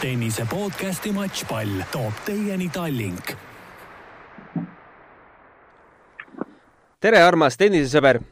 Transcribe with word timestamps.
tennise 0.00 0.46
podcasti 0.48 1.10
Matšpall 1.12 1.82
toob 1.92 2.22
teieni 2.24 2.70
Tallink. 2.72 3.34
tere, 7.00 7.20
armas 7.20 7.58
tennisesõber! 7.60 8.22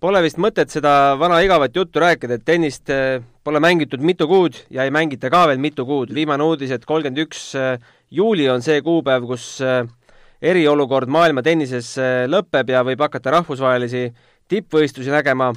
Pole 0.00 0.22
vist 0.24 0.40
mõtet 0.40 0.72
seda 0.72 1.12
vana 1.20 1.42
igavat 1.44 1.76
juttu 1.76 2.00
rääkida, 2.00 2.40
et 2.40 2.46
tennist 2.48 2.88
äh, 2.88 3.20
pole 3.44 3.60
mängitud 3.60 4.00
mitu 4.00 4.24
kuud 4.28 4.56
ja 4.72 4.88
ei 4.88 4.94
mängita 4.94 5.28
ka 5.30 5.44
veel 5.52 5.60
mitu 5.60 5.84
kuud. 5.84 6.14
viimane 6.14 6.48
uudis, 6.48 6.72
et 6.72 6.88
kolmkümmend 6.88 7.20
üks 7.26 7.44
äh, 7.60 7.76
juuli 8.10 8.48
on 8.48 8.64
see 8.64 8.80
kuupäev, 8.80 9.28
kus 9.28 9.60
äh, 9.60 9.84
eriolukord 10.40 11.12
maailma 11.12 11.44
tennises 11.44 11.92
lõpeb 12.26 12.72
ja 12.72 12.80
võib 12.88 13.04
hakata 13.04 13.36
rahvusvahelisi 13.36 14.08
tippvõistlusi 14.48 15.12
nägema. 15.12 15.52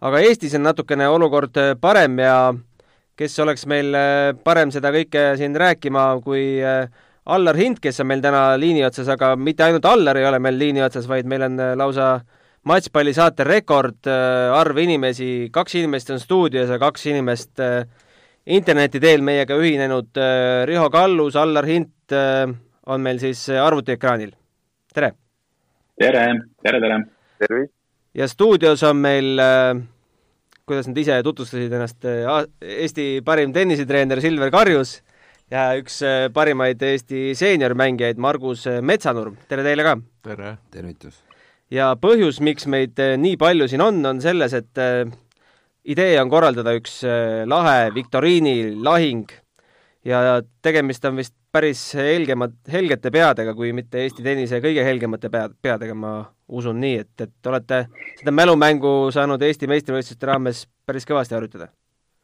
aga 0.00 0.22
Eestis 0.22 0.54
on 0.54 0.62
natukene 0.70 1.08
olukord 1.08 1.58
parem 1.80 2.18
ja 2.18 2.54
kes 3.20 3.36
oleks 3.44 3.66
meil 3.68 3.92
äh, 3.96 4.32
parem 4.44 4.70
seda 4.72 4.92
kõike 4.94 5.34
siin 5.36 5.56
rääkima 5.60 6.04
kui 6.24 6.44
äh, 6.64 6.86
Allar 7.30 7.58
Hint, 7.58 7.82
kes 7.84 8.00
on 8.00 8.08
meil 8.08 8.22
täna 8.24 8.54
liini 8.58 8.80
otsas, 8.86 9.10
aga 9.12 9.34
mitte 9.36 9.66
ainult 9.66 9.84
Allar 9.86 10.16
ei 10.16 10.24
ole 10.24 10.38
meil 10.42 10.56
liini 10.58 10.80
otsas, 10.82 11.04
vaid 11.08 11.28
meil 11.28 11.44
on 11.50 11.60
äh, 11.60 11.74
lausa 11.78 12.14
matšpallisaate 12.68 13.44
rekord 13.48 14.08
arv 14.08 14.78
inimesi, 14.82 15.48
kaks 15.52 15.78
inimest 15.80 16.10
on 16.12 16.18
stuudios 16.20 16.68
ja 16.68 16.76
kaks 16.76 17.06
inimest 17.08 17.62
interneti 18.52 19.00
teel 19.00 19.24
meiega 19.24 19.56
ühinenud. 19.56 20.20
Riho 20.68 20.90
Kallus, 20.92 21.38
Allar 21.40 21.64
Hint 21.64 22.12
on 22.12 23.00
meil 23.00 23.16
siis 23.22 23.46
arvutiekraanil. 23.48 24.34
tere! 24.92 25.08
tere, 25.96 26.26
tere, 26.60 26.82
tere! 26.84 27.00
tervist! 27.40 27.72
ja 28.12 28.28
stuudios 28.28 28.84
on 28.84 29.00
meil 29.08 29.40
kuidas 30.70 30.86
nad 30.86 30.98
ise 31.02 31.16
tutvustasid 31.26 31.72
ennast, 31.74 32.04
äh, 32.06 32.44
Eesti 32.86 33.06
parim 33.26 33.54
tennisetreener 33.54 34.20
Silver 34.22 34.52
Karjus 34.54 35.00
ja 35.50 35.72
üks 35.80 35.98
äh, 36.06 36.28
parimaid 36.34 36.82
Eesti 36.86 37.32
seeniormängijaid 37.38 38.20
Margus 38.22 38.68
äh, 38.70 38.78
Metsanurm, 38.78 39.34
tere 39.50 39.66
teile 39.66 39.86
ka! 39.86 39.96
tere! 40.28 40.54
tervitus! 40.70 41.18
ja 41.74 41.90
põhjus, 41.98 42.38
miks 42.46 42.68
meid 42.70 42.98
nii 42.98 43.34
palju 43.40 43.66
siin 43.70 43.82
on, 43.82 43.98
on 44.06 44.22
selles, 44.22 44.54
et 44.54 44.80
idee 45.90 46.14
on 46.22 46.30
korraldada 46.30 46.74
üks 46.78 47.00
lahe 47.50 47.92
viktoriinilahing 47.94 49.30
ja 50.06 50.40
tegemist 50.62 51.06
on 51.06 51.18
vist 51.18 51.34
päris 51.54 51.82
helgemad, 51.98 52.54
helgete 52.70 53.10
peadega, 53.14 53.54
kui 53.58 53.70
mitte 53.74 54.02
Eesti 54.02 54.22
tennise 54.26 54.62
kõige 54.62 54.82
helgemate 54.86 55.30
pead, 55.30 55.54
peadega, 55.62 55.94
ma 55.98 56.14
usun 56.50 56.80
nii, 56.82 57.00
et, 57.04 57.14
et 57.20 57.46
olete 57.46 57.84
seda 58.18 58.34
mälumängu 58.34 59.10
saanud 59.14 59.42
Eesti 59.42 59.68
meistrivõistluste 59.70 60.26
raames 60.26 60.64
päris 60.86 61.06
kõvasti 61.08 61.36
harjutada? 61.38 61.70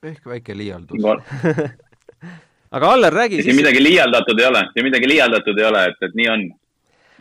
ehk 0.07 0.27
väike 0.29 0.55
liialdus 0.55 1.03
aga 2.77 2.93
Allar, 2.93 3.13
räägi 3.13 3.43
siin 3.43 3.57
midagi 3.57 3.83
liialdatud 3.83 4.41
ei 4.41 4.47
ole, 4.47 4.63
midagi 4.85 5.09
liialdatud 5.09 5.59
ei 5.59 5.67
ole, 5.69 5.85
et, 5.91 6.03
et 6.03 6.17
nii 6.19 6.29
on. 6.33 6.47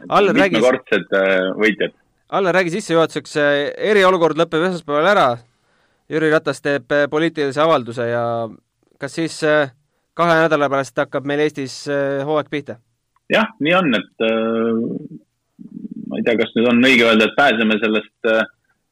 Allar, 0.10 0.36
räägi 0.36 0.58
mitmekordsed 0.58 1.16
äh, 1.16 1.34
võitjad. 1.62 1.96
Allar, 2.36 2.58
räägi 2.60 2.74
sissejuhatuseks, 2.76 3.36
äh, 3.42 3.60
eriolukord 3.92 4.40
lõpeb 4.40 4.66
esmaspäeval 4.70 5.12
ära, 5.14 5.28
Jüri 6.12 6.30
Ratas 6.34 6.62
teeb 6.62 6.92
äh, 6.94 7.06
poliitilise 7.10 7.62
avalduse 7.64 8.10
ja 8.10 8.26
kas 9.02 9.16
siis 9.18 9.38
kahe 10.16 10.36
nädala 10.40 10.70
pärast 10.72 10.98
hakkab 11.02 11.26
meil 11.28 11.44
Eestis 11.46 11.84
hooaeg 12.26 12.52
pihta? 12.52 12.80
jah, 13.32 13.50
nii 13.60 13.74
on, 13.74 13.96
et 13.98 14.26
ma 16.16 16.22
ei 16.22 16.28
tea, 16.28 16.38
kas 16.40 16.54
nüüd 16.56 16.70
on 16.72 16.86
õige 16.88 17.04
öelda, 17.10 17.28
et 17.28 17.36
pääseme 17.36 17.76
sellest, 17.82 18.30
äh, 18.32 18.46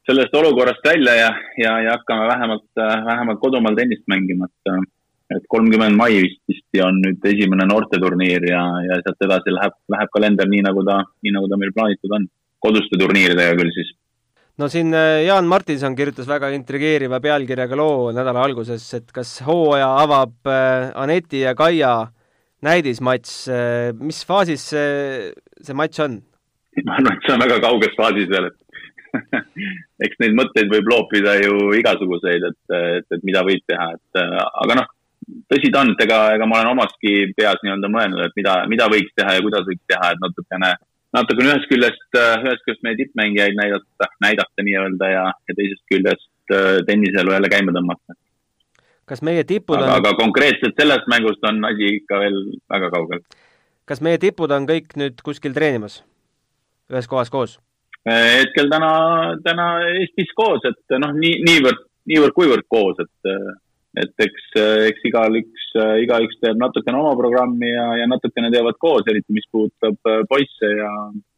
sellest 0.09 0.35
olukorrast 0.35 0.83
välja 0.83 1.15
ja, 1.15 1.31
ja, 1.61 1.77
ja 1.85 1.95
hakkame 1.95 2.27
vähemalt, 2.27 2.67
äh, 2.75 2.99
vähemalt 3.07 3.39
kodumaal 3.39 3.77
tennist 3.79 4.03
mängima, 4.11 4.49
et, 4.51 4.71
äh, 4.73 5.37
et 5.37 5.45
kolmkümmend 5.47 5.95
mai 5.95 6.11
vist, 6.25 6.41
vist 6.51 6.83
on 6.83 6.99
nüüd 7.05 7.23
esimene 7.31 7.67
noorteturniir 7.69 8.49
ja, 8.49 8.63
ja 8.89 8.99
sealt 9.05 9.27
edasi 9.27 9.53
läheb, 9.55 9.77
läheb 9.95 10.11
kalender 10.15 10.49
nii, 10.51 10.65
nagu 10.67 10.83
ta, 10.87 10.99
nii 11.23 11.35
nagu 11.37 11.47
ta 11.51 11.59
meil 11.61 11.75
plaanitud 11.75 12.17
on. 12.19 12.31
koduste 12.63 12.95
turniiridega 12.95 13.57
küll 13.59 13.71
siis 13.75 13.89
no 14.55 14.69
siin 14.71 14.93
Jaan 15.25 15.49
Martinson 15.51 15.97
kirjutas 15.97 16.29
väga 16.29 16.47
intrigeeriva 16.55 17.19
pealkirjaga 17.19 17.75
loo 17.75 18.11
nädala 18.15 18.45
alguses, 18.47 18.85
et 18.95 19.11
kas 19.11 19.41
hooaja 19.43 19.89
avab 20.03 20.51
Aneti 20.95 21.41
ja 21.41 21.55
Kaia 21.59 21.93
näidismatš, 22.63 23.33
mis 23.99 24.21
faasis 24.27 24.69
see, 24.71 25.33
see 25.59 25.75
matš 25.75 26.05
on? 26.05 26.21
ma 26.87 26.97
arvan, 26.97 27.15
et 27.15 27.27
see 27.27 27.35
on 27.35 27.45
väga 27.45 27.61
kauges 27.63 27.95
faasis 27.99 28.29
veel, 28.31 28.49
et 28.49 28.59
eks 30.07 30.19
neid 30.21 30.35
mõtteid 30.37 30.71
võib 30.73 30.89
loopida 30.89 31.37
ju 31.43 31.71
igasuguseid, 31.77 32.49
et, 32.49 32.75
et, 32.79 33.07
et 33.17 33.25
mida 33.27 33.43
võib 33.45 33.61
teha, 33.69 33.91
et 33.93 34.21
aga 34.23 34.79
noh, 34.81 34.89
tõsi 35.51 35.71
ta 35.73 35.83
on, 35.83 35.93
et 35.93 36.03
ega, 36.05 36.19
ega 36.37 36.47
ma 36.49 36.59
olen 36.59 36.73
omaski 36.73 37.13
peas 37.37 37.61
nii-öelda 37.63 37.91
mõelnud, 37.91 38.23
et 38.25 38.35
mida, 38.39 38.57
mida 38.71 38.89
võiks 38.91 39.13
teha 39.17 39.37
ja 39.37 39.45
kuidas 39.45 39.65
võiks 39.69 39.85
teha, 39.91 40.11
et 40.13 40.23
natukene, 40.23 40.71
natukene 41.15 41.51
ühest 41.51 41.69
küljest, 41.71 42.03
ühest 42.17 42.65
küljest 42.65 42.85
meie 42.87 42.99
tippmängijaid 42.99 43.57
näidata, 43.59 44.09
näidata 44.25 44.67
nii-öelda 44.67 45.11
ja, 45.13 45.25
ja 45.49 45.57
teisest 45.59 45.83
küljest 45.91 46.55
äh, 46.55 46.81
tenniselu 46.89 47.35
jälle 47.37 47.51
käima 47.53 47.75
tõmmata. 47.75 48.17
kas 49.09 49.21
meie 49.21 49.43
tipud 49.43 49.77
aga, 49.77 49.85
on 49.85 49.99
aga 49.99 50.13
konkreetselt 50.19 50.79
sellest 50.79 51.09
mängust 51.11 51.43
on 51.47 51.59
asi 51.67 51.97
ikka 51.99 52.19
veel 52.23 52.39
väga 52.71 52.89
kaugel. 52.93 53.23
kas 53.85 54.01
meie 54.01 54.17
tipud 54.17 54.51
on 54.51 54.67
kõik 54.69 54.97
nüüd 54.99 55.21
kuskil 55.23 55.55
treenimas? 55.55 56.01
Ühes 56.93 57.09
kohas 57.09 57.31
koos? 57.33 57.57
Hetkel 58.03 58.67
täna, 58.71 58.93
täna 59.45 59.67
Eestis 59.93 60.31
koos, 60.35 60.63
et 60.67 60.97
noh, 60.99 61.13
nii, 61.15 61.37
niivõrd, 61.47 61.85
niivõrd-kuivõrd 62.11 62.65
koos, 62.71 62.99
et, 62.99 63.29
et 64.03 64.25
eks, 64.25 64.49
eks 64.89 65.07
igalüks, 65.07 65.69
igaüks 66.03 66.41
teeb 66.43 66.59
natukene 66.59 66.99
oma 66.99 67.13
programmi 67.19 67.71
ja, 67.71 67.87
ja 68.01 68.09
natukene 68.11 68.51
teevad 68.51 68.75
koos, 68.83 69.07
eriti 69.07 69.37
mis 69.37 69.47
puudutab 69.51 70.11
äh, 70.11 70.19
poisse 70.27 70.73
ja, 70.73 70.91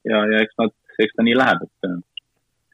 ja, 0.10 0.24
ja 0.34 0.42
eks 0.42 0.58
nad, 0.64 0.74
eks 1.06 1.14
ta 1.14 1.26
nii 1.28 1.38
läheb, 1.38 1.66
et 1.70 1.96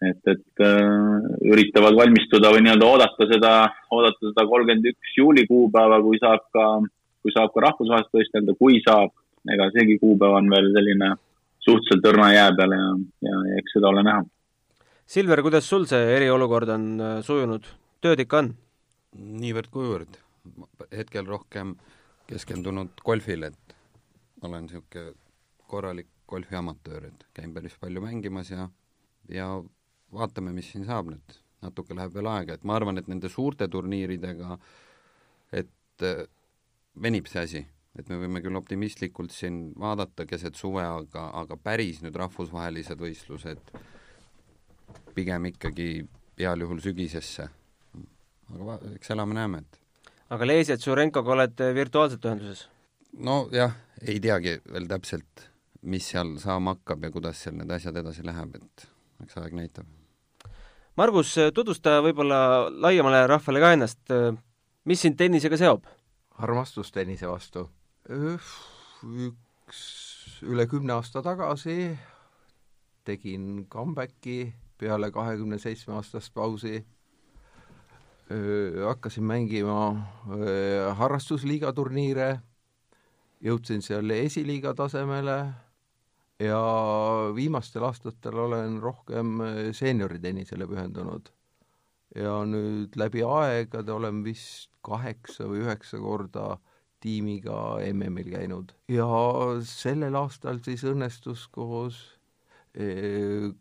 et, 0.02 0.22
et 0.31 0.63
äh, 0.66 1.25
üritavad 1.52 1.94
valmistuda 1.98 2.50
või 2.53 2.63
nii-öelda 2.66 2.88
oodata 2.88 3.28
seda, 3.30 3.52
oodata 3.94 4.31
seda 4.31 4.48
kolmkümmend 4.50 4.88
üks 4.94 5.18
juuli 5.18 5.44
kuupäeva, 5.50 6.00
kui 6.02 6.18
saab 6.22 6.48
ka, 6.56 6.69
kui 7.22 7.34
saab 7.36 7.52
ka 7.53 7.68
rahvusvahelist 7.68 8.16
võistelda, 8.18 8.56
kui 8.58 8.80
saab, 8.86 9.13
ega 9.52 9.68
seegi 9.75 10.00
kuupäev 10.02 10.40
on 10.40 10.50
veel 10.50 10.72
selline 10.74 11.12
suhteliselt 11.66 12.08
õrna 12.14 12.32
jää 12.34 12.50
peal 12.58 12.76
ja, 12.76 12.88
ja, 13.28 13.38
ja 13.52 13.62
eks 13.62 13.78
seda 13.78 13.92
ole 13.92 14.04
näha. 14.08 14.24
Silver, 15.12 15.42
kuidas 15.44 15.68
sul 15.68 15.86
see 15.90 16.16
eriolukord 16.16 16.70
on 16.72 16.86
äh, 17.00 17.16
sujunud, 17.26 17.68
tööd 18.04 18.24
ikka 18.24 18.44
on? 18.44 18.54
niivõrd-kuivõrd, 19.42 20.16
hetkel 20.96 21.26
rohkem 21.28 21.74
keskendunud 22.30 23.02
golfile, 23.04 23.50
et 23.52 23.76
olen 24.48 24.70
niisugune 24.70 25.12
korralik 25.68 26.08
golfiamatöör, 26.32 27.10
et 27.10 27.26
käin 27.36 27.52
päris 27.52 27.76
palju 27.80 28.04
mängimas 28.04 28.54
ja, 28.54 28.70
ja 29.28 29.48
vaatame, 30.16 30.54
mis 30.56 30.72
siin 30.72 30.88
saab 30.88 31.12
nüüd. 31.12 31.40
natuke 31.62 31.94
läheb 31.94 32.16
veel 32.16 32.26
aega, 32.26 32.56
et 32.56 32.64
ma 32.66 32.74
arvan, 32.74 32.98
et 32.98 33.10
nende 33.12 33.30
suurte 33.30 33.68
turniiridega, 33.70 34.56
et 35.54 36.06
äh, 36.08 36.24
venib 36.98 37.28
see 37.30 37.44
asi 37.44 37.62
et 38.00 38.09
me 38.09 38.19
võime 38.22 38.41
küll 38.44 38.56
optimistlikult 38.56 39.34
siin 39.35 39.72
vaadata 39.79 40.25
keset 40.29 40.56
suve, 40.59 40.84
aga, 40.85 41.28
aga 41.41 41.57
päris 41.59 42.02
nüüd 42.03 42.16
rahvusvahelised 42.19 43.00
võistlused 43.02 43.74
pigem 45.16 45.50
ikkagi 45.52 45.90
heal 46.40 46.63
juhul 46.63 46.80
sügisesse. 46.84 47.50
aga 48.53 48.68
va-, 48.68 48.80
eks 48.96 49.12
elame-näeme, 49.16 49.63
et 49.63 49.80
aga 50.31 50.47
Leesi 50.47 50.72
ja 50.74 50.80
Tšurenkoga 50.80 51.35
oled 51.35 51.63
virtuaalselt 51.75 52.28
ühenduses? 52.28 52.68
nojah, 53.12 53.75
ei 54.07 54.19
teagi 54.24 54.57
veel 54.72 54.88
täpselt, 54.88 55.47
mis 55.84 56.07
seal 56.13 56.38
saama 56.40 56.78
hakkab 56.78 57.03
ja 57.03 57.12
kuidas 57.12 57.44
seal 57.44 57.57
need 57.59 57.72
asjad 57.75 58.00
edasi 58.00 58.24
läheb, 58.24 58.56
et 58.56 58.88
eks 59.25 59.35
aeg 59.41 59.57
näitab. 59.57 59.90
Margus, 61.00 61.34
tutvusta 61.56 62.00
võib-olla 62.03 62.69
laiemale 62.72 63.25
rahvale 63.28 63.59
ka 63.63 63.75
ennast, 63.75 64.16
mis 64.88 65.04
sind 65.04 65.19
tennisega 65.19 65.60
seob? 65.60 65.83
armastus 66.42 66.89
tennise 66.95 67.27
vastu 67.30 67.68
üks 68.09 69.81
üle 70.42 70.65
kümne 70.68 70.94
aasta 70.94 71.21
tagasi 71.21 71.98
tegin 73.06 73.68
comeback'i 73.69 74.53
peale 74.77 75.12
kahekümne 75.12 75.59
seitsme 75.59 75.94
aastast 75.94 76.33
pausi. 76.33 76.86
hakkasin 78.86 79.24
mängima 79.24 80.07
öö, 80.31 80.94
harrastusliiga 80.95 81.74
turniire, 81.74 82.39
jõudsin 83.44 83.81
seal 83.83 84.09
esiliiga 84.09 84.74
tasemele 84.74 85.54
ja 86.39 86.62
viimastel 87.36 87.83
aastatel 87.83 88.38
olen 88.39 88.80
rohkem 88.81 89.38
seenioritennisele 89.74 90.68
pühendunud. 90.68 91.30
ja 92.15 92.42
nüüd 92.45 92.95
läbi 92.95 93.24
aegade 93.24 93.92
olen 93.92 94.24
vist 94.24 94.71
kaheksa 94.81 95.45
või 95.47 95.62
üheksa 95.65 96.00
korda 96.00 96.57
tiimiga 97.01 97.57
MM-il 97.89 98.31
käinud 98.36 98.71
ja 98.92 99.09
sellel 99.65 100.15
aastal 100.19 100.62
siis 100.65 100.83
õnnestus 100.88 101.48
koos 101.53 102.00
e, 102.74 103.51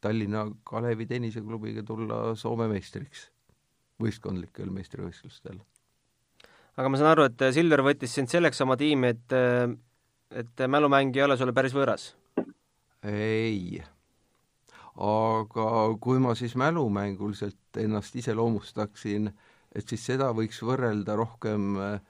Tallinna 0.00 0.46
Kalevi 0.64 1.06
tenniseklubiga 1.08 1.84
tulla 1.86 2.34
Soome 2.38 2.68
meistriks 2.70 3.28
võistkondlikel 4.00 4.70
meistrivõistlustel. 4.72 5.60
aga 6.76 6.88
ma 6.88 7.00
saan 7.00 7.12
aru, 7.14 7.28
et 7.28 7.46
Silver 7.56 7.84
võttis 7.84 8.14
sind 8.16 8.32
selleks 8.32 8.60
oma 8.64 8.78
tiimi, 8.80 9.14
et 9.14 9.38
et 10.30 10.62
mälumäng 10.68 11.16
ei 11.16 11.24
ole 11.26 11.36
sulle 11.36 11.54
päris 11.56 11.74
võõras? 11.74 12.10
ei. 13.06 13.80
aga 15.10 15.66
kui 16.00 16.20
ma 16.22 16.34
siis 16.38 16.56
mälumänguliselt 16.60 17.80
ennast 17.82 18.16
iseloomustaksin, 18.16 19.30
et 19.74 19.88
siis 19.88 20.04
seda 20.12 20.30
võiks 20.36 20.60
võrrelda 20.66 21.16
rohkem 21.18 21.76
eh, 21.80 22.09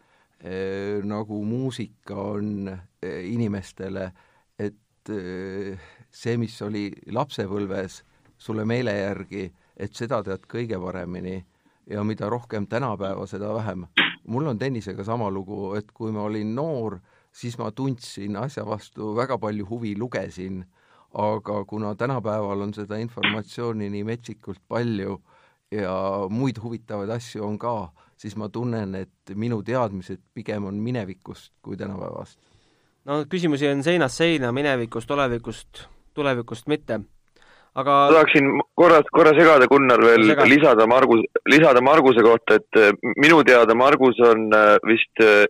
nagu 1.04 1.44
muusika 1.44 2.14
on 2.16 2.68
eh, 2.68 3.32
inimestele, 3.32 4.06
et 4.58 5.12
eh, 5.12 5.78
see, 6.10 6.36
mis 6.40 6.54
oli 6.62 6.88
lapsepõlves 7.12 8.00
sulle 8.40 8.64
meele 8.64 8.94
järgi, 8.96 9.50
et 9.76 9.96
seda 9.96 10.22
tead 10.24 10.46
kõige 10.48 10.80
paremini 10.80 11.38
ja 11.90 12.04
mida 12.04 12.28
rohkem 12.30 12.66
tänapäeva, 12.66 13.26
seda 13.26 13.54
vähem. 13.54 13.86
mul 14.24 14.46
on 14.46 14.58
tennisega 14.58 15.04
sama 15.04 15.30
lugu, 15.30 15.74
et 15.74 15.90
kui 15.92 16.12
ma 16.12 16.22
olin 16.22 16.54
noor, 16.54 17.00
siis 17.32 17.58
ma 17.58 17.70
tundsin 17.70 18.36
asja 18.36 18.64
vastu 18.66 19.14
väga 19.16 19.38
palju 19.38 19.66
huvi, 19.66 19.96
lugesin, 19.98 20.64
aga 21.14 21.64
kuna 21.64 21.94
tänapäeval 21.94 22.62
on 22.62 22.74
seda 22.74 22.96
informatsiooni 22.96 23.90
nii 23.90 24.04
metsikult 24.04 24.60
palju 24.68 25.20
ja 25.70 26.26
muid 26.30 26.58
huvitavaid 26.62 27.10
asju 27.10 27.44
on 27.44 27.58
ka, 27.58 27.90
siis 28.20 28.36
ma 28.36 28.50
tunnen, 28.52 28.94
et 28.98 29.34
minu 29.34 29.62
teadmised 29.64 30.20
pigem 30.34 30.66
on 30.68 30.80
minevikust 30.80 31.54
kui 31.64 31.78
tänapäevast. 31.80 32.38
no 33.08 33.22
küsimusi 33.30 33.70
on 33.70 33.82
seinast 33.86 34.20
seina, 34.20 34.52
minevikust, 34.52 35.10
olevikust, 35.10 35.86
tulevikust 36.14 36.68
mitte 36.68 37.00
aga 37.78 37.96
ma 38.08 38.14
tahaksin 38.18 38.50
korra, 38.78 39.00
korra 39.14 39.32
segada, 39.38 39.68
Gunnar, 39.70 40.02
veel 40.02 40.26
Sega. 40.32 40.46
lisada 40.48 40.86
Margus, 40.90 41.22
lisada 41.48 41.82
Marguse 41.84 42.24
kohta, 42.26 42.58
et 42.60 42.80
äh, 42.80 42.94
minu 43.16 43.42
teada 43.46 43.76
Margus 43.78 44.18
on 44.26 44.48
äh, 44.56 44.76
vist, 44.86 45.22
äh, 45.22 45.46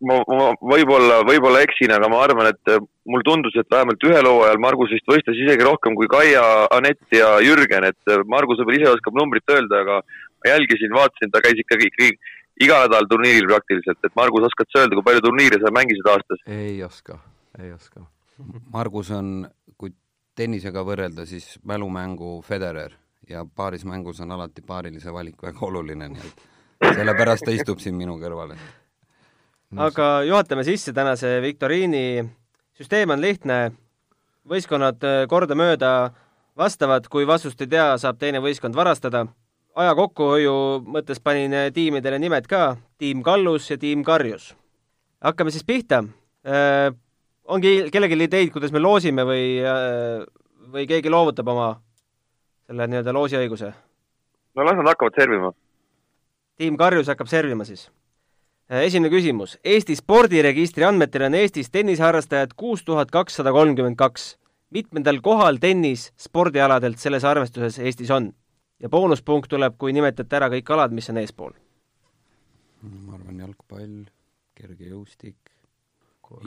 ma, 0.00 0.22
ma 0.24 0.48
võib-olla, 0.72 1.20
võib-olla 1.28 1.62
eksin, 1.66 1.92
aga 1.92 2.08
ma 2.08 2.22
arvan, 2.24 2.48
et 2.54 2.74
mulle 3.04 3.26
tundus, 3.26 3.56
et 3.58 3.68
vähemalt 3.70 4.08
ühel 4.08 4.28
hooajal 4.30 4.60
Margus 4.62 4.94
vist 4.94 5.08
võistles 5.10 5.40
isegi 5.44 5.66
rohkem 5.68 5.96
kui 5.98 6.08
Kaia, 6.10 6.42
Anett 6.72 7.04
ja 7.12 7.34
Jürgen, 7.44 7.88
et 7.90 8.16
Margus 8.24 8.62
võib-olla 8.62 8.80
ise 8.80 8.94
oskab 8.96 9.20
numbrit 9.20 9.52
öelda, 9.52 9.84
aga 9.84 10.00
ma 10.42 10.54
jälgisin, 10.54 10.94
vaatasin, 10.94 11.32
ta 11.32 11.42
käis 11.44 11.60
ikkagi, 11.64 11.90
ikkagi 11.90 12.10
iga 12.66 12.82
nädal 12.84 13.08
turniiril 13.10 13.48
praktiliselt, 13.50 14.00
et 14.04 14.16
Margus, 14.18 14.46
oskad 14.50 14.70
sa 14.70 14.82
öelda, 14.82 14.98
kui 14.98 15.06
palju 15.08 15.24
turniire 15.24 15.60
sa 15.62 15.72
mängisid 15.74 16.10
aastas? 16.14 16.42
ei 16.46 16.82
oska, 16.84 17.18
ei 17.58 17.72
oska. 17.72 18.06
Margus 18.72 19.12
on, 19.14 19.46
kui 19.78 19.94
tennisega 20.38 20.84
võrrelda, 20.86 21.26
siis 21.28 21.58
mälumängu 21.68 22.40
Federer 22.46 22.96
ja 23.28 23.44
paarismängus 23.56 24.20
on 24.20 24.32
alati 24.32 24.62
paarilise 24.66 25.12
valik 25.12 25.42
väga 25.42 25.66
oluline, 25.66 26.08
nii 26.12 26.30
et 26.30 26.96
sellepärast 26.96 27.46
ta 27.46 27.54
istub 27.54 27.80
siin 27.82 27.94
minu 27.96 28.16
kõrval. 28.20 28.56
aga 29.76 30.08
juhatame 30.26 30.64
sisse 30.64 30.92
tänase 30.92 31.40
viktoriini. 31.42 32.24
süsteem 32.72 33.10
on 33.10 33.20
lihtne, 33.20 33.72
võistkonnad 34.48 35.04
äh, 35.04 35.26
kordamööda 35.28 36.10
vastavad, 36.56 37.06
kui 37.08 37.26
vastust 37.26 37.60
ei 37.60 37.66
tea, 37.66 37.96
saab 37.98 38.18
teine 38.18 38.40
võistkond 38.40 38.74
varastada. 38.74 39.26
Aja 39.78 39.94
kokkuhoiu 39.96 40.54
mõttes 40.84 41.20
panin 41.24 41.54
äh, 41.56 41.70
tiimidele 41.74 42.18
nimed 42.20 42.48
ka, 42.50 42.76
tiim 43.00 43.22
Kallus 43.24 43.70
ja 43.70 43.78
tiim 43.78 44.04
Karjus. 44.04 44.52
hakkame 45.20 45.50
siis 45.50 45.64
pihta 45.64 46.04
äh, 46.46 46.92
ongi 47.44 47.88
kellelgi 47.92 48.18
ideid, 48.24 48.52
kuidas 48.52 48.72
me 48.72 48.82
loosime 48.82 49.24
või, 49.24 49.46
äh, 49.64 50.26
või 50.72 50.86
keegi 50.88 51.10
loovutab 51.10 51.48
oma 51.48 51.72
selle 52.66 52.86
nii-öelda 52.86 53.16
loosiõiguse? 53.16 53.72
no 54.54 54.64
las 54.64 54.76
nad 54.76 54.92
hakkavad 54.92 55.16
servima. 55.16 55.52
tiim 56.58 56.76
Karjus 56.76 57.08
hakkab 57.08 57.30
servima 57.30 57.64
siis. 57.64 57.88
Esimene 58.72 59.10
küsimus. 59.12 59.58
Eesti 59.68 59.92
spordiregistri 59.98 60.84
andmetel 60.86 61.26
on 61.26 61.34
Eestis 61.36 61.68
tenniseharrastajaid 61.74 62.54
kuus 62.56 62.84
tuhat 62.84 63.10
kakssada 63.10 63.52
kolmkümmend 63.52 63.96
kaks. 63.96 64.36
mitmendal 64.70 65.18
kohal 65.20 65.58
tennis 65.60 66.12
spordialadelt 66.16 66.98
selles 66.98 67.24
arvestuses 67.24 67.78
Eestis 67.78 68.10
on? 68.10 68.32
Ja 68.82 68.90
boonuspunkt 68.90 69.50
tuleb, 69.50 69.78
kui 69.78 69.94
nimetate 69.94 70.38
ära 70.38 70.50
kõik 70.52 70.74
alad, 70.74 70.94
mis 70.96 71.10
on 71.12 71.20
eespool. 71.22 71.54
ma 72.82 73.14
arvan, 73.14 73.38
jalgpall, 73.38 73.98
kergejõustik, 74.58 75.52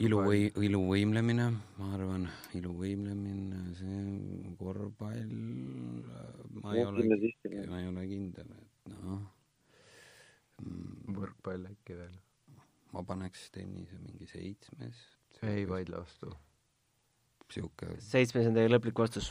iluvõi-, 0.04 0.52
iluvõimlemine, 0.68 1.46
ma 1.78 1.88
arvan, 1.96 2.28
iluvõimlemine, 2.58 3.62
see 3.78 4.52
korvpall, 4.60 5.32
ma 6.60 6.76
ei 6.76 6.84
ole, 6.84 7.08
ma 7.70 7.80
ei 7.80 7.88
ole 7.88 8.06
kindel, 8.10 8.52
et 8.60 8.92
noh. 8.92 9.24
Mm. 10.56 11.12
võrkpall 11.12 11.66
äkki 11.68 11.98
veel? 11.98 12.14
ma 12.94 13.02
paneks 13.04 13.50
tennise 13.52 13.98
mingi 14.00 14.24
seitsmes. 14.30 15.02
ei 15.44 15.66
vaidle 15.68 16.00
vastu. 16.00 16.30
sihuke. 17.52 17.90
seitsmes 18.00 18.48
on 18.48 18.56
teie 18.56 18.70
lõplik 18.72 18.96
vastus? 19.04 19.28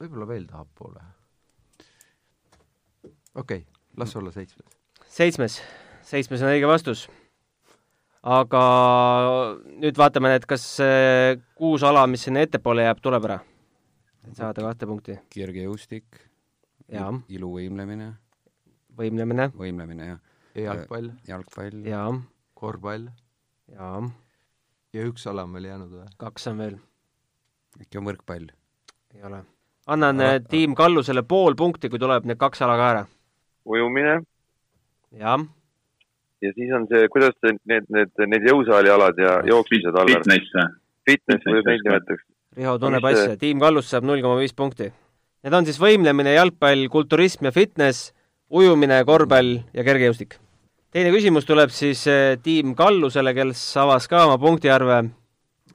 võib-olla 0.00 0.28
veel 0.32 0.48
tahapoole. 0.48 1.04
Okei 3.36 3.62
okay,, 3.62 3.64
las 3.96 4.16
olla 4.16 4.32
seitsmes. 4.34 4.66
seitsmes, 5.06 5.60
seitsmes 6.02 6.42
on 6.42 6.54
õige 6.54 6.68
vastus 6.70 7.06
aga 8.26 8.62
nüüd 9.78 9.98
vaatame, 9.98 10.34
et 10.34 10.46
kas 10.50 10.64
kuus 11.54 11.84
ala, 11.86 12.06
mis 12.10 12.26
sinna 12.26 12.42
ettepoole 12.42 12.86
jääb, 12.88 13.02
tuleb 13.04 13.28
ära? 13.28 13.38
et 14.26 14.38
saada 14.40 14.64
kahte 14.64 14.86
punkti. 14.90 15.18
kergejõustik, 15.30 16.18
iluvõimlemine. 17.28 18.12
võimlemine. 18.98 19.50
võimlemine, 19.54 20.10
jah. 20.10 20.20
jalgpall. 20.54 21.10
jalgpall. 21.28 21.82
jaa. 21.86 22.10
korvpall. 22.54 23.08
jaa. 23.72 24.02
ja 24.92 25.08
üks 25.10 25.26
ala 25.30 25.46
on 25.46 25.54
veel 25.58 25.70
jäänud 25.70 25.92
või? 25.94 26.06
kaks 26.18 26.48
on 26.50 26.62
veel. 26.64 26.78
äkki 27.80 28.02
on 28.02 28.10
võrkpall? 28.10 28.50
ei 29.14 29.22
ole. 29.22 29.44
annan 29.86 30.20
Ala... 30.20 30.40
tiim 30.50 30.74
Kallusele 30.74 31.22
pool 31.22 31.54
punkti, 31.54 31.92
kui 31.92 32.02
tuleb 32.02 32.26
need 32.26 32.42
kaks 32.42 32.62
ala 32.66 32.78
ka 32.80 32.90
ära. 32.94 33.06
Ujumine. 33.66 34.20
jah 35.16 35.44
ja 36.42 36.52
siis 36.52 36.72
on 36.76 36.86
see, 36.90 37.08
kuidas 37.12 37.34
see, 37.40 37.56
need, 37.70 37.86
need, 37.92 38.12
need 38.30 38.46
jõusaali 38.48 38.92
alad 38.92 39.18
ja 39.20 39.38
jooksmised 39.48 39.96
all. 39.96 40.12
Fitness 40.12 40.52
või? 40.54 40.66
Fitness 41.06 41.48
või 41.48 41.62
neid 41.66 41.84
nimetaks. 41.86 42.24
Riho 42.56 42.78
tunneb 42.80 43.04
asja, 43.04 43.36
tiim 43.40 43.60
Kallus 43.60 43.90
saab 43.92 44.06
null 44.08 44.22
koma 44.24 44.40
viis 44.40 44.54
punkti. 44.56 44.88
Need 45.44 45.54
on 45.54 45.66
siis 45.68 45.78
võimlemine, 45.80 46.32
jalgpall, 46.34 46.86
kulturism 46.90 47.46
ja 47.46 47.52
fitness, 47.54 48.10
ujumine, 48.50 49.02
korvpall 49.06 49.60
ja 49.76 49.84
kergejõustik. 49.86 50.38
teine 50.90 51.10
küsimus 51.12 51.44
tuleb 51.44 51.70
siis 51.70 52.06
eh, 52.08 52.38
tiim 52.42 52.74
Kallusele, 52.74 53.34
kes 53.34 53.60
avas 53.76 54.08
ka 54.08 54.24
oma 54.26 54.38
punktiarve. 54.38 55.10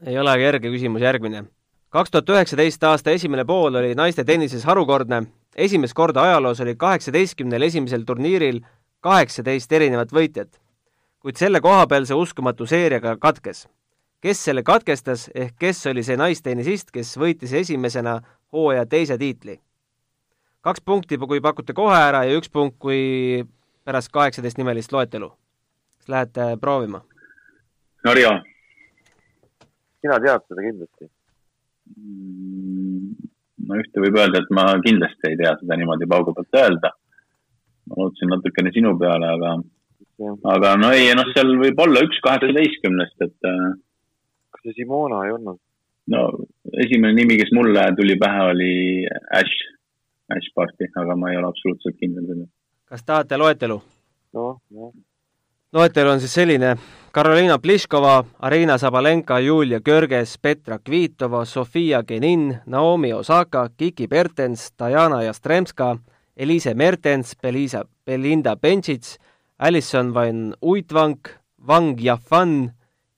ei 0.06 0.18
ole 0.18 0.38
kerge 0.38 0.70
küsimus, 0.70 1.02
järgmine. 1.02 1.46
kaks 1.90 2.12
tuhat 2.12 2.30
üheksateist 2.30 2.84
aasta 2.84 3.12
esimene 3.12 3.46
pool 3.46 3.76
oli 3.76 3.96
naiste 3.96 4.24
tennises 4.24 4.66
harukordne. 4.66 5.24
Esimest 5.56 5.94
korda 5.94 6.22
ajaloos 6.22 6.62
oli 6.62 6.76
kaheksateistkümnel 6.76 7.62
esimesel 7.62 8.04
turniiril 8.06 8.62
kaheksateist 9.02 9.72
erinevat 9.72 10.12
võitjat. 10.14 10.60
kuid 11.20 11.38
selle 11.38 11.62
kohapealse 11.62 12.14
uskumatu 12.14 12.66
seeriaga 12.66 13.18
katkes. 13.18 13.68
kes 14.22 14.44
selle 14.44 14.64
katkestas, 14.64 15.30
ehk 15.36 15.56
kes 15.60 15.86
oli 15.88 16.04
see 16.04 16.18
naistennisist, 16.18 16.92
kes 16.92 17.18
võitis 17.18 17.54
esimesena 17.54 18.22
hooaja 18.54 18.86
teise 18.86 19.18
tiitli? 19.18 19.60
kaks 20.62 20.82
punkti, 20.86 21.18
kui 21.18 21.42
pakute 21.42 21.74
kohe 21.74 21.98
ära 21.98 22.24
ja 22.24 22.38
üks 22.38 22.50
punkt, 22.50 22.78
kui 22.80 23.46
pärast 23.84 24.12
kaheksateist 24.12 24.58
nimelist 24.58 24.92
loetelu. 24.92 25.30
kas 25.98 26.10
lähete 26.10 26.58
proovima? 26.62 27.02
Riho. 28.14 28.34
sina 30.02 30.20
tead 30.20 30.46
seda 30.48 30.62
kindlasti. 30.62 31.10
Mm, 31.98 33.31
no 33.68 33.78
ühte 33.80 34.04
võib 34.04 34.18
öelda, 34.18 34.42
et 34.42 34.52
ma 34.56 34.68
kindlasti 34.84 35.32
ei 35.32 35.40
tea 35.40 35.56
seda 35.60 35.78
niimoodi 35.80 36.10
paugu 36.10 36.34
pealt 36.38 36.62
öelda 36.64 36.92
ma 37.88 37.98
lootsin 37.98 38.32
natukene 38.32 38.72
sinu 38.74 38.94
peale, 39.00 39.28
aga, 39.36 39.56
aga 40.54 40.76
no 40.80 40.92
ei, 40.96 41.10
noh, 41.18 41.28
seal 41.36 41.54
võib 41.62 41.82
olla 41.86 42.04
üks 42.06 42.22
kaheksateistkümnest, 42.26 43.18
et. 43.28 43.38
Äh, 43.48 43.68
kas 44.54 44.66
see 44.68 44.82
Simona 44.82 45.26
ei 45.28 45.36
olnud? 45.38 45.60
no 46.12 46.24
esimene 46.84 47.14
nimi, 47.16 47.38
kes 47.40 47.54
mulle 47.56 47.84
tuli 47.96 48.18
pähe, 48.20 48.48
oli 48.52 48.74
Ash, 49.38 49.68
Ash 50.34 50.50
Party, 50.58 50.90
aga 50.98 51.16
ma 51.16 51.32
ei 51.32 51.40
ole 51.40 51.52
absoluutselt 51.52 52.00
kindel 52.02 52.28
selles. 52.28 52.50
kas 52.90 53.06
tahate 53.08 53.40
loetelu? 53.40 53.80
noh, 54.38 54.58
jah. 54.78 54.92
Loetelu 55.74 56.10
on 56.10 56.20
siis 56.20 56.34
selline. 56.34 56.78
Karoliina 57.12 57.58
Pliškova, 57.60 58.24
Arina 58.40 58.78
Sabalenka, 58.78 59.40
Julia 59.40 59.82
Görges, 59.82 60.38
Petra 60.38 60.80
Kvitova, 60.80 61.46
Sofia 61.46 62.04
Genin, 62.04 62.62
Naomi 62.66 63.14
Osaka, 63.14 63.70
Kiki 63.78 64.08
Bertens, 64.08 64.72
Diana 64.80 65.24
Jastremska 65.24 65.98
Eliise 66.36 66.74
Mertens, 66.74 67.36
Belisa, 67.36 67.84
Belinda 68.06 68.56
Bencic, 68.56 69.18
Alison 69.60 70.14
Van 70.14 70.56
Uitvank, 70.62 71.30
Wang 71.68 72.00
Yafan, 72.00 72.72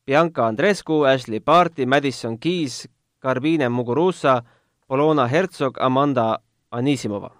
Bianca 0.05 0.47
Andrescu, 0.47 1.05
Ashley 1.05 1.39
Barti, 1.39 1.85
Madison 1.85 2.37
Keys, 2.37 2.89
Garbine 3.21 3.69
Muguruza, 3.69 4.43
Polona 4.87 5.27
Herzog, 5.27 5.77
Amanda 5.79 6.39
Anisimova. 6.71 7.31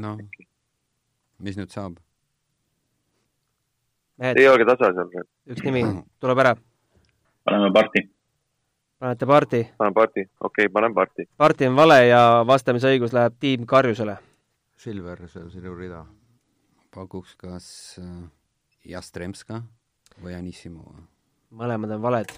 noh, 0.00 0.18
mis 1.42 1.56
nüüd 1.58 1.72
saab? 1.74 1.98
Mehed 4.20 4.40
ei, 4.40 4.48
olge 4.48 4.66
tasa 4.68 4.90
seal 4.96 5.08
praegu, 5.12 5.28
üks 5.54 5.64
nimi 5.66 5.84
tuleb 6.22 6.42
ära, 6.44 6.56
paneme 7.48 7.70
parti. 7.74 8.04
panete 9.02 9.26
parti. 9.26 9.62
panen 9.78 9.96
parti, 9.96 10.26
okei 10.40 10.66
okay,, 10.66 10.72
panen 10.72 10.94
parti. 10.94 11.28
parti 11.36 11.70
on 11.70 11.78
vale 11.78 12.00
ja 12.06 12.22
vastamisõigus 12.48 13.14
läheb 13.16 13.38
tiim 13.40 13.66
Karjusele. 13.66 14.18
Silver, 14.76 15.26
see 15.28 15.42
on 15.42 15.50
sinu 15.50 15.74
rida. 15.78 16.04
pakuks 16.94 17.36
kas 17.38 17.66
äh, 18.02 18.28
Jastremska 18.84 19.62
või 20.22 20.34
Anissimo. 20.36 20.94
mõlemad 21.50 21.96
on 21.96 22.02
valed. 22.02 22.32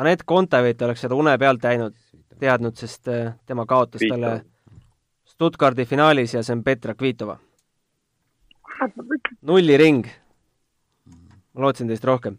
Anett 0.00 0.22
Kontaveit 0.24 0.82
oleks 0.82 1.02
seda 1.04 1.16
une 1.18 1.32
pealt 1.38 1.64
näinud, 1.66 1.96
teadnud, 2.38 2.76
sest 2.78 3.08
äh, 3.08 3.34
tema 3.46 3.66
kaotas 3.66 4.00
Kvitov. 4.00 4.16
talle 4.16 4.44
Stuttgardi 5.30 5.86
finaalis 5.88 6.34
ja 6.34 6.42
see 6.44 6.52
on 6.56 6.64
Petra 6.64 6.94
Kvitova. 6.94 7.38
nulliring. 9.42 10.04
Ma 11.60 11.68
lootsin 11.68 11.90
teist 11.90 12.06
rohkem. 12.08 12.38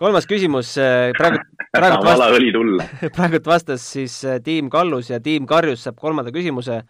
kolmas 0.00 0.26
küsimus, 0.26 0.72
praegu, 1.18 1.42
praegu 1.72 2.00
vala 2.06 2.30
vastas, 2.32 3.12
praegult 3.14 3.46
vastas 3.46 3.84
siis 3.92 4.16
äh, 4.24 4.40
tiim 4.42 4.72
Kallus 4.72 5.12
ja 5.12 5.20
tiim 5.20 5.46
Karjus 5.46 5.84
saab 5.84 6.00
kolmanda 6.00 6.32
küsimuse. 6.32 6.80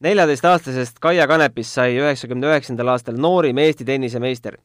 neljateistaastasest 0.00 0.98
Kaia 1.04 1.26
Kanepist 1.28 1.76
sai 1.76 2.00
üheksakümne 2.00 2.50
üheksandal 2.50 2.94
aastal 2.96 3.20
noorim 3.20 3.58
Eesti 3.58 3.84
tennisemeister. 3.84 4.58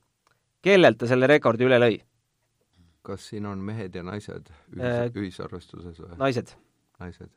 kellelt 0.62 0.98
ta 0.98 1.08
selle 1.08 1.28
rekordi 1.28 1.68
üle 1.68 1.80
lõi? 1.80 2.02
kas 3.04 3.30
siin 3.30 3.46
on 3.46 3.60
mehed 3.60 3.96
ja 3.96 4.04
naised 4.04 4.48
Äh, 4.80 5.06
ühis, 5.06 5.18
ühisarvestuses 5.22 6.00
või? 6.02 6.16
naised. 6.18 6.54
naised. 7.00 7.30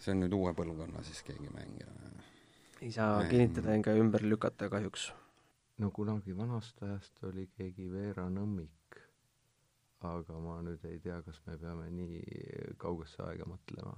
see 0.00 0.14
on 0.14 0.22
nüüd 0.24 0.34
uue 0.34 0.52
põlvkonna 0.56 1.04
siis 1.06 1.20
keegi 1.22 1.50
mängija. 1.54 1.86
ei 2.80 2.90
saa 2.90 3.22
kinnitada 3.28 3.76
ega 3.76 3.94
ümber 3.94 4.24
lükata 4.26 4.70
kahjuks. 4.72 5.12
No 5.80 5.90
kunagi 5.96 6.34
vanast 6.36 6.82
ajast 6.84 7.22
oli 7.28 7.46
keegi 7.56 7.88
Veera 7.92 8.26
Nõmmik, 8.32 8.98
aga 10.04 10.36
ma 10.40 10.58
nüüd 10.64 10.84
ei 10.88 10.98
tea, 11.00 11.20
kas 11.24 11.40
me 11.46 11.56
peame 11.60 11.88
nii 11.94 12.20
kaugesse 12.80 13.22
aega 13.26 13.46
mõtlema. 13.48 13.94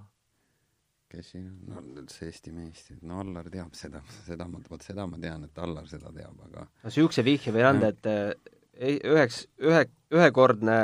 kes 1.12 1.28
siin 1.34 1.48
on, 1.76 1.90
no 1.92 2.02
see 2.08 2.30
Eesti 2.30 2.52
meistrid, 2.56 3.02
no 3.04 3.18
Allar 3.20 3.50
teab 3.52 3.74
seda, 3.76 4.00
seda 4.24 4.46
ma, 4.48 4.62
vot 4.70 4.80
seda 4.86 5.04
ma 5.06 5.18
tean, 5.20 5.44
et 5.44 5.58
Allar 5.60 5.84
seda 5.90 6.08
teab, 6.14 6.38
aga 6.46 6.62
no 6.64 6.88
niisuguse 6.88 7.24
vihje 7.26 7.52
võin 7.52 7.66
anda, 7.68 7.90
et 7.92 8.08
äh, 8.08 8.32
ei- 8.88 9.02
üheks, 9.12 9.42
ühe, 9.60 9.82
ühekordne 10.14 10.76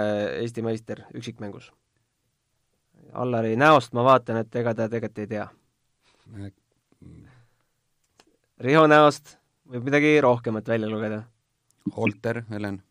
Eesti 0.42 0.62
meister 0.66 1.06
üksikmängus. 1.16 1.70
Allari 3.16 3.54
näost 3.56 3.94
ma 3.96 4.02
vaatan, 4.04 4.42
et 4.42 4.54
ega 4.60 4.74
ta 4.76 4.84
tegelikult 4.92 5.22
ei 5.24 5.26
tea. 5.30 5.46
Riho 8.60 8.84
näost 8.90 9.37
võib 9.72 9.88
midagi 9.88 10.12
rohkemat 10.24 10.68
välja 10.68 10.90
lugeda. 10.90 11.22
Holter, 11.96 12.42
Helen. 12.50 12.82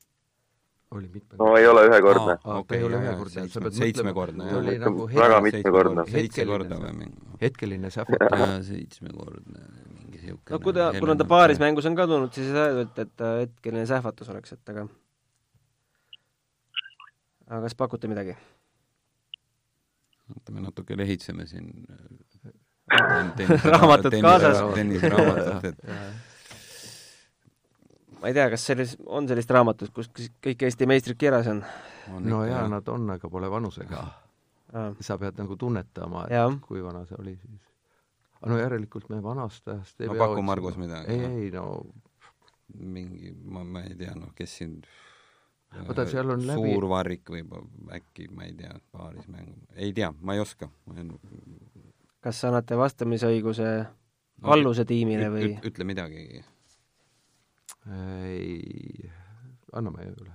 oli 0.91 1.10
mitme 1.12 1.38
no 1.38 1.50
ei 1.60 1.67
ole 1.67 1.84
ühekordne. 1.89 2.38
Aa, 2.43 2.62
ta 2.63 2.77
ei 2.77 2.84
ole 2.88 3.00
ühekordne, 3.03 3.43
sa 3.51 3.62
pead 3.62 3.75
seitsmekordne, 3.77 4.46
ta 4.48 4.60
oli 4.62 4.75
jah. 4.77 4.84
nagu 4.86 5.07
väga 5.12 5.39
mitmekordne. 5.43 6.05
seitse 6.10 6.46
korda 6.48 6.77
või 6.81 6.93
mingi. 7.01 7.25
hetkeline 7.41 7.91
sähvatus. 7.93 8.39
jaa, 8.39 8.62
seitsmekordne, 8.69 9.65
mingi 9.98 10.22
siuke. 10.22 10.53
no 10.53 10.60
kui 10.63 10.75
ta, 10.77 10.88
kuna 10.98 11.17
ta 11.19 11.27
paaris 11.29 11.60
mängus 11.62 11.89
on 11.89 11.98
ka 11.98 12.07
tulnud, 12.10 12.31
siis 12.34 12.48
ei 12.48 12.55
saa 12.55 12.69
öelda, 12.72 13.03
et 13.03 13.12
ta 13.19 13.34
hetkeline 13.41 13.84
sähvatus 13.89 14.31
oleks, 14.34 14.55
et 14.55 14.74
aga 14.74 14.88
aga 17.50 17.62
kas 17.67 17.77
pakute 17.84 18.10
midagi? 18.12 18.38
oota, 20.31 20.55
me 20.55 20.63
natuke 20.63 20.98
lehitseme 20.98 21.46
siin. 21.51 21.69
Raamatut 23.67 24.15
kaasas. 24.24 24.63
tennisraamatut, 24.74 25.65
et 25.67 26.26
ma 28.27 28.31
ei 28.34 28.36
tea, 28.36 28.50
kas 28.51 28.65
selles, 28.67 28.98
on 29.07 29.27
sellist 29.29 29.51
raamatut, 29.55 29.93
kus 29.96 30.10
kõik 30.43 30.63
Eesti 30.67 30.88
meistrid 30.89 31.15
kirjas 31.15 31.48
on? 31.48 31.62
no 32.27 32.41
jaa, 32.43 32.65
nad 32.67 32.88
on, 32.91 33.05
aga 33.15 33.29
pole 33.31 33.48
vanusega. 33.51 34.01
sa 35.00 35.15
pead 35.17 35.38
nagu 35.39 35.55
tunnetama, 35.55 36.25
et 36.27 36.60
kui 36.67 36.81
vana 36.84 37.05
see 37.07 37.15
oli 37.22 37.38
siis. 37.39 37.62
aga 38.41 38.51
no 38.51 38.57
järelikult 38.60 39.07
me 39.10 39.22
vanast 39.24 39.67
ajast 39.72 40.01
ei 40.03 40.07
No 40.10 40.13
pea 40.17 40.19
paku, 40.25 40.34
otsima. 40.34 40.50
Margus, 40.51 40.75
midagi, 40.77 41.13
ei, 41.15 41.46
ei 41.46 41.51
no 41.55 41.86
mingi, 42.75 43.31
ma, 43.48 43.63
ma 43.63 43.86
ei 43.88 43.96
tea, 43.96 44.12
noh, 44.19 44.34
kes 44.36 44.57
siin 44.60 44.81
Oota, 45.88 46.05
seal 46.07 46.29
on 46.36 46.43
läbi- 46.48 46.67
suur 46.74 46.86
varrik 46.89 47.27
võib 47.31 47.55
äkki, 47.96 48.27
ma 48.36 48.43
ei 48.48 48.53
tea, 48.60 48.75
paaris 48.91 49.27
mängu, 49.31 49.55
ei 49.75 49.93
tea, 49.93 50.12
ma 50.22 50.36
ei 50.36 50.39
oska. 50.43 50.67
kas 52.19 52.43
annate 52.48 52.75
vastamisõiguse 52.75 53.72
Kalluse 54.43 54.86
tiimile 54.86 55.31
või? 55.31 55.55
ütle 55.65 55.88
midagi, 55.88 56.43
ei, 57.88 59.12
anname 59.74 60.10
üle. 60.12 60.34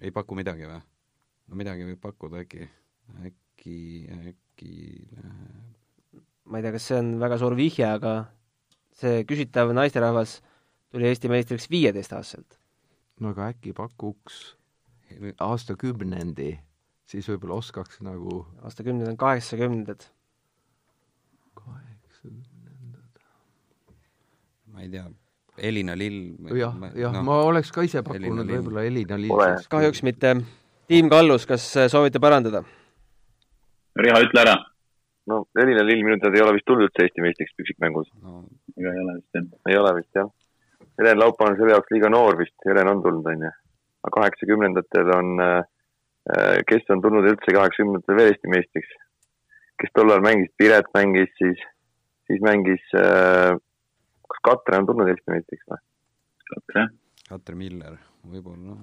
ei 0.00 0.14
paku 0.14 0.38
midagi 0.38 0.68
või? 0.68 0.80
no 1.48 1.58
midagi 1.58 1.86
võib 1.88 2.00
pakkuda 2.00 2.44
äkki, 2.44 2.68
äkki, 3.24 3.78
äkki 4.32 4.76
läheb 5.16 5.78
ma 6.48 6.58
ei 6.58 6.64
tea, 6.64 6.72
kas 6.74 6.86
see 6.88 6.98
on 6.98 7.10
väga 7.20 7.38
suur 7.40 7.56
vihje, 7.58 7.86
aga 7.86 8.14
see 8.96 9.24
küsitav 9.28 9.72
naisterahvas 9.76 10.38
tuli 10.92 11.08
Eesti 11.08 11.30
meistriks 11.30 11.68
viieteistaastaselt. 11.70 12.58
no 13.20 13.34
aga 13.34 13.50
äkki 13.52 13.74
pakuks 13.76 14.56
aastakümnendi, 15.44 16.50
siis 17.08 17.28
võib-olla 17.30 17.60
oskaks 17.62 18.00
nagu 18.04 18.44
aastakümned 18.64 19.08
on 19.10 19.20
kaheksakümnendad. 19.20 20.08
kaheksakümnendad. 21.60 23.22
ma 24.72 24.84
ei 24.84 24.92
tea, 24.92 25.08
Elina 25.58 25.94
Lill 25.98 26.34
jah, 26.56 26.74
jah, 26.96 27.20
ma 27.24 27.42
oleks 27.48 27.72
ka 27.74 27.84
ise 27.86 28.00
Elina 28.00 28.08
pakkunud 28.08 28.50
võib-olla 28.54 28.84
Elina 28.88 29.18
Ole.. 29.34 29.50
kahjuks 29.70 30.02
mitte. 30.06 30.34
tiim 30.90 31.10
Kallus, 31.12 31.46
kas 31.48 31.64
soovite 31.92 32.20
parandada? 32.22 32.62
Riho, 33.98 34.18
ütle 34.24 34.44
ära. 34.44 34.56
no 35.30 35.44
Elina 35.58 35.84
Lill 35.86 36.04
minu 36.06 36.20
teada 36.22 36.38
ei 36.38 36.44
ole 36.46 36.58
vist 36.58 36.68
tulnud 36.70 36.88
üldse 36.88 37.06
Eesti 37.06 37.24
meistriks 37.24 37.56
üksikmängus. 37.64 38.10
no, 38.22 38.44
ega 38.76 38.92
ei 38.92 39.02
ole 39.04 39.16
vist 39.18 39.40
jah. 39.40 39.48
ei 39.72 39.80
ole 39.80 39.94
vist 40.00 40.20
jah. 40.22 40.30
Helen 40.98 41.18
Laupa 41.18 41.46
on 41.46 41.58
selle 41.58 41.74
jaoks 41.76 41.92
liiga 41.94 42.10
noor 42.10 42.38
vist, 42.38 42.56
Helen 42.66 42.90
on 42.90 43.02
tulnud, 43.02 43.26
onju. 43.32 43.50
aga 44.06 44.14
kaheksakümnendatel 44.16 45.12
on, 45.14 45.36
kes 46.70 46.90
on 46.94 47.02
tulnud 47.04 47.28
üldse 47.32 47.54
kaheksakümnendatel 47.54 48.18
veel 48.18 48.32
Eesti 48.32 48.50
meistriks? 48.54 48.96
kes 49.78 49.92
tollal 49.94 50.22
mängis, 50.24 50.50
Piret 50.58 50.88
mängis 50.94 51.30
siis, 51.38 51.60
siis 52.26 52.40
mängis, 52.42 52.82
kas 54.38 54.44
Katre 54.50 54.80
on 54.80 54.86
tulnud 54.88 55.10
Eesti 55.10 55.34
meistriks 55.34 55.66
või? 55.70 55.80
Katre. 56.48 56.88
Katre 57.28 57.54
Miller, 57.58 57.96
võib-olla 58.24 58.76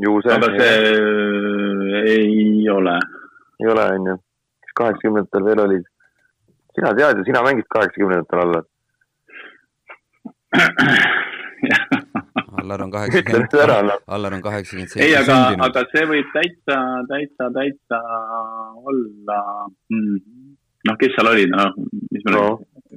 Juuse 0.00 0.32
aga 0.32 0.48
see 0.56 0.74
ei 2.08 2.68
ole. 2.72 2.96
ei 3.60 3.72
ole, 3.72 3.86
onju. 3.96 4.14
kes 4.64 4.76
kaheksakümnendatel 4.82 5.48
veel 5.48 5.64
olid? 5.66 5.88
sina 6.74 6.92
tead 6.96 7.18
ju, 7.18 7.24
sina 7.24 7.42
mängisid 7.44 7.68
kaheksakümnendatel 7.74 8.40
alla. 8.44 8.62
Allar 12.60 12.82
on 12.82 12.90
kaheksakümmend. 12.90 13.48
Allar 14.06 14.34
on 14.34 14.42
kaheksakümmend 14.42 14.88
ei, 14.96 15.12
seitse 15.12 15.18
aga, 15.20 15.36
sündinud. 15.36 15.64
aga 15.66 15.84
see 15.92 16.04
võib 16.12 16.32
täitsa, 16.36 16.76
täitsa, 17.10 17.50
täitsa 17.56 18.00
olla 18.90 19.40
mm,. 19.92 20.16
noh, 20.88 20.98
kes 21.02 21.12
seal 21.16 21.32
olid, 21.34 21.50
noh, 21.54 21.70
mis 22.10 22.24
me 22.26 22.30
No. 22.34 22.40
no., 22.40 22.48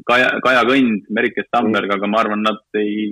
Kaja, 0.09 0.29
Kaja 0.43 0.63
Kõnd, 0.67 1.07
Merike 1.13 1.45
Stamberg, 1.47 1.91
aga 1.93 2.09
ma 2.09 2.21
arvan, 2.23 2.41
nad 2.45 2.61
ei, 2.79 3.11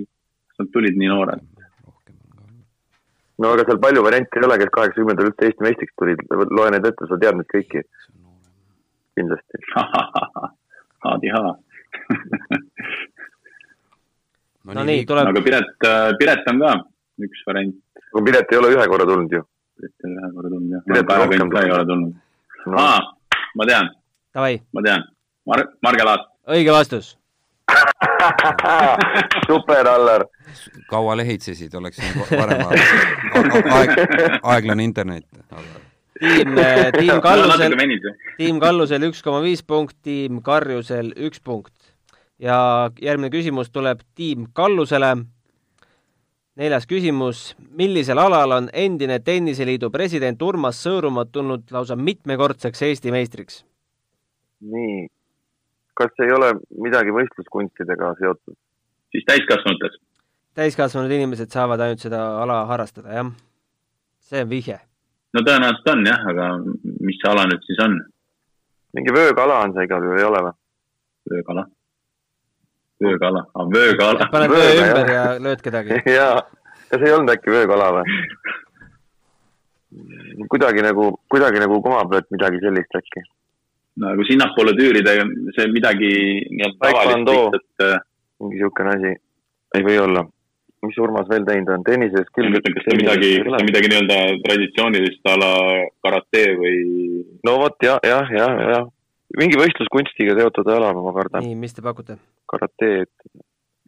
kas 0.50 0.64
nad 0.64 0.72
tulid 0.74 0.98
nii 0.98 1.10
noored? 1.12 1.42
rohkem 1.86 2.16
on 2.16 2.32
ka. 2.32 2.46
no 3.44 3.52
aga 3.54 3.66
seal 3.68 3.80
palju 3.84 4.02
variante 4.06 4.40
ei 4.40 4.46
ole, 4.48 4.58
kes 4.62 4.72
kaheksakümnendal 4.76 5.30
üldse 5.30 5.48
Eesti 5.48 5.66
meistriks 5.66 5.94
tulid. 6.00 6.24
loe 6.30 6.72
need 6.74 6.88
ette, 6.90 7.08
sa 7.10 7.20
tead 7.22 7.38
neid 7.38 7.50
kõiki 7.52 7.84
kindlasti. 9.18 9.62
Aadi 11.12 11.30
H. 11.34 11.38
no 14.72 14.86
nii, 14.90 15.06
tuleb, 15.06 15.30
aga 15.30 15.44
Piret, 15.46 15.72
Piret 16.18 16.52
on 16.52 16.60
ka 16.66 16.74
üks 17.28 17.46
variant. 17.46 17.78
aga 18.10 18.26
Piret 18.26 18.52
ei 18.52 18.60
ole 18.62 18.74
ühe 18.74 18.90
korra 18.90 19.06
tulnud 19.06 19.38
ju. 19.38 19.46
Piret 19.78 20.06
ei 20.06 20.10
ole 20.10 20.20
ühe 20.20 20.34
korra 20.36 20.52
tulnud 20.56 20.76
jah. 20.76 20.84
Piret 20.90 21.08
Kaja 21.08 21.24
rohkem 21.24 21.46
Kõnd 21.46 21.56
ka 21.56 21.64
ei 21.66 21.74
ole 21.78 21.88
tulnud 21.94 22.20
No. 22.62 22.72
no.. 22.72 22.78
aa, 22.78 23.00
ma 23.58 23.66
tean, 23.66 23.88
ma 24.70 24.82
tean. 24.86 25.02
Mar-, 25.50 25.70
Marge 25.82 26.04
Laat. 26.06 26.28
Õige 26.48 26.72
vastus. 26.72 27.16
super, 29.46 29.86
Allar. 29.88 30.26
kaua 30.90 31.16
lehitsesid, 31.16 31.74
oleks 31.74 32.00
varem 32.30 32.64
aeg, 32.66 33.94
aeglane 34.42 34.84
internet. 34.84 35.26
tiim, 36.18 36.56
tiim 36.98 37.06
natuke 37.06 37.20
Kallusel, 37.22 37.76
tiim 38.38 38.60
Kallusel 38.60 39.06
üks 39.08 39.22
koma 39.24 39.42
viis 39.44 39.62
punkt, 39.62 39.96
tiim 40.02 40.42
Karjusel 40.42 41.12
üks 41.16 41.40
punkt. 41.40 41.74
ja 42.38 42.90
järgmine 43.00 43.30
küsimus 43.30 43.70
tuleb 43.70 44.02
tiim 44.14 44.46
Kallusele. 44.52 45.16
neljas 46.56 46.86
küsimus, 46.86 47.54
millisel 47.70 48.18
alal 48.18 48.58
on 48.58 48.68
endine 48.72 49.18
Tenniseliidu 49.18 49.90
president 49.90 50.42
Urmas 50.42 50.82
Sõõrumaa 50.84 51.24
tulnud 51.24 51.70
lausa 51.70 51.96
mitmekordseks 51.96 52.82
Eesti 52.82 53.10
meistriks? 53.10 53.64
nii, 54.60 55.08
kas 55.98 56.22
ei 56.24 56.32
ole 56.32 56.52
midagi 56.84 57.14
võistluskunstidega 57.14 58.14
seotud? 58.20 58.56
siis 59.12 59.24
täiskasvanutes. 59.28 59.98
täiskasvanud 60.54 61.10
inimesed 61.10 61.52
saavad 61.52 61.80
ainult 61.80 62.04
seda 62.04 62.22
ala 62.42 62.64
harrastada, 62.70 63.12
jah. 63.18 63.30
see 64.20 64.42
on 64.44 64.50
vihje. 64.50 64.78
no 65.36 65.44
tõenäoliselt 65.48 65.92
on 65.94 66.08
jah, 66.08 66.26
aga 66.32 66.48
mis 67.06 67.20
see 67.20 67.30
ala 67.32 67.46
nüüd 67.50 67.68
siis 67.68 67.84
on? 67.84 68.00
mingi 68.96 69.14
vöökala 69.18 69.60
on 69.66 69.76
see 69.76 69.86
igal 69.88 70.04
juhul, 70.04 70.18
ei 70.18 70.28
ole 70.30 70.42
või? 70.48 70.56
vöökala. 71.34 71.68
vöökala, 73.04 73.46
vöökala. 73.76 74.28
paned 74.32 74.56
vöö 74.56 74.74
ümber 74.80 75.12
ja 75.12 75.24
lööd 75.38 75.64
kedagi. 75.64 76.02
jaa, 76.18 76.42
kas 76.90 77.06
ei 77.06 77.12
olnud 77.12 77.36
äkki 77.36 77.54
vöökala 77.54 77.92
või? 77.98 78.06
kuidagi 80.52 80.82
nagu, 80.84 81.10
kuidagi 81.30 81.60
nagu 81.60 81.80
koma 81.84 82.04
pealt 82.08 82.28
midagi 82.34 82.60
sellist 82.64 83.00
äkki. 83.00 83.24
Kui 84.00 84.28
sinnapoole 84.28 84.74
tüürida, 84.78 85.16
see 85.56 85.66
midagi 85.72 86.12
tavalist. 86.80 87.74
Äh, 87.82 87.98
mingi 88.42 88.56
niisugune 88.58 88.94
asi, 88.96 89.12
ei 89.76 89.84
või 89.86 89.98
olla. 90.02 90.24
mis 90.82 90.96
Urmas 90.98 91.28
veel 91.30 91.44
teinud 91.46 91.68
on, 91.70 91.84
tennises 91.86 92.30
küll. 92.34 92.56
kas 92.58 92.86
see 92.88 92.98
midagi, 92.98 93.28
midagi 93.68 93.90
nii-öelda 93.92 94.16
traditsioonilist 94.42 95.28
a 95.30 95.36
la 95.38 95.52
karate 96.02 96.42
või? 96.58 96.80
no 97.46 97.54
vot 97.60 97.86
jah, 97.86 98.00
jah, 98.02 98.32
jah, 98.34 98.58
jah. 98.72 98.88
mingi 99.38 99.60
võistluskunstiga 99.60 100.34
seotud 100.40 100.72
ala, 100.74 100.90
ma 100.96 101.14
kardan. 101.14 101.46
nii, 101.46 101.54
mis 101.60 101.76
te 101.76 101.86
pakute? 101.86 102.18
Karateed. 102.50 103.12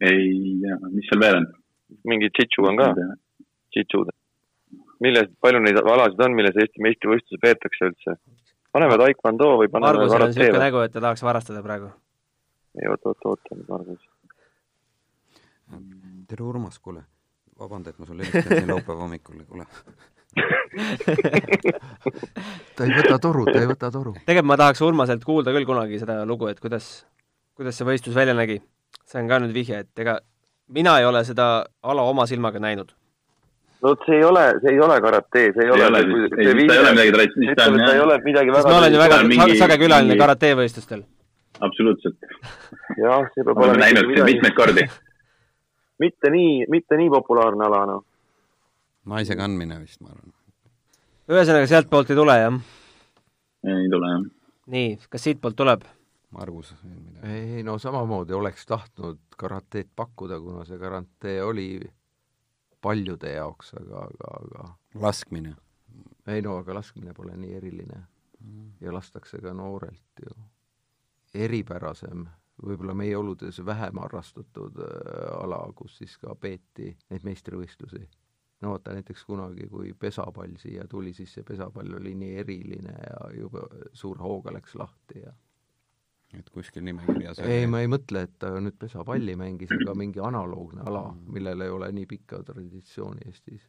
ei 0.07 0.61
mis 0.93 1.11
seal 1.11 1.25
veel 1.25 1.41
on? 1.41 1.49
mingi 2.07 2.31
tšitšu 2.31 2.69
on 2.71 2.79
ka, 2.79 2.93
tšitšud 3.75 4.15
milles, 5.03 5.31
palju 5.43 5.61
neid 5.63 5.79
alasid 5.83 6.23
on, 6.25 6.37
milles 6.39 6.57
Eesti 6.61 6.83
meistrivõistlusi 6.85 7.43
peetakse 7.43 7.91
üldse? 7.91 8.17
Paneme 8.75 8.99
taekwondo 8.99 9.51
või 9.61 9.71
paneme 9.71 9.93
Margusel 9.93 10.25
on 10.25 10.33
niisugune 10.33 10.63
nägu, 10.63 10.83
et 10.85 10.95
ta 10.95 11.03
tahaks 11.05 11.23
varastada 11.27 11.63
praegu. 11.63 11.91
ei, 12.81 12.89
oot, 12.91 13.11
oot, 13.11 13.27
oot, 13.31 13.53
Margus. 13.69 14.03
tere, 16.29 16.43
Urmas, 16.43 16.81
kuule, 16.83 17.05
vabanda, 17.61 17.95
et 17.95 17.99
ma 17.99 18.09
sulle 18.09 18.27
helistasin 18.27 18.73
laupäeva 18.73 19.07
hommikul, 19.07 19.45
kuule 19.49 19.67
ta 22.75 22.83
ei 22.83 22.95
võta 22.97 23.21
toru, 23.23 23.45
ta 23.47 23.61
ei 23.61 23.69
võta 23.71 23.91
toru. 23.95 24.17
tegelikult 24.25 24.51
ma 24.51 24.59
tahaks 24.59 24.83
Urmaselt 24.83 25.23
kuulda 25.25 25.55
küll 25.55 25.69
kunagi 25.69 26.01
seda 26.03 26.25
lugu, 26.27 26.51
et 26.51 26.59
kuidas, 26.63 27.07
kuidas 27.55 27.79
see 27.79 27.87
võistlus 27.87 28.19
välja 28.19 28.35
nägi. 28.35 28.59
see 29.07 29.23
on 29.23 29.31
ka 29.31 29.39
nüüd 29.45 29.55
vihje, 29.55 29.85
et 29.87 30.03
ega 30.03 30.19
mina 30.67 30.99
ei 30.99 31.07
ole 31.07 31.23
seda 31.25 31.69
ala 31.83 32.03
oma 32.11 32.27
silmaga 32.27 32.59
näinud 32.59 32.91
no 33.85 33.95
see 34.07 34.17
ei 34.17 34.25
ole, 34.25 34.45
see 34.63 34.73
ei 34.73 34.81
ole 34.81 35.01
karate, 35.01 35.43
see 35.53 35.65
ei 35.65 35.71
ole. 35.71 35.99
ei, 36.01 36.67
ta 36.67 36.75
ei 36.75 36.81
ole 36.81 36.93
midagi 36.93 37.13
traditsioonilist. 37.13 37.87
ta 37.87 37.93
ei 37.93 38.01
ole 38.01 38.19
midagi 38.25 38.55
väga. 38.55 38.69
ma 38.71 38.79
olen 38.79 38.95
ju 38.95 39.01
väga 39.03 39.19
mingi, 39.29 39.57
sage 39.61 39.77
külaline 39.81 40.09
mingi... 40.09 40.21
karate 40.23 40.53
võistlustel. 40.59 41.03
absoluutselt. 41.69 42.17
jah, 43.01 43.27
see 43.35 43.45
peab 43.45 43.61
olema. 43.61 43.81
näinud 43.83 44.13
mitmeid 44.31 44.57
kordi. 44.57 44.87
mitte 46.01 46.31
nii, 46.33 46.55
mitte 46.73 47.01
nii 47.01 47.11
populaarne 47.13 47.67
ala, 47.67 47.83
noh. 47.93 48.07
naise 49.13 49.37
kandmine 49.37 49.77
vist, 49.83 50.01
ma 50.01 50.15
arvan. 50.15 50.33
ühesõnaga, 51.35 51.69
sealtpoolt 51.75 52.15
ei 52.15 52.21
tule, 52.23 52.39
jah? 52.41 52.57
ei 53.75 53.91
tule, 53.93 54.15
jah. 54.15 54.25
nii, 54.77 54.97
kas 55.13 55.29
siitpoolt 55.29 55.61
tuleb? 55.61 55.85
Margus. 56.35 56.73
ei 57.29 57.61
no 57.63 57.77
samamoodi 57.79 58.33
oleks 58.35 58.65
tahtnud 58.67 59.21
karateed 59.37 59.93
pakkuda, 59.95 60.41
kuna 60.41 60.65
see 60.65 60.81
karate 60.81 61.37
oli 61.45 61.69
paljude 62.85 63.33
jaoks, 63.33 63.75
aga, 63.81 64.07
aga, 64.09 64.33
aga 64.41 65.05
laskmine? 65.07 65.55
ei 66.29 66.43
no 66.43 66.57
aga 66.61 66.75
laskmine 66.79 67.13
pole 67.17 67.37
nii 67.37 67.57
eriline 67.59 68.01
mm. 68.41 68.73
ja 68.81 68.93
lastakse 68.93 69.41
ka 69.45 69.53
noorelt 69.57 70.25
ju. 70.25 70.35
eripärasem, 71.35 72.27
võib-olla 72.63 72.95
meie 72.95 73.17
oludes 73.19 73.59
vähem 73.67 73.99
harrastatud 74.03 74.79
äh, 74.85 75.31
ala, 75.41 75.65
kus 75.77 75.99
siis 75.99 76.19
ka 76.19 76.35
peeti 76.35 76.93
neid 77.11 77.25
meistrivõistlusi. 77.27 78.03
no 78.63 78.75
vaata 78.75 78.95
näiteks 78.97 79.25
kunagi, 79.29 79.69
kui 79.69 79.93
pesapall 79.93 80.57
siia 80.61 80.87
tuli, 80.89 81.13
siis 81.13 81.35
see 81.35 81.45
pesapall 81.45 81.99
oli 82.01 82.15
nii 82.15 82.37
eriline 82.45 82.95
ja 83.09 83.31
juba 83.39 83.67
suure 83.93 84.23
hooga 84.23 84.55
läks 84.55 84.77
lahti 84.81 85.25
ja 85.25 85.33
et 86.41 86.51
kuskil 86.55 86.85
nimekirjas 86.87 87.41
ei, 87.45 87.69
ma 87.71 87.81
ei 87.85 87.91
mõtle, 87.91 88.25
et 88.29 88.37
ta 88.43 88.53
nüüd 88.59 88.77
pesapalli 88.81 89.37
mängis, 89.39 89.73
aga 89.77 89.97
mingi 89.99 90.23
analoogne 90.25 90.85
ala, 90.89 91.07
millel 91.37 91.65
ei 91.67 91.73
ole 91.73 91.91
nii 91.95 92.07
pikka 92.11 92.43
traditsiooni 92.51 93.27
Eestis. 93.31 93.65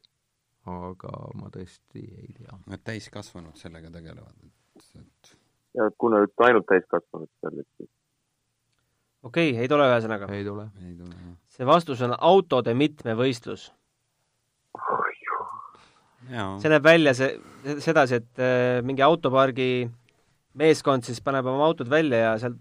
aga 0.66 1.14
ma 1.40 1.50
tõesti 1.54 2.04
ei 2.04 2.32
tea. 2.38 2.60
et 2.74 2.84
täiskasvanud 2.84 3.58
sellega 3.60 3.92
tegelevad, 3.94 4.38
et, 4.46 4.88
et 5.02 5.36
ja 5.76 5.90
kuna 5.98 6.24
nüüd 6.24 6.46
ainult 6.48 6.68
täiskasvanud 6.72 7.32
seal, 7.42 7.62
et 7.62 7.70
siis 7.78 7.92
okei 9.26 9.52
okay,, 9.52 9.64
ei 9.64 9.72
tule 9.72 9.88
ühesõnaga? 9.90 10.30
ei 10.36 10.46
tule. 10.48 10.68
see 11.52 11.68
vastus 11.68 12.02
on 12.06 12.16
autode 12.18 12.76
mitmevõistlus 12.78 13.68
oh,. 14.78 15.12
see 16.62 16.72
näeb 16.72 16.86
välja 16.86 17.14
see, 17.18 17.36
sedasi, 17.84 18.22
et 18.22 18.42
äh, 18.42 18.82
mingi 18.86 19.06
autopargi 19.06 19.70
meeskond 20.60 21.06
siis 21.06 21.22
paneb 21.24 21.48
oma 21.52 21.68
autod 21.68 21.90
välja 21.92 22.22
ja 22.22 22.34
seal 22.42 22.56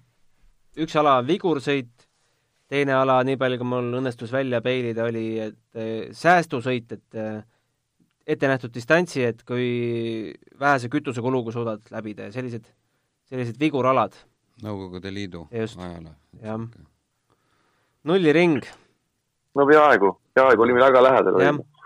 üks 0.80 0.94
ala 0.98 1.18
on 1.20 1.28
vigursõit, 1.28 2.07
teine 2.70 2.96
ala, 2.96 3.20
nii 3.26 3.38
palju 3.40 3.61
kui 3.61 3.70
mul 3.70 3.90
õnnestus 4.00 4.33
välja 4.35 4.61
peilida, 4.64 5.07
oli 5.07 5.26
et 5.44 5.78
eh, 5.78 6.07
säästusõit, 6.16 6.94
et 6.96 7.18
eh, 7.20 7.42
ette 8.35 8.50
nähtud 8.50 8.72
distantsi, 8.74 9.22
et 9.28 9.44
kui 9.46 10.33
vähese 10.61 10.90
kütusekuluga 10.92 11.54
suudad 11.54 11.92
läbida 11.94 12.30
ja 12.30 12.35
sellised, 12.35 12.66
sellised 13.30 13.61
viguralad. 13.61 14.16
Nõukogude 14.64 15.11
Liidu 15.11 15.48
ajal. 15.52 16.11
jah. 16.42 16.66
nulliring. 18.07 18.62
no 19.54 19.66
peaaegu, 19.66 20.14
peaaegu 20.35 20.62
olime 20.66 20.83
väga 20.83 21.02
lähedal. 21.02 21.40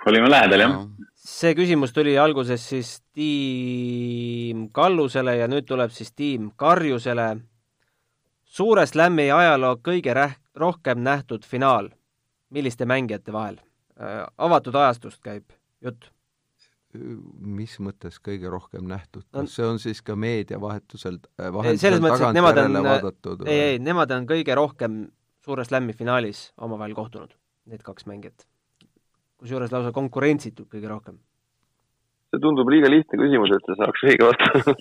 olime 0.07 0.31
lähedal, 0.31 0.65
jah 0.67 0.81
ja 0.81 0.98
see 1.29 1.55
küsimus 1.59 1.93
tuli 1.95 2.17
alguses 2.19 2.65
siis 2.73 2.99
tiim 3.17 4.69
Kallusele 4.75 5.37
ja 5.39 5.49
nüüd 5.51 5.69
tuleb 5.69 5.93
siis 5.95 6.13
tiim 6.17 6.51
Karjusele. 6.57 7.29
suure 8.45 8.87
slam'i 8.87 9.29
ajaloo 9.31 9.77
kõige 9.85 10.15
räh-, 10.17 10.39
rohkem 10.57 11.03
nähtud 11.05 11.45
finaal, 11.47 11.91
milliste 12.51 12.87
mängijate 12.89 13.33
vahel? 13.33 13.59
Äh, 14.01 14.25
avatud 14.39 14.75
ajastust 14.75 15.21
käib 15.23 15.53
jutt. 15.85 16.11
mis 17.39 17.75
mõttes 17.85 18.17
kõige 18.25 18.49
rohkem 18.49 18.87
nähtud, 18.89 19.27
kas 19.31 19.55
see 19.55 19.67
on 19.67 19.79
siis 19.79 20.01
ka 20.03 20.17
meediavahetusel, 20.17 21.19
äh, 21.37 21.53
vahetusel 21.53 22.01
tagantjärele 22.01 22.83
vaadatud? 22.83 23.47
ei, 23.47 23.61
ei, 23.61 23.79
nemad 23.79 24.11
on 24.17 24.27
kõige 24.27 24.57
rohkem 24.57 25.03
suure 25.45 25.69
slam'i 25.69 25.93
finaalis 25.93 26.49
omavahel 26.57 26.97
kohtunud, 26.97 27.37
need 27.69 27.85
kaks 27.85 28.09
mängijat 28.09 28.49
kusjuures 29.39 29.73
lausa 29.73 29.95
konkurentsitult 29.95 30.71
kõige 30.73 30.91
rohkem. 30.91 31.19
see 32.29 32.43
tundub 32.45 32.69
liiga 32.69 32.91
lihtne 32.91 33.21
küsimus, 33.23 33.55
et 33.57 33.69
sa 33.69 33.79
saaks 33.85 34.07
õige 34.11 34.31
vastuse 34.31 34.77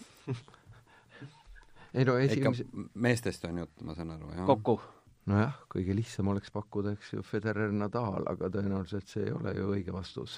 ei 1.98 2.06
no 2.06 2.18
esimese 2.22 2.66
meestest 2.94 3.46
on 3.48 3.64
jutt, 3.64 3.74
ma 3.86 3.96
saan 3.98 4.14
aru, 4.16 4.30
jah? 4.36 4.46
kokku. 4.50 4.78
nojah, 5.28 5.56
kõige 5.72 5.96
lihtsam 5.98 6.30
oleks 6.34 6.54
pakkuda, 6.54 6.94
eks 6.98 7.16
ju, 7.16 7.24
Federer 7.26 7.74
Nadal, 7.76 8.28
aga 8.30 8.52
tõenäoliselt 8.54 9.10
see 9.12 9.26
ei 9.28 9.34
ole 9.36 9.54
ju 9.58 9.72
õige 9.74 9.96
vastus. 9.96 10.38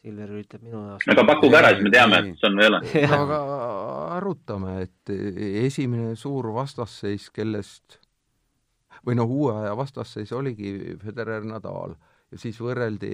Silver 0.00 0.30
üritab 0.32 0.62
minu 0.64 0.80
jaoks 0.80 1.10
aga 1.12 1.24
pakkuge 1.28 1.58
ära, 1.58 1.74
siis 1.74 1.84
me 1.84 1.92
teame, 1.92 2.20
et 2.22 2.40
see 2.40 2.48
on 2.48 2.56
või 2.56 2.64
ei 2.64 2.70
ole. 2.70 2.80
no 3.10 3.18
aga 3.26 3.40
arutame, 4.16 4.76
et 4.86 5.12
esimene 5.66 6.14
suur 6.16 6.48
vastasseis, 6.56 7.28
kellest 7.34 8.00
või 9.06 9.18
noh, 9.20 9.28
uue 9.28 9.52
aja 9.60 9.74
vastasseis 9.76 10.32
oligi 10.36 10.96
Federer 11.02 11.44
Nadal 11.48 11.94
siis 12.38 12.58
võrreldi 12.62 13.10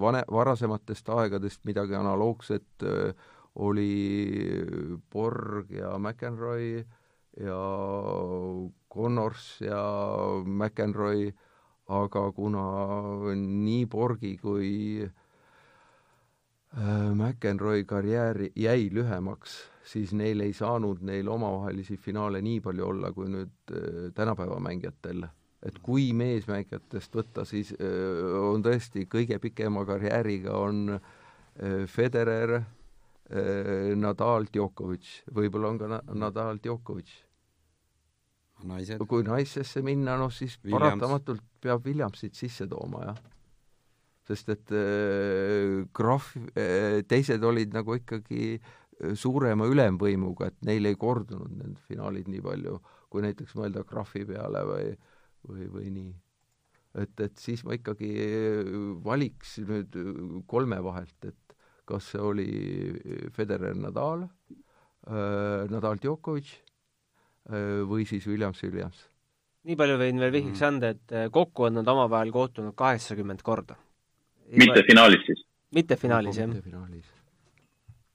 vane, 0.00 0.24
varasematest 0.30 1.08
aegadest 1.14 1.64
midagi 1.68 1.94
analoogset, 1.94 2.86
oli 3.54 4.98
Borg 5.12 5.70
ja 5.70 5.94
McEnroy 5.98 6.80
ja 7.38 7.58
Connors 8.90 9.60
ja 9.62 9.82
McEnroy, 10.44 11.28
aga 11.94 12.24
kuna 12.32 12.64
nii 13.38 13.84
Borgi 13.86 14.36
kui 14.42 14.72
McEnroy 17.14 17.84
karjäär 17.86 18.48
jäi 18.58 18.88
lühemaks, 18.90 19.60
siis 19.86 20.10
neil 20.16 20.42
ei 20.42 20.52
saanud 20.52 21.04
neil 21.06 21.28
omavahelisi 21.30 21.96
finaale 21.96 22.42
nii 22.42 22.58
palju 22.64 22.88
olla, 22.88 23.12
kui 23.14 23.30
nüüd 23.30 23.74
tänapäeva 24.14 24.58
mängijatel 24.58 25.28
et 25.64 25.80
kui 25.84 26.10
meesmängijatest 26.16 27.16
võtta, 27.16 27.44
siis 27.48 27.72
on 27.74 28.64
tõesti 28.64 29.06
kõige 29.10 29.38
pikema 29.42 29.84
karjääriga 29.88 30.56
on 30.60 30.98
Federer, 31.88 32.58
Nadal, 33.96 34.48
Djokovic, 34.52 35.06
võib-olla 35.32 35.70
on 35.72 35.78
ka 35.80 35.88
na 35.88 36.00
Nadal, 36.26 36.58
Djokovic. 36.62 37.12
naised? 38.64 39.00
kui 39.08 39.24
naisesse 39.24 39.82
minna, 39.82 40.18
noh 40.20 40.32
siis 40.32 40.58
Williams. 40.62 40.82
paratamatult 40.82 41.46
peab 41.60 41.86
Williamsit 41.86 42.36
sisse 42.36 42.68
tooma, 42.68 43.04
jah. 43.08 43.22
sest 44.28 44.52
et 44.52 44.74
graaf, 45.96 46.34
teised 47.08 47.44
olid 47.44 47.72
nagu 47.76 47.96
ikkagi 47.96 48.58
suurema 49.16 49.66
ülemvõimuga, 49.68 50.52
et 50.52 50.68
neil 50.68 50.92
ei 50.92 50.96
kordunud 51.00 51.56
need 51.56 51.80
finaalid 51.88 52.28
nii 52.30 52.44
palju, 52.44 52.78
kui 53.08 53.24
näiteks 53.24 53.56
mõelda 53.56 53.82
graafi 53.88 54.24
peale 54.28 54.62
või 54.68 54.92
äh, 54.92 55.10
või, 55.48 55.68
või 55.70 55.90
nii. 55.94 56.12
et, 57.02 57.20
et 57.20 57.38
siis 57.38 57.64
ma 57.64 57.76
ikkagi 57.76 58.12
valiks 59.04 59.58
nüüd 59.64 59.98
kolme 60.50 60.80
vahelt, 60.84 61.18
et 61.24 61.56
kas 61.88 62.12
see 62.12 62.22
oli 62.22 62.48
Federer 63.34 63.76
Nadal 63.76 64.24
äh,, 64.24 65.64
Nadal 65.70 66.00
Djokovic 66.00 66.54
äh, 67.50 67.82
või 67.88 68.06
siis 68.08 68.26
Williams 68.30 68.62
Williams. 68.64 69.02
nii 69.64 69.76
palju 69.80 69.98
võin 70.00 70.22
veel 70.22 70.32
vihjeks 70.34 70.60
mm. 70.60 70.68
anda, 70.70 70.92
et 70.96 71.16
äh, 71.16 71.28
kokku 71.32 71.68
on 71.68 71.78
nad 71.80 71.90
omavahel 71.92 72.32
kohtunud 72.32 72.76
kaheksakümmend 72.78 73.44
korda. 73.44 73.76
mitte 74.56 74.84
finaalis 74.88 75.28
siis? 75.28 75.44
mitte 75.74 76.00
finaalis, 76.00 76.40
jah. 76.40 76.48
mitte 76.48 76.64
finaalis. 76.64 77.12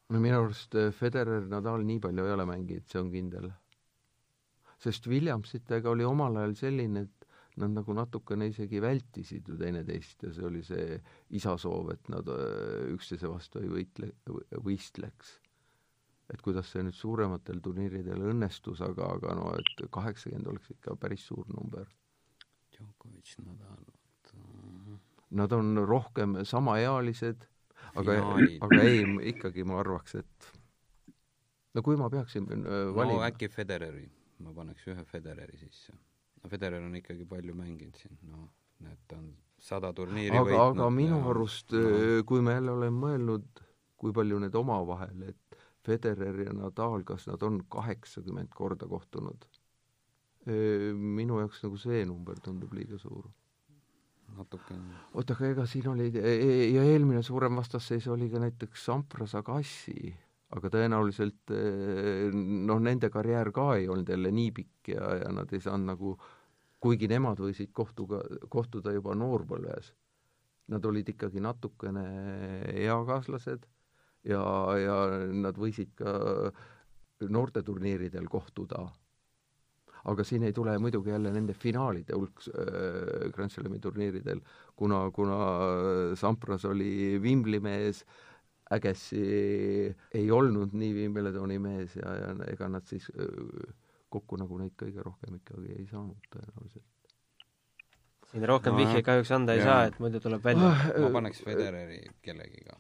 no 0.10 0.20
minu 0.24 0.44
arust 0.44 0.78
Federer, 0.98 1.46
Nadal 1.50 1.86
nii 1.86 2.02
palju 2.06 2.26
ei 2.26 2.38
ole 2.38 2.50
mänginud, 2.50 2.90
see 2.90 3.02
on 3.02 3.14
kindel. 3.14 3.52
sest 4.80 5.08
Williamsitega 5.08 5.90
oli 5.92 6.08
omal 6.08 6.42
ajal 6.42 6.56
selline, 6.58 7.06
et 7.06 7.19
nad 7.60 7.76
nagu 7.76 7.94
natukene 7.96 8.48
isegi 8.50 8.80
vältisid 8.82 9.50
ju 9.50 9.58
teineteist 9.60 10.24
ja 10.24 10.32
see 10.36 10.48
oli 10.48 10.64
see 10.66 10.98
isa 11.38 11.56
soov, 11.60 11.92
et 11.94 12.10
nad 12.12 12.28
äh, 12.32 12.88
üksteise 12.94 13.30
vastu 13.32 13.62
ei 13.64 13.70
võitle, 13.72 14.12
võistleks. 14.64 15.38
et 16.30 16.42
kuidas 16.46 16.70
see 16.70 16.84
nüüd 16.86 16.94
suurematel 16.94 17.60
turniiridel 17.66 18.22
õnnestus, 18.32 18.84
aga, 18.86 19.08
aga 19.18 19.34
no 19.40 19.54
et 19.58 19.86
kaheksakümmend 19.92 20.52
oleks 20.52 20.70
ikka 20.76 20.94
päris 21.02 21.24
suur 21.26 21.48
number. 21.50 21.88
Djokovic, 22.76 23.36
Nadal, 23.46 23.88
Nad 25.30 25.52
on 25.54 25.78
rohkem 25.86 26.40
samaealised, 26.46 27.44
aga, 28.02 28.16
aga 28.66 28.80
ei, 28.82 29.04
ikkagi 29.30 29.66
ma 29.66 29.78
arvaks, 29.82 30.16
et 30.22 30.48
no 31.74 31.84
kui 31.86 31.98
ma 31.98 32.10
peaksin 32.10 32.50
äh, 32.50 32.94
valima 32.96 33.24
no 33.24 33.26
äkki 33.28 33.50
Federeri, 33.54 34.06
ma 34.46 34.54
paneks 34.54 34.88
ühe 34.90 35.06
Federeri 35.10 35.58
sisse 35.58 35.98
no 36.44 36.50
Federer 36.50 36.84
on 36.84 36.96
ikkagi 37.00 37.28
palju 37.30 37.56
mänginud 37.56 38.00
siin, 38.00 38.18
noh, 38.32 38.50
et 38.92 39.16
on 39.18 39.32
sada 39.60 39.92
turniiri 39.96 40.38
aga, 40.38 40.46
võitnud. 40.48 40.82
aga 40.82 40.90
minu 40.94 41.18
ja, 41.18 41.24
arust 41.34 41.76
no., 41.76 41.86
äh, 41.86 42.20
kui 42.28 42.44
ma 42.46 42.56
jälle 42.56 42.76
olen 42.76 43.00
mõelnud, 43.04 43.64
kui 44.00 44.16
palju 44.16 44.40
need 44.44 44.56
omavahel, 44.56 45.26
et 45.34 45.60
Federer 45.86 46.46
ja 46.46 46.54
Nadal, 46.54 47.04
kas 47.08 47.26
nad 47.30 47.44
on 47.44 47.62
kaheksakümmend 47.72 48.52
korda 48.56 48.88
kohtunud? 48.88 49.48
Äh, 50.48 50.90
minu 50.96 51.42
jaoks 51.44 51.64
nagu 51.66 51.80
see 51.82 52.06
number 52.08 52.40
tundub 52.44 52.74
liiga 52.76 53.00
suur. 53.02 53.28
natuke 54.30 54.76
oota, 55.18 55.34
aga 55.34 55.48
ega 55.50 55.64
siin 55.66 55.88
oli 55.90 56.12
e, 56.14 56.22
e, 56.22 56.50
ja 56.70 56.84
eelmine 56.86 57.24
suurem 57.26 57.56
vastasseis 57.58 58.06
oli 58.14 58.28
ka 58.30 58.38
näiteks 58.44 58.84
Sampras 58.86 59.34
Agassi 59.36 60.14
aga 60.58 60.72
tõenäoliselt 60.74 61.54
eh, 61.54 62.30
noh, 62.34 62.82
nende 62.82 63.12
karjäär 63.14 63.52
ka 63.54 63.72
ei 63.78 63.90
olnud 63.90 64.10
jälle 64.10 64.32
nii 64.34 64.52
pikk 64.60 64.94
ja, 64.96 65.10
ja 65.22 65.34
nad 65.34 65.52
ei 65.54 65.62
saanud 65.62 65.92
nagu, 65.92 66.14
kuigi 66.82 67.10
nemad 67.12 67.42
võisid 67.44 67.74
kohtuga, 67.76 68.22
kohtuda 68.50 68.94
juba 68.96 69.14
noorpõlves, 69.18 69.92
nad 70.74 70.86
olid 70.86 71.12
ikkagi 71.14 71.42
natukene 71.44 72.06
eakaaslased 72.86 73.68
ja, 74.30 74.42
ja 74.80 74.98
nad 75.34 75.58
võisid 75.60 75.94
ka 76.00 76.16
noorteturniiridel 77.30 78.26
kohtuda. 78.32 78.88
aga 80.10 80.24
siin 80.24 80.44
ei 80.48 80.54
tule 80.56 80.78
muidugi 80.80 81.12
jälle 81.12 81.32
nende 81.36 81.54
finaalide 81.54 82.16
hulk 82.16 82.46
äh, 82.48 83.30
Grand 83.36 83.52
Slami 83.52 83.80
turniiridel, 83.84 84.40
kuna, 84.76 85.12
kuna 85.12 85.38
Sampras 86.16 86.66
oli 86.66 87.20
Wimbli 87.22 87.60
mees 87.60 88.02
äh,, 88.02 88.30
Agassi 88.70 89.22
ei 90.14 90.32
olnud 90.32 90.76
nii 90.78 90.92
Wimbledoni 90.94 91.58
mees 91.62 91.96
ja, 91.98 92.12
ja 92.20 92.34
ega 92.52 92.68
nad 92.70 92.86
siis 92.86 93.08
kokku 94.14 94.38
nagu 94.42 94.60
neid 94.62 94.76
kõige 94.78 95.04
rohkem 95.06 95.40
ikkagi 95.40 95.74
ei 95.74 95.88
saanud 95.90 96.30
tõenäoliselt. 96.34 96.86
siin 98.30 98.46
rohkem 98.50 98.76
no, 98.76 98.82
vihjeid 98.84 99.06
kahjuks 99.06 99.32
anda 99.34 99.56
ei 99.58 99.64
saa, 99.66 99.88
et 99.90 99.98
muidu 100.02 100.22
tuleb 100.22 100.46
välja 100.46 100.70
ah,. 100.70 100.86
ma 101.02 101.10
paneks 101.18 101.42
Federeri 101.46 102.02
kellegiga. 102.26 102.78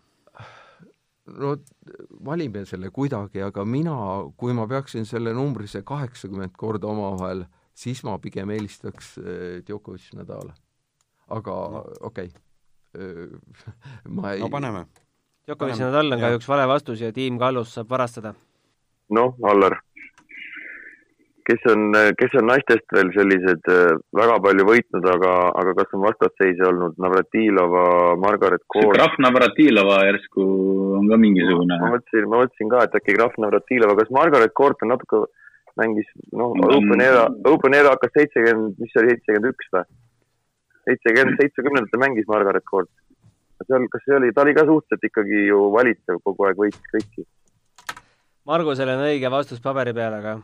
no 1.41 1.56
valime 2.25 2.65
selle 2.69 2.93
kuidagi, 2.93 3.41
aga 3.45 3.65
mina, 3.65 3.97
kui 4.38 4.54
ma 4.54 4.67
peaksin 4.69 5.10
selle 5.10 5.34
numbri, 5.34 5.69
see 5.69 5.82
kaheksakümmend 5.82 6.58
korda 6.58 6.89
omavahel, 6.89 7.45
siis 7.73 8.04
ma 8.06 8.17
pigem 8.21 8.54
eelistaks 8.54 9.15
Djokovic 9.65 10.13
Nadal. 10.21 10.54
aga 11.30 11.60
no. 11.78 11.86
okei 12.13 12.30
okay. 12.30 12.45
ma 14.17 14.34
ei 14.34 14.41
no 14.41 14.54
paneme 14.54 14.88
Djokovic 15.50 15.80
ja 15.82 15.88
Nadal 15.88 16.14
on 16.14 16.22
kahjuks 16.22 16.48
vale 16.50 16.66
vastus 16.70 17.00
ja 17.02 17.08
Tiim 17.14 17.40
Kallus 17.42 17.72
saab 17.74 17.90
varastada. 17.90 18.36
noh, 19.18 19.32
Allar, 19.50 19.74
kes 21.50 21.64
on, 21.72 21.88
kes 22.20 22.36
on 22.38 22.46
naistest 22.52 22.94
veel 22.94 23.10
sellised 23.16 23.72
äh, 23.74 23.96
väga 24.20 24.36
palju 24.46 24.68
võitnud, 24.68 25.08
aga, 25.16 25.32
aga 25.62 25.74
kas 25.80 25.96
on 25.98 26.04
vastasseise 26.06 26.68
olnud 26.70 27.02
Navratilova, 27.02 27.88
Margaret 28.22 28.62
Court? 28.70 28.94
Graf 28.94 29.18
Navratilova 29.26 30.04
järsku 30.12 30.46
on 31.00 31.10
ka 31.10 31.18
mingisugune. 31.26 31.82
ma 31.82 31.92
mõtlesin, 31.96 32.30
ma 32.30 32.44
mõtlesin 32.44 32.70
ka, 32.76 32.86
et 32.86 33.02
äkki 33.02 33.18
Graf 33.18 33.42
Navratilova, 33.42 33.98
kas 34.04 34.14
Margaret 34.20 34.54
Court 34.62 34.86
on 34.86 34.94
natuke, 34.94 35.26
mängis, 35.82 36.14
noh, 36.30 36.54
Open 36.70 37.02
Era, 37.02 37.26
Open 37.50 37.82
Era 37.82 37.98
hakkas 37.98 38.14
seitsekümmend, 38.20 38.78
mis 38.78 38.94
see 38.94 39.02
oli, 39.02 39.18
seitsekümmend 39.18 39.54
üks 39.56 39.74
või? 39.74 39.86
seitsekümmend, 40.90 41.42
seitsmekümnendatel 41.42 42.06
mängis 42.06 42.30
Margaret 42.30 42.70
Court 42.70 42.94
seal, 43.67 43.88
kas 43.91 44.06
see 44.06 44.15
oli, 44.17 44.32
ta 44.36 44.45
oli 44.45 44.56
ka 44.58 44.65
suhteliselt 44.67 45.10
ikkagi 45.10 45.43
ju 45.50 45.65
valitsev, 45.74 46.22
kogu 46.24 46.48
aeg 46.48 46.62
võitis 46.62 46.93
kõiki. 46.93 47.26
Margusel 48.50 48.89
on 48.93 49.04
õige 49.06 49.32
vastus 49.32 49.62
paberi 49.63 49.93
peal, 49.93 50.15
aga 50.19 50.38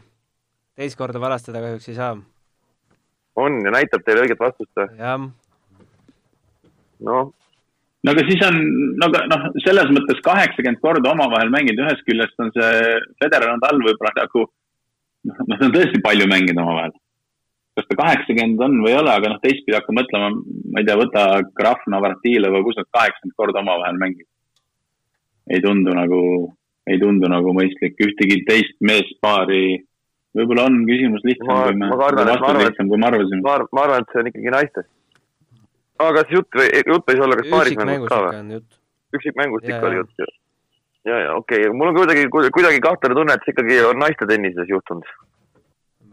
teist 0.75 0.99
korda 0.99 1.21
varastada 1.21 1.62
kahjuks 1.63 1.89
ei 1.89 1.97
saa. 1.97 2.15
on 3.36 3.58
ja 3.65 3.71
näitab 3.71 4.04
teile 4.06 4.23
õiget 4.23 4.39
vastust 4.39 4.71
või? 4.80 4.88
jah. 4.99 5.23
noh. 7.08 7.32
no 8.04 8.13
aga 8.13 8.25
siis 8.30 8.43
on, 8.47 8.60
no 8.99 9.10
aga 9.12 9.23
noh, 9.32 9.47
selles 9.65 9.89
mõttes 9.95 10.21
kaheksakümmend 10.28 10.82
korda 10.84 11.12
omavahel 11.12 11.51
mänginud, 11.51 11.84
ühest 11.84 12.06
küljest 12.08 12.39
on 12.39 12.54
see 12.56 12.99
Federer 13.23 13.51
Nadal 13.56 13.82
võib-olla 13.84 14.13
nagu 14.21 14.45
noh, 14.45 15.41
nad 15.51 15.65
on 15.67 15.75
tõesti 15.75 16.04
palju 16.06 16.30
mänginud 16.32 16.63
omavahel 16.63 16.95
kas 17.75 17.88
ta 17.89 17.97
kaheksakümmend 17.99 18.61
on 18.63 18.77
või 18.83 18.93
ei 18.93 18.99
ole, 19.01 19.11
aga 19.11 19.33
noh, 19.33 19.41
teistpidi 19.43 19.75
hakka 19.75 19.95
mõtlema, 19.95 20.29
ma 20.71 20.81
ei 20.81 20.88
tea, 20.88 20.95
võta 20.99 21.25
Graf 21.57 21.83
Navratilova, 21.91 22.61
kus 22.63 22.77
nad 22.79 22.88
kaheksakümmend 22.95 23.35
korda 23.41 23.63
omavahel 23.63 23.99
mängivad. 23.99 24.31
ei 25.51 25.61
tundu 25.61 25.91
nagu, 25.93 26.21
ei 26.89 27.01
tundu 27.01 27.29
nagu 27.29 27.51
mõistlik, 27.57 27.99
ühtegi 28.01 28.39
teist 28.47 28.79
meespaari, 28.79 29.83
võib-olla 30.38 30.69
on 30.69 30.79
küsimus 30.88 31.27
lihtsam, 31.27 31.51
kui 31.51 31.75
me, 31.81 31.91
vastus 31.99 32.61
lihtsam, 32.63 32.89
kui 32.89 33.01
me 33.01 33.11
arvasime. 33.11 33.41
ma 33.43 33.57
arvan, 33.57 33.71
ma 33.75 33.83
arvan, 33.83 34.07
et 34.07 34.15
see 34.15 34.23
on 34.23 34.31
ikkagi 34.31 34.55
naistest. 34.55 34.89
aga 35.99 36.15
kas 36.21 36.33
jutt 36.38 36.59
või, 36.61 36.71
jutt 36.79 37.11
võis 37.11 37.27
olla 37.27 37.39
kas 37.41 37.51
paarismängust 37.51 38.15
ka 38.15 38.23
või? 38.23 38.63
üksikmängust 39.15 39.69
ikka 39.69 39.91
oli 39.91 40.01
jutt 40.01 40.23
ju. 40.23 40.31
ja, 41.11 41.21
ja 41.27 41.35
okei 41.35 41.67
okay., 41.67 41.75
mul 41.75 41.91
on 41.91 41.99
kuidagi, 41.99 42.27
kuidagi 42.31 42.81
kahtlane 42.88 43.19
tunne, 43.19 43.35
et 43.35 43.43
see 43.43 43.55
ikkagi 43.55 43.83
on 43.91 43.99
naiste 43.99 44.31
tennises 44.31 44.71
juhtunud 44.71 45.15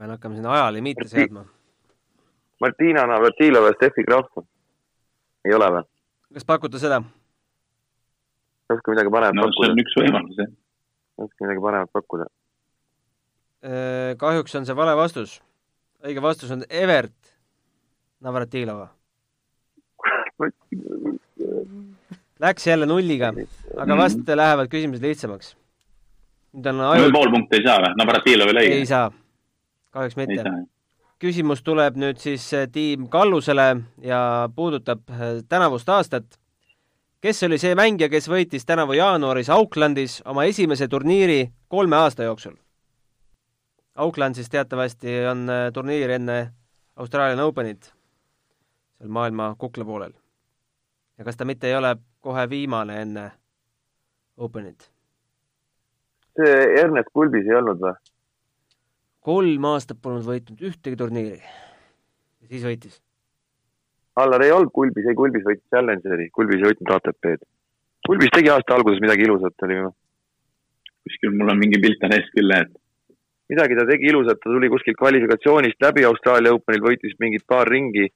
pean 0.03 0.11
hakkama 0.11 0.35
sinna 0.35 0.53
ajalimiite 0.53 1.05
seadma. 1.09 1.45
Martina 2.61 3.05
Navratilova 3.07 3.71
ja 3.71 3.75
Steffi 3.77 4.03
Graf. 4.03 4.33
ei 5.47 5.55
ole 5.55 5.69
või? 5.75 5.83
kas 6.35 6.47
pakute 6.47 6.81
seda? 6.83 6.99
oska 8.73 8.95
midagi 8.95 9.13
paremat 9.15 9.39
no, 9.39 9.47
pakkuda? 9.47 9.69
see 9.69 9.75
on 9.77 9.83
üks 9.85 9.95
võimalus, 10.01 10.41
jah. 10.43 10.51
oska 11.27 11.47
midagi 11.47 11.63
paremat 11.69 11.95
pakkuda? 11.95 12.27
Äh, 13.63 14.11
kahjuks 14.19 14.59
on 14.59 14.67
see 14.67 14.79
vale 14.83 14.97
vastus. 14.99 15.37
õige 16.03 16.27
vastus 16.27 16.51
on 16.51 16.67
Evert 16.67 17.33
Navratilova. 18.23 18.91
Läks 22.43 22.67
jälle 22.67 22.91
nulliga, 22.91 23.31
aga 23.79 24.03
vast 24.03 24.27
lähevad 24.27 24.67
küsimused 24.71 25.07
lihtsamaks. 25.07 25.57
nüüd 26.59 26.71
on 26.75 26.87
aju... 26.91 27.11
pool 27.15 27.35
punkti 27.39 27.63
ei 27.63 27.69
saa 27.71 27.83
või? 27.87 27.99
Navratilov 28.03 28.51
ei 28.51 28.63
leia? 28.63 28.79
ei 28.83 28.87
saa 28.87 29.11
kahjuks 29.93 30.17
mitte. 30.17 30.45
küsimus 31.23 31.63
tuleb 31.63 31.97
nüüd 32.01 32.19
siis 32.19 32.45
eh, 32.57 32.67
tiim 32.73 33.07
Kallusele 33.09 33.77
ja 34.03 34.49
puudutab 34.55 35.11
eh, 35.11 35.43
tänavust 35.49 35.89
aastat. 35.89 36.25
kes 37.21 37.43
oli 37.43 37.59
see 37.59 37.75
mängija, 37.79 38.09
kes 38.09 38.29
võitis 38.29 38.67
tänavu 38.67 38.97
jaanuaris 38.99 39.51
Aucklandis 39.51 40.23
oma 40.27 40.45
esimese 40.45 40.89
turniiri 40.89 41.53
kolme 41.69 41.97
aasta 41.97 42.23
jooksul? 42.23 42.57
Auckland 43.95 44.35
siis 44.35 44.51
teatavasti 44.51 45.27
on 45.31 45.51
eh, 45.51 45.69
turniir 45.73 46.11
enne 46.11 46.53
Australian 46.97 47.41
Openit, 47.41 47.93
seal 48.99 49.09
maailma 49.09 49.55
kukla 49.59 49.85
poolel. 49.85 50.13
ja 51.19 51.25
kas 51.25 51.37
ta 51.37 51.45
mitte 51.45 51.69
ei 51.69 51.77
ole 51.77 51.97
kohe 52.21 52.49
viimane 52.51 53.03
enne 53.03 53.31
Openit? 54.37 54.91
see 56.37 56.81
Ernest 56.81 57.13
Kulbis 57.13 57.47
ei 57.47 57.57
olnud 57.57 57.81
või? 57.81 57.93
Kolm 59.23 59.71
aastat 59.71 60.01
polnud 60.03 60.27
võitnud 60.27 60.63
ühtegi 60.69 60.99
turniiri. 60.99 61.41
ja 61.41 62.51
siis 62.51 62.67
võitis. 62.67 63.01
Allar 64.23 64.45
ei 64.45 64.53
olnud 64.53 64.73
Kulbis, 64.77 65.07
ei 65.09 65.17
Kulbis 65.17 65.45
võitis 65.47 65.65
Challengeri, 65.73 66.29
Kulbis 66.37 66.61
ei 66.61 66.69
võitnud 66.71 66.95
ATP-d. 66.97 67.47
Kulbis 68.07 68.33
tegi 68.35 68.51
aasta 68.53 68.75
alguses 68.77 69.01
midagi 69.01 69.25
ilusat, 69.25 69.55
oli 69.67 69.79
ju. 69.79 69.91
kuskil 71.07 71.33
mul 71.35 71.51
on 71.55 71.59
mingi 71.59 71.81
pilt 71.83 72.03
on 72.07 72.15
ees 72.15 72.29
küll, 72.35 72.53
et. 72.55 72.75
midagi 73.51 73.79
ta 73.79 73.87
tegi 73.89 74.11
ilusat, 74.11 74.39
ta 74.43 74.51
tuli 74.51 74.69
kuskilt 74.71 74.99
kvalifikatsioonist 74.99 75.81
läbi 75.83 76.05
Austraalia 76.09 76.53
Openil, 76.55 76.85
võitis 76.85 77.17
mingid 77.23 77.47
paar 77.49 77.71
ringi 77.71 78.11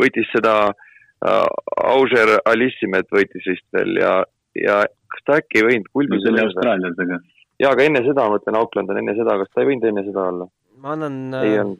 võitis 0.00 0.30
seda 0.32 0.54
äh, 0.70 1.46
Auger 1.84 2.38
Alissimet 2.50 3.10
võitis 3.14 3.46
vist 3.50 3.66
veel 3.76 3.98
ja, 4.00 4.16
ja 4.58 4.80
kas 5.12 5.26
ta 5.26 5.38
äkki 5.42 5.60
ei 5.60 5.68
võinud 5.68 5.88
no 5.88 5.94
Kulbis 5.98 6.24
see 6.24 6.32
oli 6.32 6.44
Austraalias, 6.46 6.98
aga 7.06 7.20
jaa, 7.62 7.72
aga 7.72 7.86
enne 7.88 8.04
seda, 8.06 8.26
ma 8.26 8.36
mõtlen 8.36 8.58
Auckland 8.60 8.90
on 8.90 9.00
enne 9.02 9.16
seda, 9.18 9.38
kas 9.42 9.52
ta 9.52 9.62
ei 9.62 9.70
võinud 9.72 9.88
enne 9.90 10.06
seda 10.08 10.28
olla? 10.32 10.50
ma 10.84 10.94
annan 10.96 11.40
ei 11.40 11.58
äh, 11.62 11.72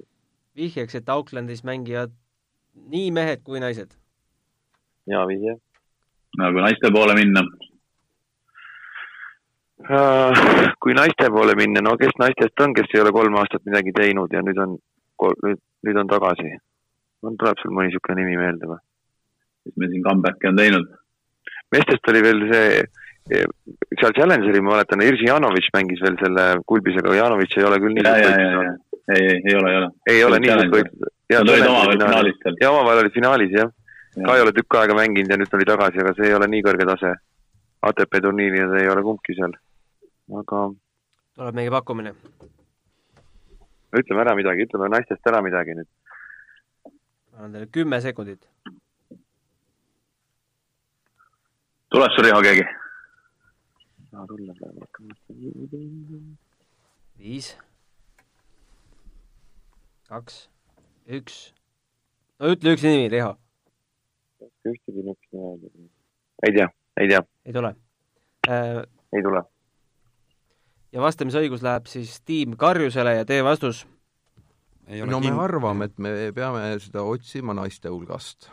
vihjeks, 0.57 1.01
et 1.01 1.13
Aucklandis 1.13 1.65
mängivad 1.67 2.15
nii 2.91 3.11
mehed 3.15 3.45
kui 3.47 3.63
naised. 3.63 3.95
hea 5.11 5.27
vihje. 5.31 5.59
no 6.39 6.53
kui 6.57 6.67
naiste 6.67 6.93
poole 6.95 7.17
minna, 7.19 7.45
Äh, 9.85 10.73
kui 10.81 10.95
naiste 10.97 11.27
poole 11.29 11.53
minna, 11.59 11.83
no 11.85 11.97
kes 12.01 12.15
naistest 12.17 12.61
on, 12.65 12.73
kes 12.73 12.93
ei 12.95 13.03
ole 13.03 13.11
kolm 13.13 13.35
aastat 13.37 13.67
midagi 13.69 13.93
teinud 13.93 14.33
ja 14.33 14.41
nüüd 14.41 14.57
on, 14.63 14.79
nüüd, 15.45 15.61
nüüd 15.85 15.99
on 16.01 16.09
tagasi? 16.09 16.55
on, 17.25 17.37
tuleb 17.41 17.61
sul 17.61 17.73
mõni 17.73 17.91
niisugune 17.91 18.23
nimi 18.23 18.39
meelde 18.41 18.71
või? 18.71 18.79
kes 19.67 19.77
meil 19.81 19.91
siin 19.93 20.07
comeback'i 20.07 20.49
on 20.49 20.61
teinud. 20.63 20.89
meestest 21.75 22.09
oli 22.13 22.23
veel 22.25 22.41
see, 22.53 22.81
seal 23.29 24.13
Challengeri 24.13 24.61
ma 24.61 24.75
mäletan, 24.75 25.03
Irsi 25.03 25.25
Janovic 25.29 25.69
mängis 25.73 26.01
veel 26.05 26.17
selle 26.21 26.45
kulbisega, 26.69 27.15
Janovic 27.17 27.57
ei 27.57 27.65
ole 27.65 27.79
küll 27.81 27.97
nii 27.97 28.05
ja, 28.05 28.17
ja, 28.19 28.27
suurt 28.29 28.41
ja, 28.41 28.51
võitu 28.59 28.67
ja, 28.69 29.15
ei, 29.15 29.23
ei, 29.23 29.41
ei 29.49 29.55
ole, 29.57 29.71
ei 29.71 29.79
ole. 29.79 29.89
ei 30.13 30.25
ole 30.25 30.41
nii 30.43 30.53
suurt 30.53 30.75
võitu. 30.75 31.11
Nad 31.33 31.53
olid 31.55 31.67
omavahel 31.71 31.97
finaalis 32.05 32.39
seal. 32.43 32.59
ja 32.61 32.73
omavahel 32.73 33.01
olid 33.05 33.17
finaalis 33.17 33.57
jah, 33.57 33.73
ka 34.19 34.37
ei 34.37 34.45
ole 34.45 34.55
tükk 34.59 34.79
aega 34.81 34.99
mänginud 35.01 35.33
ja 35.33 35.41
nüüd 35.41 35.53
tuli 35.53 35.69
tagasi, 35.69 36.03
aga 36.05 36.13
see 36.19 36.29
ei 36.29 36.37
ole 36.37 36.51
nii 36.53 36.67
kõrge 36.69 36.89
tase. 36.93 37.15
ATP 37.85 38.21
turniiridel 38.25 38.79
ei 38.81 38.93
ole 38.93 39.05
kumbki 39.05 39.37
seal. 39.41 39.57
aga 40.43 40.61
tuleb 41.35 41.59
mingi 41.61 41.73
pakkumine. 41.73 42.15
ütleme 43.95 44.25
ära 44.27 44.37
midagi, 44.37 44.69
ütleme 44.69 44.93
naistest 44.93 45.33
ära 45.33 45.41
midagi 45.43 45.81
nüüd. 45.81 45.91
annan 47.37 47.53
teile 47.57 47.73
kümme 47.73 48.01
sekundit. 48.05 48.45
tuleb 51.89 52.13
sul 52.13 52.29
Riho 52.29 52.41
keegi? 52.45 52.84
viis, 57.19 57.55
kaks, 60.09 60.39
üks. 61.19 61.39
no 62.41 62.53
ütle 62.55 62.75
üks 62.77 62.85
nimi, 62.87 63.09
Riho. 63.13 63.33
ühtegi 64.65 65.03
niisugust 65.03 65.35
ei 65.35 65.41
ole. 65.41 65.89
ei 66.47 66.55
tea, 66.59 66.69
ei 67.01 67.11
tea, 67.13 67.25
ei 67.47 67.53
tule. 67.57 67.75
ei 68.51 69.23
tule. 69.27 69.43
ja 70.93 71.05
vastamisõigus 71.05 71.65
läheb 71.67 71.91
siis 71.91 72.21
tiim 72.25 72.57
Karjusele 72.61 73.19
ja 73.21 73.25
teie 73.29 73.45
vastus 73.47 73.85
ei 74.87 75.03
ole 75.03 75.11
no 75.11 75.21
me 75.21 75.31
kind- 75.31 75.41
arvame, 75.41 75.89
et 75.89 75.99
me 75.99 76.13
peame 76.37 76.67
seda 76.83 77.03
otsima 77.09 77.55
naiste 77.57 77.89
hulgast. 77.89 78.51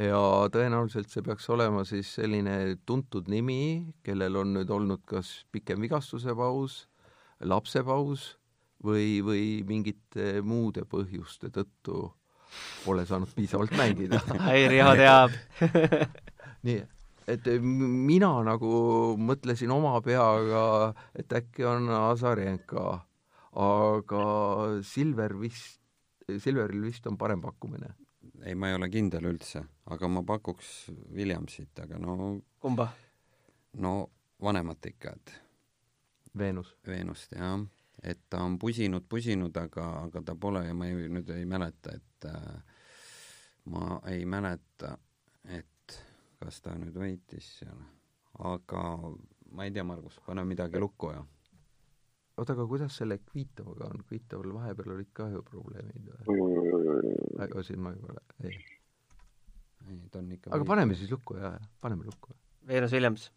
Ja 0.00 0.20
tõenäoliselt 0.52 1.12
see 1.12 1.22
peaks 1.26 1.46
olema 1.54 1.84
siis 1.86 2.14
selline 2.16 2.76
tuntud 2.86 3.28
nimi, 3.30 3.94
kellel 4.06 4.40
on 4.42 4.54
nüüd 4.58 4.70
olnud 4.74 5.04
kas 5.06 5.44
pikem 5.54 5.82
vigastuse 5.84 6.34
paus, 6.38 6.84
lapsepaus 7.44 8.34
või, 8.84 9.20
või 9.24 9.46
mingite 9.66 10.40
muude 10.42 10.84
põhjuste 10.88 11.52
tõttu 11.54 12.08
pole 12.84 13.06
saanud 13.06 13.30
piisavalt 13.34 13.74
mängida. 13.78 14.20
ei, 14.52 14.68
Riho 14.70 14.92
teab. 14.98 15.34
nii, 16.66 16.82
et 17.30 17.48
mina 17.62 18.30
nagu 18.46 18.74
mõtlesin 19.18 19.72
oma 19.74 19.96
peaga, 20.04 20.92
et 21.16 21.32
äkki 21.34 21.66
on 21.68 21.90
Azarenka, 21.96 23.00
aga 23.64 24.24
Silver 24.86 25.36
vist, 25.40 25.80
Silveril 26.28 26.86
vist 26.86 27.06
on 27.10 27.18
parem 27.20 27.42
pakkumine. 27.44 27.94
ei, 28.44 28.54
ma 28.54 28.68
ei 28.68 28.74
ole 28.78 28.90
kindel 28.92 29.30
üldse, 29.30 29.62
aga 29.90 30.08
ma 30.08 30.22
pakuks 30.26 30.90
Williamsit, 31.12 31.78
aga 31.84 31.98
no, 31.98 32.16
kumba? 32.60 32.90
no 33.80 33.94
vanemat 34.42 34.86
ikka, 34.92 35.14
et 35.16 35.34
Veenus. 36.38 36.72
Veenust 36.86 37.32
jah, 37.32 37.60
et 38.02 38.24
ta 38.30 38.42
on 38.42 38.58
pusinud, 38.58 39.06
pusinud, 39.08 39.56
aga, 39.56 39.86
aga 40.04 40.22
ta 40.26 40.34
pole 40.34 40.64
ja 40.66 40.74
ma 40.74 40.88
ei, 40.90 41.08
nüüd 41.08 41.30
ei 41.30 41.44
mäleta, 41.46 41.94
et 41.94 42.28
äh, 42.28 42.80
ma 43.70 44.00
ei 44.10 44.24
mäleta, 44.26 44.96
et 45.44 46.00
kas 46.40 46.60
ta 46.64 46.74
nüüd 46.78 46.96
võitis 46.98 47.52
seal, 47.60 47.84
aga 48.50 48.82
ma 49.54 49.68
ei 49.68 49.72
tea, 49.72 49.86
Margus, 49.86 50.18
pane 50.26 50.44
midagi 50.48 50.82
lukku 50.82 51.14
ja 51.14 51.22
oota, 52.38 52.54
aga 52.56 52.66
kuidas 52.70 52.96
selle 52.98 53.18
Kvitovaga 53.22 53.90
on, 53.90 54.02
Kvitoval 54.08 54.54
vahepeal 54.58 54.94
olid 54.96 55.10
ka 55.16 55.28
ju 55.32 55.42
probleemid 55.46 56.10
või? 56.10 57.14
aga 57.44 57.62
siin 57.66 57.82
ma 57.84 57.94
ole, 57.94 58.24
ei. 58.42 58.58
ei, 59.88 60.00
ta 60.10 60.20
on 60.22 60.32
ikka 60.36 60.54
aga 60.56 60.68
paneme 60.68 60.98
siis 60.98 61.12
lukku 61.14 61.38
ja, 61.38 61.54
paneme 61.82 62.06
lukku. 62.08 62.34
Venus 62.66 62.94
Williams. 62.96 63.28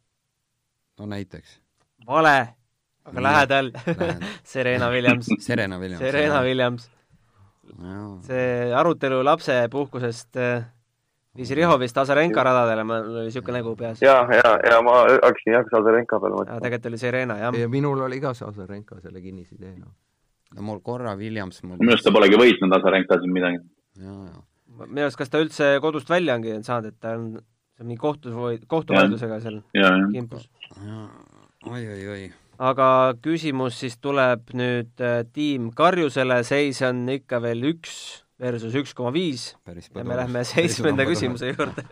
no 1.00 1.10
näiteks 1.14 1.60
vale, 2.08 2.38
aga 3.06 3.18
Nii. 3.20 3.26
lähedal. 3.30 3.72
Serena 4.54 4.90
Williams. 4.94 5.30
Serena 5.40 5.80
Williams. 5.80 6.04
Serena 6.06 6.42
Williams. 6.46 6.90
jaa, 7.78 8.10
see 8.26 8.74
arutelu 8.74 9.22
lapsepuhkusest 9.28 10.40
äh, 10.42 10.66
viis 11.38 11.52
Riho 11.56 11.78
vist 11.80 11.98
Azarenka 11.98 12.44
radadele, 12.46 12.84
mul 12.88 13.12
oli 13.14 13.28
niisugune 13.28 13.60
nägu 13.60 13.76
peas. 13.78 14.02
ja, 14.02 14.18
ja, 14.34 14.54
ja 14.72 14.80
ma 14.86 15.00
hakkasin 15.06 15.54
jah, 15.54 15.66
Sazarenka 15.72 16.20
peale 16.24 16.40
mõtlema. 16.40 16.62
tegelikult 16.64 16.90
oli 16.92 17.02
Serena, 17.02 17.38
jah. 17.42 17.60
ja 17.62 17.70
minul 17.72 18.02
oli 18.08 18.20
ka 18.24 18.34
see 18.38 18.48
Azarenka 18.48 19.00
selle 19.02 19.22
kinnisidee, 19.22 19.76
noh. 19.78 19.94
no 20.56 20.66
mul 20.70 20.82
korra 20.86 21.16
Williams 21.20 21.62
mul 21.64 21.78
minu 21.82 21.94
arust 21.96 22.08
ta 22.08 22.16
polegi 22.16 22.40
võitnud 22.42 22.74
Azarenka 22.80 23.20
siin 23.22 23.36
midagi. 23.36 23.62
minu 24.02 25.06
arust, 25.06 25.20
kas 25.22 25.34
ta 25.34 25.44
üldse 25.44 25.72
kodust 25.84 26.10
välja 26.10 26.40
ongi 26.40 26.58
saanud, 26.66 26.92
et 26.94 27.00
ta 27.00 27.16
on, 27.20 27.30
see 27.76 27.86
on 27.86 27.92
mingi 27.94 28.02
kohtu, 28.02 28.34
kohtuvaidlusega 28.68 29.42
seal 29.46 29.62
ja, 29.78 29.94
ja. 29.94 30.12
kimpus. 30.14 30.50
oi-oi-oi. 31.68 32.30
aga 32.58 32.92
küsimus 33.22 33.82
siis 33.84 34.00
tuleb 34.02 34.56
nüüd 34.58 35.06
äh, 35.06 35.22
tiim 35.34 35.70
Karjusele, 35.76 36.42
seis 36.48 36.82
on 36.86 37.06
ikka 37.20 37.44
veel 37.46 37.70
üks 37.76 38.24
versus 38.40 38.76
üks 38.78 38.94
koma 38.94 39.12
viis 39.14 39.56
ja 39.96 40.04
me 40.04 40.18
lähme 40.18 40.44
seitsmenda 40.46 41.06
küsimuse 41.10 41.54
juurde. 41.54 41.86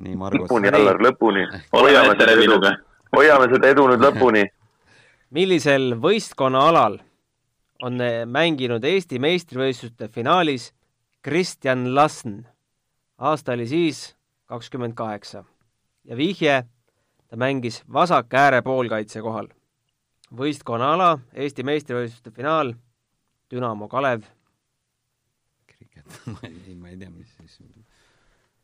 nii, 0.00 0.16
Margus. 0.16 0.48
lõpuni, 0.48 0.72
Allar, 0.74 0.98
lõpuni. 1.02 1.44
oleme 1.72 1.98
hoiame 1.98 2.16
seda 2.18 2.32
edu 2.32 2.58
hoiame 3.16 3.46
seda 3.54 3.70
edu 3.74 3.86
nüüd 3.90 4.04
lõpuni. 4.06 4.44
millisel 5.30 5.94
võistkonnaalal 6.02 6.98
on 7.82 8.02
mänginud 8.26 8.84
Eesti 8.84 9.18
meistrivõistluste 9.18 10.08
finaalis 10.08 10.72
Kristjan 11.22 11.94
Lasn? 11.94 12.42
aasta 13.18 13.52
oli 13.52 13.66
siis 13.66 14.16
kakskümmend 14.46 14.94
kaheksa 14.94 15.44
ja 16.04 16.16
vihje, 16.16 16.64
ta 17.28 17.36
mängis 17.36 17.82
vasak 17.92 18.34
ääre 18.34 18.62
poolkaitse 18.62 19.20
kohal. 19.22 19.48
võistkonnaala 20.36 21.18
Eesti 21.34 21.62
meistrivõistluste 21.62 22.30
finaal, 22.30 22.74
Dünamo 23.50 23.88
Kalev, 23.88 24.22
ei, 26.48 26.76
ma 26.76 26.92
ei 26.92 26.98
tea, 27.00 27.10
mis 27.14 27.34
siis, 27.36 27.58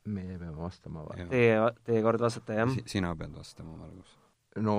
meie 0.07 0.39
peame 0.39 0.57
vastama 0.59 1.05
või? 1.07 1.29
teie, 1.33 1.61
teie 1.87 2.03
kord 2.07 2.23
vastata, 2.23 2.61
jah? 2.63 2.75
sina 2.87 3.15
pead 3.19 3.37
vastama, 3.37 3.77
Margus. 3.81 4.17
no 4.63 4.77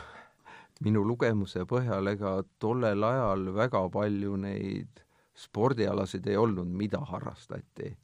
minu 0.84 1.04
lugemuse 1.06 1.64
põhjal 1.70 2.10
ega 2.14 2.36
tollel 2.62 3.06
ajal 3.06 3.50
väga 3.54 3.84
palju 3.94 4.36
neid 4.42 5.04
spordialasid 5.34 6.26
ei 6.30 6.36
olnud, 6.38 6.70
mida 6.70 7.00
harrastati. 7.10 7.96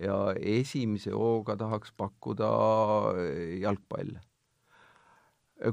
ja 0.00 0.16
esimese 0.36 1.10
hooga 1.16 1.56
tahaks 1.56 1.92
pakkuda 1.96 2.48
jalgpall. 3.62 4.18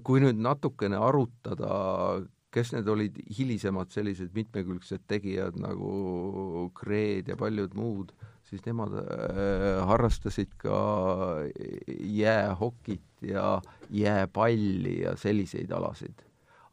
kui 0.03 0.21
nüüd 0.23 0.39
natukene 0.39 0.95
arutada, 0.95 2.23
kes 2.53 2.73
need 2.75 2.89
olid 2.91 3.17
hilisemad 3.37 3.89
sellised 3.93 4.33
mitmekülgsed 4.35 5.07
tegijad 5.09 5.57
nagu 5.61 6.69
Kreed 6.77 7.31
ja 7.31 7.37
paljud 7.39 7.73
muud, 7.77 8.13
siis 8.49 8.61
nemad 8.67 8.93
äh, 8.99 9.81
harrastasid 9.89 10.53
ka 10.61 10.77
jäähokit 11.89 13.25
ja 13.25 13.57
jääpalli 13.89 14.99
ja 15.01 15.17
selliseid 15.17 15.71
alasid. 15.71 16.21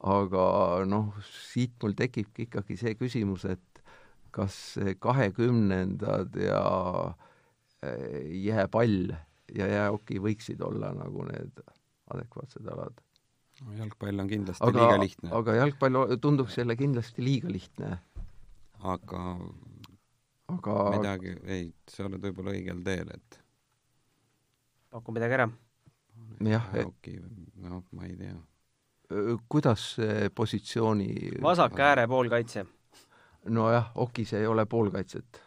aga 0.00 0.44
noh, 0.88 1.10
siit 1.28 1.74
mul 1.82 1.92
tekibki 1.92 2.46
ikkagi 2.46 2.76
see 2.80 2.94
küsimus, 2.96 3.42
et 3.44 3.82
kas 4.32 4.78
kahekümnendad 4.98 6.38
ja 6.40 6.62
äh, 7.84 8.16
jääpall 8.46 9.12
ja 9.54 9.66
jäähoki 9.66 10.20
võiksid 10.22 10.62
olla 10.64 10.94
nagu 10.96 11.26
need 11.28 11.60
adekvaatsed 12.14 12.66
alad. 12.72 12.96
No 13.60 13.76
jalgpall 13.76 14.22
on 14.22 14.30
kindlasti 14.30 14.66
aga 14.66 14.78
liiga, 14.78 15.00
lihtne, 15.04 15.32
aga 15.40 15.58
jalgpall 15.60 16.16
tunduks 16.20 16.58
jälle 16.58 16.76
kindlasti 16.76 17.24
liiga 17.24 17.52
lihtne, 17.52 17.98
aga 18.94 19.24
aga 20.50 20.76
midagi, 20.96 21.36
ei, 21.46 21.70
sa 21.88 22.06
oled 22.08 22.22
võib-olla 22.24 22.54
õigel 22.56 22.82
teel, 22.86 23.12
et 23.14 23.40
paku 24.90 25.14
midagi 25.14 25.38
ära. 25.38 25.48
jah, 26.46 26.70
okei, 26.84 27.20
noh, 27.62 27.84
ma 27.96 28.08
ei 28.08 28.16
tea. 28.18 28.36
kuidas 29.50 29.86
see 29.96 30.30
positsiooni 30.34 31.40
vasak 31.42 31.78
ääre 31.78 32.06
poolkaitse. 32.10 32.66
nojah, 33.48 33.92
okis 33.94 34.34
ei 34.38 34.46
ole 34.46 34.66
poolkaitset. 34.66 35.42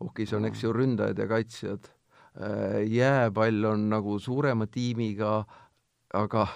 hokis 0.00 0.32
on, 0.36 0.44
eks 0.44 0.64
ju, 0.64 0.72
ründajad 0.72 1.18
ja 1.18 1.26
kaitsjad. 1.28 1.92
Äh, 2.36 2.82
jääpall 2.92 3.64
on 3.64 3.88
nagu 3.88 4.18
suurema 4.20 4.66
tiimiga, 4.66 5.46
aga, 6.16 6.46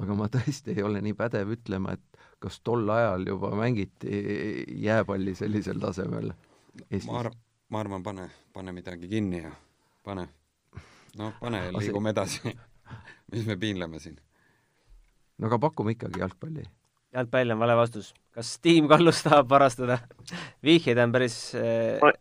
aga 0.00 0.16
ma 0.18 0.28
tõesti 0.32 0.76
ei 0.76 0.84
ole 0.86 1.02
nii 1.04 1.16
pädev 1.18 1.54
ütlema, 1.56 1.94
et 1.96 2.24
kas 2.40 2.60
tol 2.64 2.88
ajal 2.90 3.26
juba 3.28 3.52
mängiti 3.56 4.22
jääpalli 4.84 5.34
sellisel 5.36 5.80
tasemel 5.82 6.32
Eestis? 6.88 7.10
ma 7.10 7.20
arvan, 7.20 7.38
ma 7.68 7.80
arvan, 7.84 8.02
pane, 8.02 8.30
pane 8.52 8.72
midagi 8.72 9.08
kinni 9.10 9.42
ja 9.42 9.52
pane. 10.04 10.28
noh, 11.18 11.34
pane 11.40 11.64
ja 11.66 11.72
liigume 11.78 12.14
edasi 12.14 12.54
mis 13.32 13.46
me 13.46 13.56
piinleme 13.56 14.00
siin? 14.00 14.16
no 15.38 15.48
aga 15.48 15.58
pakume 15.58 15.94
ikkagi 15.96 16.22
jalgpalli. 16.22 16.64
jalgpall 17.14 17.54
on 17.54 17.62
vale 17.62 17.76
vastus. 17.76 18.12
kas 18.34 18.56
Tiim 18.62 18.88
Kallus 18.88 19.22
tahab 19.26 19.50
varastada? 19.50 19.98
vihjeid 20.64 20.98
on 20.98 21.12
päris 21.12 21.38
äh, 21.58 22.12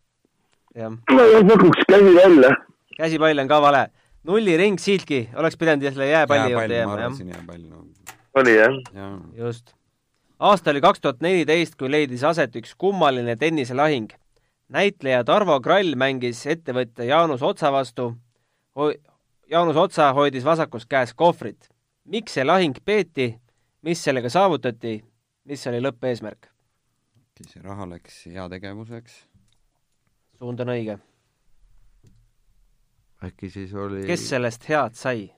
jah. 0.75 0.91
ma 0.91 1.27
pakuks 1.53 1.88
käsi 1.89 2.15
välja. 2.15 2.53
käsipall 2.97 3.45
on 3.45 3.47
ka 3.47 3.62
vale. 3.62 3.89
Nulliring 4.23 4.79
siltki, 4.79 5.29
oleks 5.36 5.58
pidanud 5.58 5.86
selle 5.89 6.10
jääpalli 6.10 6.53
juurde 6.53 6.79
jääma, 6.79 6.99
jah? 6.99 7.19
jääpall, 7.34 7.65
no. 7.69 7.86
oli 8.36 8.55
jah 8.55 8.79
ja.? 8.93 9.10
just. 9.38 9.73
aasta 10.39 10.71
oli 10.71 10.82
kaks 10.82 11.01
tuhat 11.01 11.21
neliteist, 11.21 11.75
kui 11.79 11.91
leidis 11.91 12.23
aset 12.23 12.55
üks 12.55 12.75
kummaline 12.77 13.36
tenniselahing. 13.36 14.12
näitleja 14.69 15.23
Tarvo 15.23 15.60
Krall 15.62 15.95
mängis 15.95 16.45
ettevõtja 16.47 17.05
Jaanus 17.05 17.43
Otsa 17.43 17.71
vastu, 17.71 18.13
Jaanus 19.49 19.75
Otsa 19.75 20.13
hoidis 20.13 20.45
vasakus 20.45 20.86
käes 20.86 21.13
kohvrit. 21.13 21.69
miks 22.05 22.34
see 22.34 22.45
lahing 22.45 22.75
peeti, 22.86 23.39
mis 23.82 24.03
sellega 24.03 24.29
saavutati, 24.29 25.03
mis 25.45 25.67
oli 25.67 25.82
lõppeesmärk? 25.82 26.49
see 27.47 27.62
raha 27.63 27.86
läks 27.89 28.25
heategevuseks. 28.27 29.23
suund 30.39 30.60
on 30.60 30.75
õige. 30.75 30.99
Äkki 33.25 33.49
siis 33.49 33.73
oli 33.73 34.05
kes 34.08 34.29
sellest 34.29 34.69
head 34.69 34.95
sai? 34.95 35.29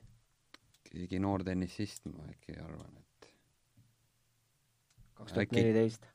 keegi 0.92 1.18
noor 1.18 1.44
tennisist, 1.44 2.04
ma 2.12 2.26
äkki 2.28 2.58
arvan, 2.60 2.90
et 3.00 3.30
kaks 5.14 5.32
tuhat 5.32 5.56
neliteist. 5.56 6.06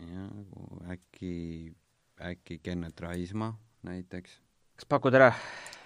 jah, 0.00 0.94
äkki, 0.96 1.34
äkki 2.20 2.58
Kennet 2.58 3.00
Raismaa 3.00 3.52
näiteks. 3.82 4.40
kas 4.76 4.88
pakud 4.88 5.14
ära? 5.14 5.32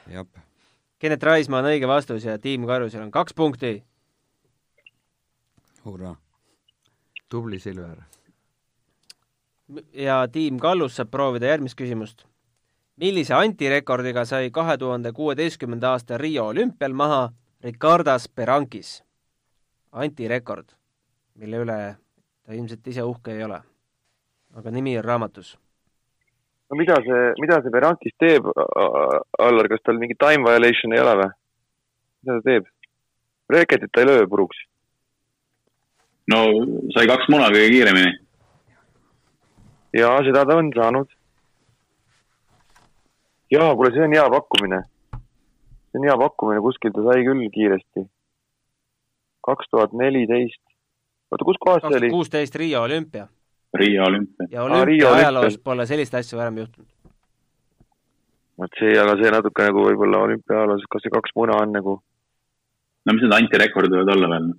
jah 0.07 0.27
Kennet 1.01 1.23
Raismaa 1.23 1.62
on 1.62 1.71
õige 1.71 1.88
vastus 1.88 2.27
ja 2.29 2.38
Tiim 2.38 2.66
Karusel 2.69 3.01
on 3.01 3.11
kaks 3.11 3.35
punkti. 3.35 3.83
hurraa. 5.85 6.16
tubli, 7.29 7.59
Silver. 7.59 8.03
ja 9.93 10.29
Tiim 10.29 10.59
Kallus 10.59 10.97
saab 10.97 11.11
proovida 11.11 11.47
järgmist 11.47 11.79
küsimust. 11.79 12.27
Millise 13.01 13.35
antirekordiga 13.35 14.25
sai 14.25 14.51
kahe 14.51 14.77
tuhande 14.79 15.13
kuueteistkümnenda 15.13 15.95
aasta 15.95 16.19
Rio 16.19 16.47
olümpial 16.53 16.93
maha 16.93 17.23
Ricardas 17.65 18.29
Berankis? 18.37 19.03
antirekord, 19.93 20.69
mille 21.35 21.57
üle 21.65 21.79
ta 22.47 22.55
ilmselt 22.55 22.87
ise 22.87 23.03
uhke 23.03 23.33
ei 23.33 23.45
ole. 23.45 23.63
aga 24.55 24.71
nimi 24.71 24.99
on 24.99 25.05
raamatus 25.05 25.57
no 26.71 26.77
mida 26.79 26.97
see, 27.03 27.23
mida 27.43 27.61
see 27.63 27.73
Berankis 27.75 28.15
teeb, 28.23 28.47
Allar, 29.39 29.69
kas 29.69 29.83
tal 29.85 29.99
mingi 29.99 30.15
time 30.19 30.47
violation 30.47 30.95
ei 30.95 31.03
ole 31.03 31.15
või? 31.23 31.31
mida 32.23 32.37
ta 32.37 32.47
teeb? 32.47 32.69
Reketit 33.51 33.91
ta 33.93 34.05
ei 34.05 34.11
löö 34.11 34.27
puruks. 34.31 34.59
no 36.31 36.43
sai 36.95 37.09
kaks 37.11 37.31
muna 37.33 37.49
kõige 37.51 37.73
kiiremini. 37.75 38.13
ja 39.99 40.13
seda 40.27 40.45
ta 40.47 40.61
on 40.63 40.71
saanud. 40.77 41.11
Ja 43.51 43.75
kuule, 43.75 43.93
see 43.95 44.05
on 44.05 44.15
hea 44.15 44.27
pakkumine. 44.31 44.83
see 45.91 46.01
on 46.01 46.09
hea 46.09 46.17
pakkumine, 46.23 46.63
kuskil 46.67 46.95
ta 46.95 47.05
sai 47.09 47.25
küll 47.27 47.49
kiiresti. 47.57 48.07
kaks 49.47 49.71
tuhat 49.71 49.93
neliteist. 49.93 50.63
oota, 51.31 51.45
kus 51.45 51.61
kohas 51.67 51.85
see 51.87 52.01
oli? 52.03 52.11
kuusteist 52.15 52.55
Riia 52.55 52.81
olümpia 52.81 53.29
Riia 53.75 54.05
olümpia. 54.05 54.47
ja 54.51 54.63
olümpia 54.63 55.13
ajaloos 55.13 55.59
pole 55.65 55.87
sellist 55.87 56.15
asja 56.15 56.39
varem 56.39 56.63
juhtunud. 56.63 56.89
vot 58.59 58.79
see, 58.79 58.95
aga 59.03 59.17
see 59.21 59.35
natuke 59.35 59.67
nagu 59.69 59.85
võib-olla 59.89 60.25
olümpia 60.29 60.59
ajaloos, 60.59 60.87
kas 60.91 61.07
see 61.07 61.15
kaks 61.19 61.37
muna 61.37 61.59
on 61.63 61.77
nagu? 61.79 62.01
no 63.07 63.15
mis 63.17 63.27
need 63.27 63.37
antirekordid 63.39 63.97
võivad 63.97 64.15
olla 64.17 64.33
veel? 64.35 64.51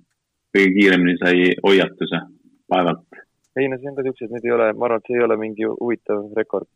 kõige 0.52 0.72
kiiremini 0.76 1.18
sai 1.20 1.50
hoiatuse 1.64 2.22
vaevalt. 2.72 3.20
ei 3.56 3.68
no 3.68 3.78
see 3.80 3.90
on 3.90 3.98
ka 3.98 4.06
siuksed, 4.06 4.32
need 4.32 4.48
ei 4.48 4.54
ole, 4.56 4.72
ma 4.72 4.88
arvan, 4.88 5.02
et 5.02 5.10
see 5.10 5.18
ei 5.18 5.26
ole 5.26 5.36
mingi 5.40 5.68
huvitav 5.68 6.24
rekord. 6.36 6.68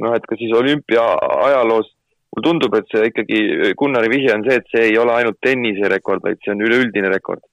Noh, 0.00 0.14
et 0.16 0.26
ka 0.28 0.38
siis 0.40 0.52
olümpia 0.56 1.02
ajaloos, 1.48 1.92
mulle 2.30 2.46
tundub, 2.46 2.74
et 2.78 2.88
see 2.92 3.10
ikkagi, 3.10 3.40
Gunnari 3.78 4.10
vihje 4.12 4.34
on 4.36 4.46
see, 4.46 4.60
et 4.62 4.72
see 4.72 4.88
ei 4.92 4.98
ole 4.98 5.14
ainult 5.16 5.40
tenniserekord, 5.44 6.24
vaid 6.24 6.40
see 6.44 6.54
on 6.54 6.66
üleüldine 6.66 7.12
rekord. 7.12 7.44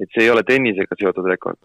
et 0.00 0.08
see 0.14 0.24
ei 0.24 0.30
ole 0.32 0.40
tennisega 0.48 0.96
seotud 0.96 1.26
rekord 1.28 1.60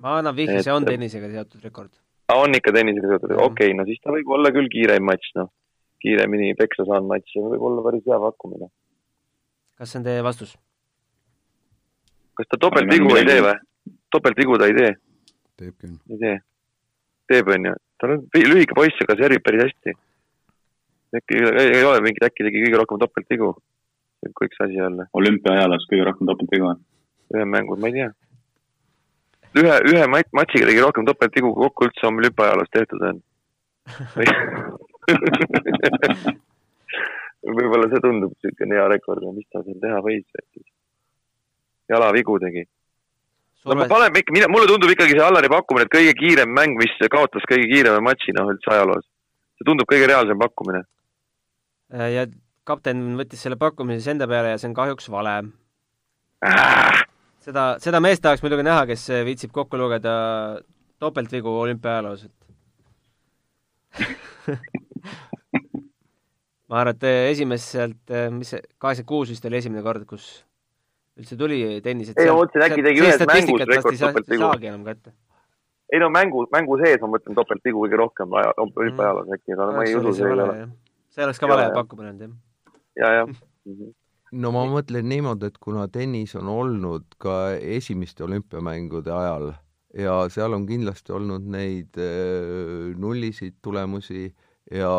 ma 0.00 0.16
annan 0.18 0.36
vihje, 0.36 0.62
see 0.64 0.72
on 0.74 0.86
tennisega 0.88 1.28
seotud 1.34 1.64
rekord. 1.66 1.92
on 2.34 2.56
ikka 2.56 2.72
tennisega 2.76 3.12
seotud, 3.12 3.34
okei 3.36 3.70
okay,, 3.70 3.76
no 3.76 3.86
siis 3.88 4.00
ta 4.02 4.14
võib 4.14 4.32
olla 4.36 4.52
küll 4.54 4.70
kiireim 4.72 5.04
matš, 5.06 5.32
noh. 5.40 5.50
kiiremini 6.00 6.54
peksa 6.56 6.86
saanud 6.88 7.10
matš, 7.10 7.34
see 7.34 7.52
võib 7.54 7.66
olla 7.68 7.84
päris 7.84 8.06
hea 8.08 8.20
pakkumine. 8.24 8.70
kas 9.80 9.92
see 9.92 10.00
on 10.00 10.08
teie 10.08 10.24
vastus? 10.24 10.54
kas 12.40 12.48
ta 12.48 12.60
topeltvigu 12.66 13.12
ei 13.18 13.28
tee 13.28 13.44
või? 13.44 13.56
topeltvigu 14.16 14.60
ta 14.62 14.70
ei 14.70 14.78
tee? 14.78 14.92
teeb 15.60 15.76
küll. 15.76 15.98
ei 16.14 16.22
tee? 16.24 16.36
teeb, 17.30 17.54
on 17.56 17.70
ju. 17.70 17.76
Tal 18.00 18.16
on 18.16 18.20
lühike 18.52 18.76
poiss, 18.76 19.02
aga 19.04 19.18
servib 19.20 19.42
päris 19.44 19.66
hästi. 19.66 19.90
äkki 21.20 21.34
ei 21.64 21.84
ole 21.84 22.00
mingit, 22.04 22.24
äkki 22.28 22.46
tegi 22.46 22.64
kõige 22.64 22.80
rohkem 22.82 23.02
topeltvigu? 23.02 23.50
võib 24.24 24.34
ka 24.36 24.50
üks 24.50 24.58
asi 24.66 24.76
olla. 24.88 25.04
olümpia 25.12 25.50
ajaloos 25.58 25.88
kõige 25.92 26.08
rohkem 26.08 26.24
topeltvigu? 26.32 26.66
ühe 27.36 27.46
mängu, 27.54 27.72
ma 27.76 27.86
ei 27.90 27.96
tea 27.98 28.10
ühe, 29.60 29.74
ühe 29.94 30.04
matšiga 30.14 30.64
tegi 30.70 30.84
rohkem 30.84 31.04
topeltvigu, 31.08 31.48
kui 31.54 31.62
kokku 31.68 31.80
üldse 31.88 32.04
olümpiaajaloos 32.12 32.76
tehtud 32.76 33.00
on 33.10 33.16
võib-olla 37.58 37.88
see 37.90 38.02
tundub 38.04 38.34
niisugune 38.34 38.76
hea 38.76 38.86
rekord, 38.92 39.24
mis 39.34 39.48
ta 39.52 39.62
seal 39.64 39.78
teha 39.82 39.98
võis, 40.04 40.26
jalavigu 41.90 42.38
tegi. 42.42 42.64
No 43.66 43.76
ma 43.76 43.88
panen 43.90 44.20
ikka, 44.22 44.34
mina, 44.36 44.48
mulle 44.52 44.70
tundub 44.70 44.92
ikkagi 44.94 45.16
see 45.16 45.26
Allari 45.26 45.50
pakkumine, 45.52 45.86
et 45.88 45.94
kõige 45.94 46.14
kiirem 46.18 46.54
mäng, 46.56 46.78
mis 46.80 46.94
kaotas 47.12 47.44
kõige 47.50 47.68
kiirema 47.72 48.00
matši, 48.08 48.36
noh, 48.38 48.52
üldse 48.54 48.72
ajaloos. 48.76 49.06
see 49.58 49.68
tundub 49.68 49.90
kõige 49.90 50.08
reaalsem 50.08 50.40
pakkumine. 50.40 50.84
ja 52.16 52.26
kapten 52.64 53.04
võttis 53.18 53.42
selle 53.42 53.58
pakkumise 53.60 54.00
siis 54.00 54.14
enda 54.14 54.28
peale 54.30 54.54
ja 54.54 54.58
see 54.60 54.70
on 54.70 54.78
kahjuks 54.78 55.10
vale 55.10 55.38
äh 56.46 57.06
seda, 57.44 57.64
seda 57.82 58.00
meest 58.02 58.22
tahaks 58.24 58.42
muidugi 58.44 58.64
näha, 58.66 58.84
kes 58.90 59.06
viitsib 59.26 59.52
kokku 59.54 59.78
lugeda 59.80 60.12
topeltvigu 61.00 61.50
olümpiaajaloos, 61.62 62.26
et 62.28 62.36
ma 66.70 66.82
arvan, 66.82 66.94
et 66.94 67.04
esimeselt, 67.32 68.04
mis 68.36 68.48
see, 68.54 68.60
kaheksakümmend 68.78 69.10
kuus 69.10 69.32
vist 69.32 69.46
oli 69.48 69.58
esimene 69.60 69.82
kord, 69.86 70.02
kus 70.08 70.24
üldse 71.20 71.38
tuli 71.40 71.60
tennis, 71.84 72.12
et 72.12 72.20
ei, 72.20 72.30
ma 72.30 72.40
mõtlesin, 72.40 72.66
äkki 72.66 72.86
tegi 72.86 73.04
ühes 73.04 73.24
mängus 73.28 73.66
rekord 73.68 74.00
topeltvigu. 74.00 74.42
saagi 74.46 74.72
enam 74.72 74.84
kätte. 74.88 75.14
ei 75.92 76.02
no 76.02 76.10
mängu, 76.14 76.44
mängu 76.52 76.80
sees 76.82 77.00
ma 77.04 77.12
mõtlen 77.14 77.38
topeltvigu 77.38 77.86
kõige 77.86 78.00
rohkem 78.00 78.36
aja, 78.40 78.52
olümpiaajaloos 78.58 79.32
äkki, 79.36 79.56
aga 79.56 79.70
ma 79.76 79.86
ei 79.86 79.96
usu, 80.00 80.16
see 80.18 80.28
ei 80.28 80.36
ole. 80.36 80.50
see 81.14 81.26
oleks 81.26 81.42
ka 81.42 81.50
vale 81.50 81.70
pakkumine 81.76 82.12
olnud, 82.14 82.28
jah. 82.28 82.36
ja, 83.00 83.14
jah 83.20 83.88
no 84.44 84.52
ma 84.54 84.66
mõtlen 84.70 85.08
niimoodi, 85.10 85.50
et 85.50 85.58
kuna 85.62 85.88
tennis 85.92 86.36
on 86.38 86.50
olnud 86.52 87.18
ka 87.22 87.40
esimeste 87.58 88.24
olümpiamängude 88.26 89.12
ajal 89.14 89.50
ja 89.96 90.14
seal 90.30 90.54
on 90.54 90.68
kindlasti 90.68 91.14
olnud 91.16 91.46
neid 91.50 91.98
äh, 91.98 92.94
nullisid 92.98 93.58
tulemusi 93.62 94.28
ja 94.70 94.92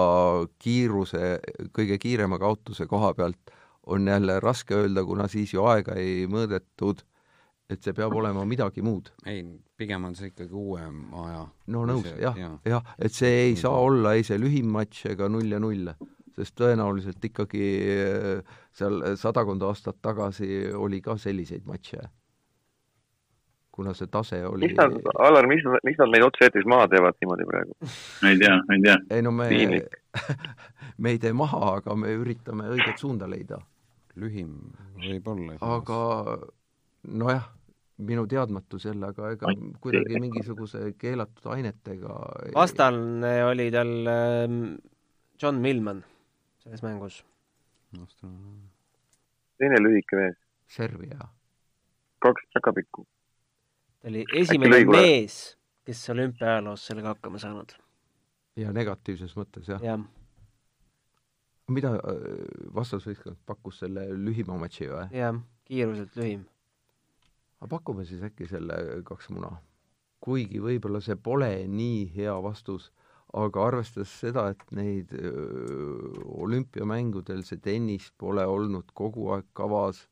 kiiruse, 0.60 1.38
kõige 1.72 1.98
kiirema 2.02 2.40
kaotuse 2.42 2.88
koha 2.92 3.14
pealt 3.16 3.54
on 3.92 4.08
jälle 4.08 4.40
raske 4.44 4.76
öelda, 4.76 5.04
kuna 5.06 5.28
siis 5.32 5.54
ju 5.54 5.66
aega 5.68 5.96
ei 6.00 6.28
mõõdetud, 6.32 7.04
et 7.72 7.84
see 7.84 7.96
peab 7.96 8.16
olema 8.20 8.46
midagi 8.48 8.84
muud. 8.84 9.12
ei, 9.26 9.44
pigem 9.80 10.06
on 10.10 10.16
see 10.16 10.32
ikkagi 10.32 10.56
uuem 10.56 11.04
aja. 11.26 11.44
no 11.74 11.84
nõus, 11.90 12.08
jah, 12.20 12.38
jah 12.38 12.58
ja,, 12.68 12.82
et 13.00 13.16
see 13.16 13.46
ei 13.48 13.60
saa 13.60 13.78
olla 13.80 14.16
ei 14.18 14.26
see 14.28 14.40
lühim 14.42 14.72
matš 14.76 15.06
ega 15.14 15.30
null 15.32 15.52
ja 15.52 15.60
null 15.62 15.94
sest 16.38 16.56
tõenäoliselt 16.60 17.24
ikkagi 17.32 17.68
äh, 17.92 18.58
seal 18.76 19.04
sadakond 19.20 19.64
aastat 19.68 20.00
tagasi 20.02 20.72
oli 20.76 21.02
ka 21.04 21.18
selliseid 21.20 21.68
matše. 21.68 22.08
kuna 23.72 23.94
see 23.96 24.08
tase 24.12 24.42
oli 24.46 24.68
mis 24.68 24.78
nad, 24.78 24.96
Allar, 25.24 25.48
mis, 25.48 25.64
miks 25.88 26.00
nad 26.02 26.12
meid 26.12 26.26
otse-eetris 26.28 26.68
maha 26.68 26.90
teevad 26.92 27.18
niimoodi 27.24 27.48
praegu? 27.48 27.78
ma 28.22 28.32
ei 28.34 28.40
tea, 28.42 28.56
ma 28.68 28.78
ei 28.78 28.86
tea. 28.88 28.98
ei 29.18 29.22
no 29.26 29.32
me, 29.32 29.50
me 31.02 31.16
ei 31.16 31.20
tee 31.20 31.34
maha, 31.34 31.78
aga 31.80 31.96
me 31.96 32.16
üritame 32.20 32.68
õiget 32.76 33.00
suunda 33.02 33.30
leida. 33.32 33.62
Lühim 34.20 34.54
võib-olla. 35.00 35.58
aga 35.62 36.00
nojah, 37.08 37.48
minu 38.02 38.26
teadmatus 38.30 38.86
jälle, 38.86 39.12
aga 39.14 39.32
ega 39.36 39.54
kuidagi 39.82 40.20
mingisuguse 40.22 40.94
keelatud 41.02 41.52
ainetega 41.54 42.18
vastane 42.56 43.34
oli 43.46 43.70
tal 43.74 43.94
ähm, 44.10 44.62
John 45.42 45.62
Millman 45.62 46.04
selles 46.64 46.84
mängus. 46.86 47.24
teine 49.58 49.82
lühike 49.82 50.18
mees. 50.18 50.38
Serbia. 50.68 51.28
kaks 52.20 52.48
takapikku. 52.54 53.08
ta 54.02 54.10
oli 54.10 54.26
esimene 54.36 54.86
mees, 54.86 55.58
kes 55.86 56.10
olümpiaajaloos 56.10 56.88
sellega 56.88 57.16
hakkama 57.16 57.42
saanud. 57.42 57.78
ja 58.56 58.74
negatiivses 58.74 59.38
mõttes, 59.38 59.70
jah? 59.70 59.82
jah 59.84 60.02
mida 61.70 61.94
äh, 61.98 62.22
vastasvõistkond 62.74 63.42
pakkus 63.46 63.82
selle 63.84 64.08
lühima 64.16 64.58
matši 64.62 64.90
või? 64.92 65.06
jah, 65.16 65.38
kiiruselt 65.68 66.16
lühim. 66.20 66.46
aga 67.60 67.70
pakume 67.76 68.06
siis 68.08 68.24
äkki 68.26 68.48
selle 68.50 69.02
kaks 69.08 69.30
muna. 69.30 69.54
kuigi 70.22 70.62
võib-olla 70.62 71.02
see 71.02 71.16
pole 71.16 71.68
nii 71.68 72.06
hea 72.16 72.34
vastus, 72.44 72.92
aga 73.34 73.68
arvestades 73.68 74.12
seda, 74.22 74.50
et 74.52 74.64
neid 74.76 75.14
öö, 75.16 76.12
olümpiamängudel 76.44 77.46
see 77.48 77.58
tennis 77.58 78.12
pole 78.18 78.46
olnud 78.46 78.92
kogu 78.94 79.32
aeg 79.34 79.48
kavas, 79.58 80.04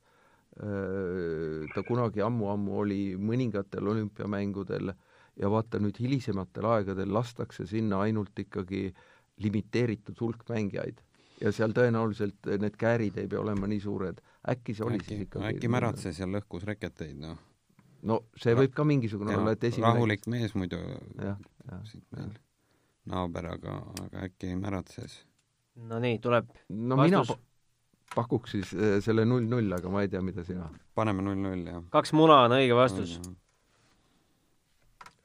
ta 0.59 1.83
kunagi 1.87 2.23
ammu-ammu 2.25 2.79
oli 2.81 3.03
mõningatel 3.15 3.85
olümpiamängudel 3.87 4.91
ja 5.39 5.51
vaata 5.51 5.79
nüüd 5.79 5.99
hilisematel 6.01 6.65
aegadel 6.67 7.13
lastakse 7.15 7.67
sinna 7.69 8.01
ainult 8.03 8.39
ikkagi 8.43 8.89
limiteeritud 9.39 10.19
hulk 10.19 10.43
mängijaid 10.49 10.99
ja 11.41 11.51
seal 11.55 11.73
tõenäoliselt 11.75 12.49
need 12.61 12.75
käärid 12.79 13.17
ei 13.21 13.29
pea 13.31 13.39
olema 13.41 13.69
nii 13.69 13.79
suured. 13.83 14.19
äkki 14.49 14.75
see 14.75 14.85
oli 14.85 14.99
äkki, 14.99 15.07
siis 15.13 15.25
ikkagi 15.27 15.53
äkki 15.53 15.71
märatses 15.71 16.19
ja 16.19 16.27
lõhkus 16.27 16.65
reketeid, 16.67 17.17
noh. 17.21 17.39
no 18.03 18.21
see 18.39 18.55
võib 18.57 18.75
ka 18.75 18.85
mingisugune 18.87 19.35
olla, 19.37 19.55
et 19.55 19.63
esimene 19.71 19.93
rahulik 19.93 20.27
mees 20.31 20.55
muidu 20.55 20.79
jah, 20.79 21.39
jah, 21.71 21.83
siit 21.87 22.05
meil 22.15 22.31
naaber, 23.09 23.51
aga, 23.55 23.81
aga 24.05 24.25
äkki 24.27 24.53
märatses. 24.59 25.21
no 25.89 25.99
nii, 26.03 26.19
tuleb 26.23 26.49
no 26.69 26.99
vastus. 26.99 27.33
mina 27.33 27.39
pakuks 28.15 28.55
siis 28.57 28.71
äh, 28.73 28.97
selle 29.05 29.25
null-null, 29.29 29.71
aga 29.77 29.91
ma 29.91 30.03
ei 30.03 30.09
tea, 30.11 30.21
mida 30.25 30.43
sina. 30.43 30.69
paneme 30.95 31.25
null-null, 31.25 31.67
jah. 31.71 31.83
kaks 31.93 32.15
muna 32.17 32.43
on 32.47 32.57
õige 32.59 32.77
vastus. 32.77 33.19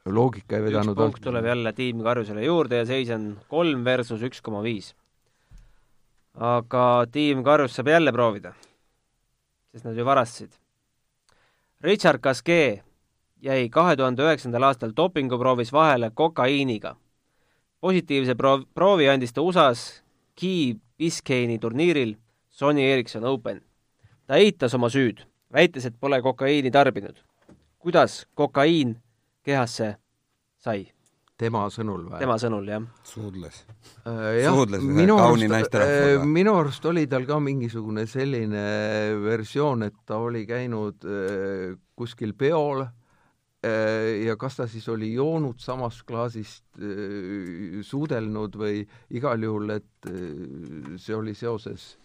loogika 0.05 0.59
ei 0.59 0.67
vedanud 0.69 0.95
üks 0.95 1.01
punkt 1.01 1.25
tuleb 1.25 1.49
jälle 1.49 1.73
Tiim 1.73 2.03
Karjusele 2.05 2.45
juurde 2.45 2.83
ja 2.83 2.87
seis 2.87 3.11
on 3.15 3.33
kolm 3.49 3.87
versus 3.87 4.23
üks 4.23 4.43
koma 4.45 4.61
viis 4.63 4.93
aga 6.35 7.07
tiim 7.13 7.45
Karjus 7.45 7.77
saab 7.77 7.89
jälle 7.89 8.13
proovida, 8.13 8.53
sest 9.73 9.85
nad 9.85 9.97
ju 9.97 10.05
varastasid. 10.05 10.53
Richard 11.81 12.21
Gasquet 12.21 12.83
jäi 13.45 13.69
kahe 13.69 13.97
tuhande 13.97 14.25
üheksandal 14.25 14.71
aastal 14.71 14.93
dopinguproovis 14.97 15.73
vahele 15.73 16.11
kokaiiniga. 16.11 16.97
positiivse 17.81 18.33
proo-, 18.33 18.65
proovi 18.75 19.09
andis 19.09 19.33
ta 19.33 19.43
USA-s 19.43 20.03
Key 20.41 20.75
Biscayne'i 20.99 21.59
turniiril 21.59 22.17
Sony 22.51 22.83
Ericsson 22.83 23.25
Open. 23.25 23.61
ta 24.27 24.35
eitas 24.35 24.75
oma 24.75 24.89
süüd, 24.89 25.21
väites, 25.53 25.85
et 25.87 26.01
pole 26.01 26.23
kokaiini 26.23 26.71
tarbinud. 26.71 27.17
kuidas 27.79 28.27
kokaiin 28.35 28.97
kehasse 29.43 29.97
sai? 30.59 30.94
Tema 31.39 31.65
sõnul 31.73 32.07
või? 32.09 32.19
tema 32.23 32.37
sõnul, 32.39 32.69
jah. 32.71 32.85
suudles 33.07 33.63
äh,. 34.07 34.43
jah, 34.45 34.59
minu 34.83 35.17
arust, 35.19 35.79
äh, 35.81 36.23
minu 36.23 36.55
arust 36.61 36.85
oli 36.91 37.07
tal 37.11 37.27
ka 37.27 37.41
mingisugune 37.43 38.07
selline 38.11 38.67
versioon, 39.23 39.89
et 39.89 39.97
ta 40.07 40.21
oli 40.23 40.45
käinud 40.47 41.07
äh, 41.09 41.75
kuskil 41.99 42.37
peol 42.39 42.85
äh, 42.85 44.23
ja 44.29 44.39
kas 44.39 44.61
ta 44.61 44.69
siis 44.71 44.87
oli 44.93 45.11
joonud 45.17 45.59
samast 45.63 46.05
klaasist 46.07 46.65
äh,, 46.79 47.83
suudelnud 47.83 48.55
või 48.61 48.85
igal 49.19 49.43
juhul, 49.43 49.75
et 49.75 50.11
äh, 50.11 50.95
see 51.03 51.19
oli 51.19 51.35
seoses 51.35 51.97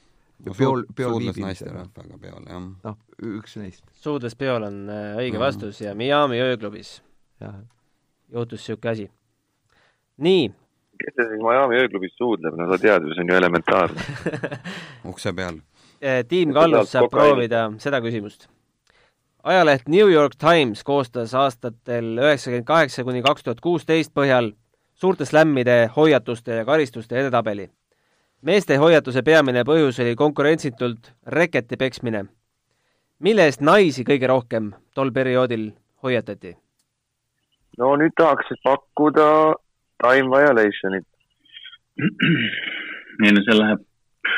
no, 0.41 0.57
peol, 0.57 0.87
peol 0.95 1.29
naisterahvaga 1.29 2.17
peol, 2.17 2.49
jah. 2.49 2.65
noh, 2.65 2.97
üks 3.35 3.59
neist. 3.61 3.85
suudles 4.01 4.33
peol 4.39 4.65
on 4.71 4.81
äh, 4.89 5.21
õige 5.21 5.37
mm. 5.37 5.45
vastus 5.45 5.85
ja 5.85 5.93
Miami 5.93 6.41
ööklubis 6.41 6.97
juhtus 8.33 8.65
niisugune 8.65 8.91
asi 8.91 9.09
nii. 10.23 10.51
kes 10.99 11.15
see 11.15 11.27
siis 11.31 11.41
Miami 11.43 11.79
ööklubis 11.79 12.15
suudleb, 12.19 12.55
no 12.59 12.67
sa 12.69 12.77
tead 12.81 13.07
ju, 13.07 13.15
see 13.15 13.23
on 13.23 13.33
ju 13.33 13.39
elementaarne 13.39 14.07
ukse 15.11 15.33
peal. 15.33 15.59
Eh, 16.01 16.23
tiim 16.27 16.53
Kallus 16.55 16.91
saab 16.93 17.11
proovida 17.11 17.67
seda 17.79 18.01
küsimust. 18.03 18.47
ajaleht 19.43 19.87
New 19.87 20.11
York 20.11 20.35
Times 20.39 20.83
koostas 20.83 21.33
aastatel 21.33 22.17
üheksakümmend 22.17 22.67
kaheksa 22.67 23.03
kuni 23.03 23.23
kaks 23.23 23.43
tuhat 23.43 23.61
kuusteist 23.63 24.13
põhjal 24.13 24.53
suurte 24.99 25.25
slämmide, 25.25 25.89
hoiatuste 25.95 26.51
ja 26.51 26.65
karistuste 26.65 27.19
edetabeli. 27.19 27.69
meeste 28.41 28.75
hoiatuse 28.77 29.21
peamine 29.21 29.63
põhjus 29.63 29.99
oli 30.03 30.15
konkurentsitult 30.15 31.13
reketi 31.27 31.77
peksmine. 31.77 32.25
mille 33.19 33.45
eest 33.45 33.61
naisi 33.61 34.03
kõige 34.03 34.27
rohkem 34.27 34.73
tol 34.95 35.11
perioodil 35.11 35.71
hoiatati? 36.03 36.57
no 37.77 37.95
nüüd 37.95 38.15
tahaks 38.17 38.51
pakkuda 38.63 39.55
time 40.03 40.29
violation'it. 40.31 41.07
ei 43.25 43.31
no 43.35 43.41
see 43.43 43.57
läheb, 43.57 43.81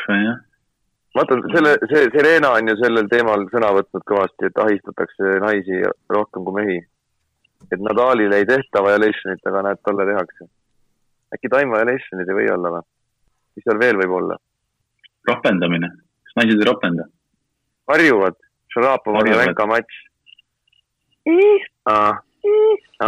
jah. 0.08 0.40
vaata, 1.16 1.38
selle, 1.54 1.74
see 1.90 2.08
Serena 2.14 2.54
on 2.58 2.70
ju 2.72 2.78
sellel 2.80 3.10
teemal 3.12 3.44
sõna 3.52 3.70
võtnud 3.78 4.06
kõvasti, 4.10 4.48
et 4.48 4.62
ahistatakse 4.64 5.36
naisi 5.44 5.82
rohkem 6.16 6.48
kui 6.48 6.56
mehi. 6.58 6.78
et 7.70 7.80
Nadalile 7.80 8.42
ei 8.42 8.48
tehta 8.48 8.82
violation'it, 8.84 9.44
aga 9.50 9.62
näed, 9.68 9.82
talle 9.86 10.08
tehakse. 10.10 10.48
äkki 11.36 11.52
time 11.52 11.78
violation'id 11.78 12.32
ei 12.32 12.38
või 12.40 12.50
olla 12.56 12.76
või? 12.76 12.86
mis 13.56 13.68
seal 13.68 13.82
veel 13.84 14.00
võib 14.02 14.16
olla? 14.18 14.38
ropendamine, 15.30 15.92
kas 16.26 16.40
naised 16.42 16.58
ei 16.58 16.70
ropenda? 16.70 17.06
harjuvad, 17.92 18.38
Šarapova 18.74 19.22
ja 19.28 19.38
Venka 19.44 19.66
matš. 19.70 20.04
aa, 21.86 22.14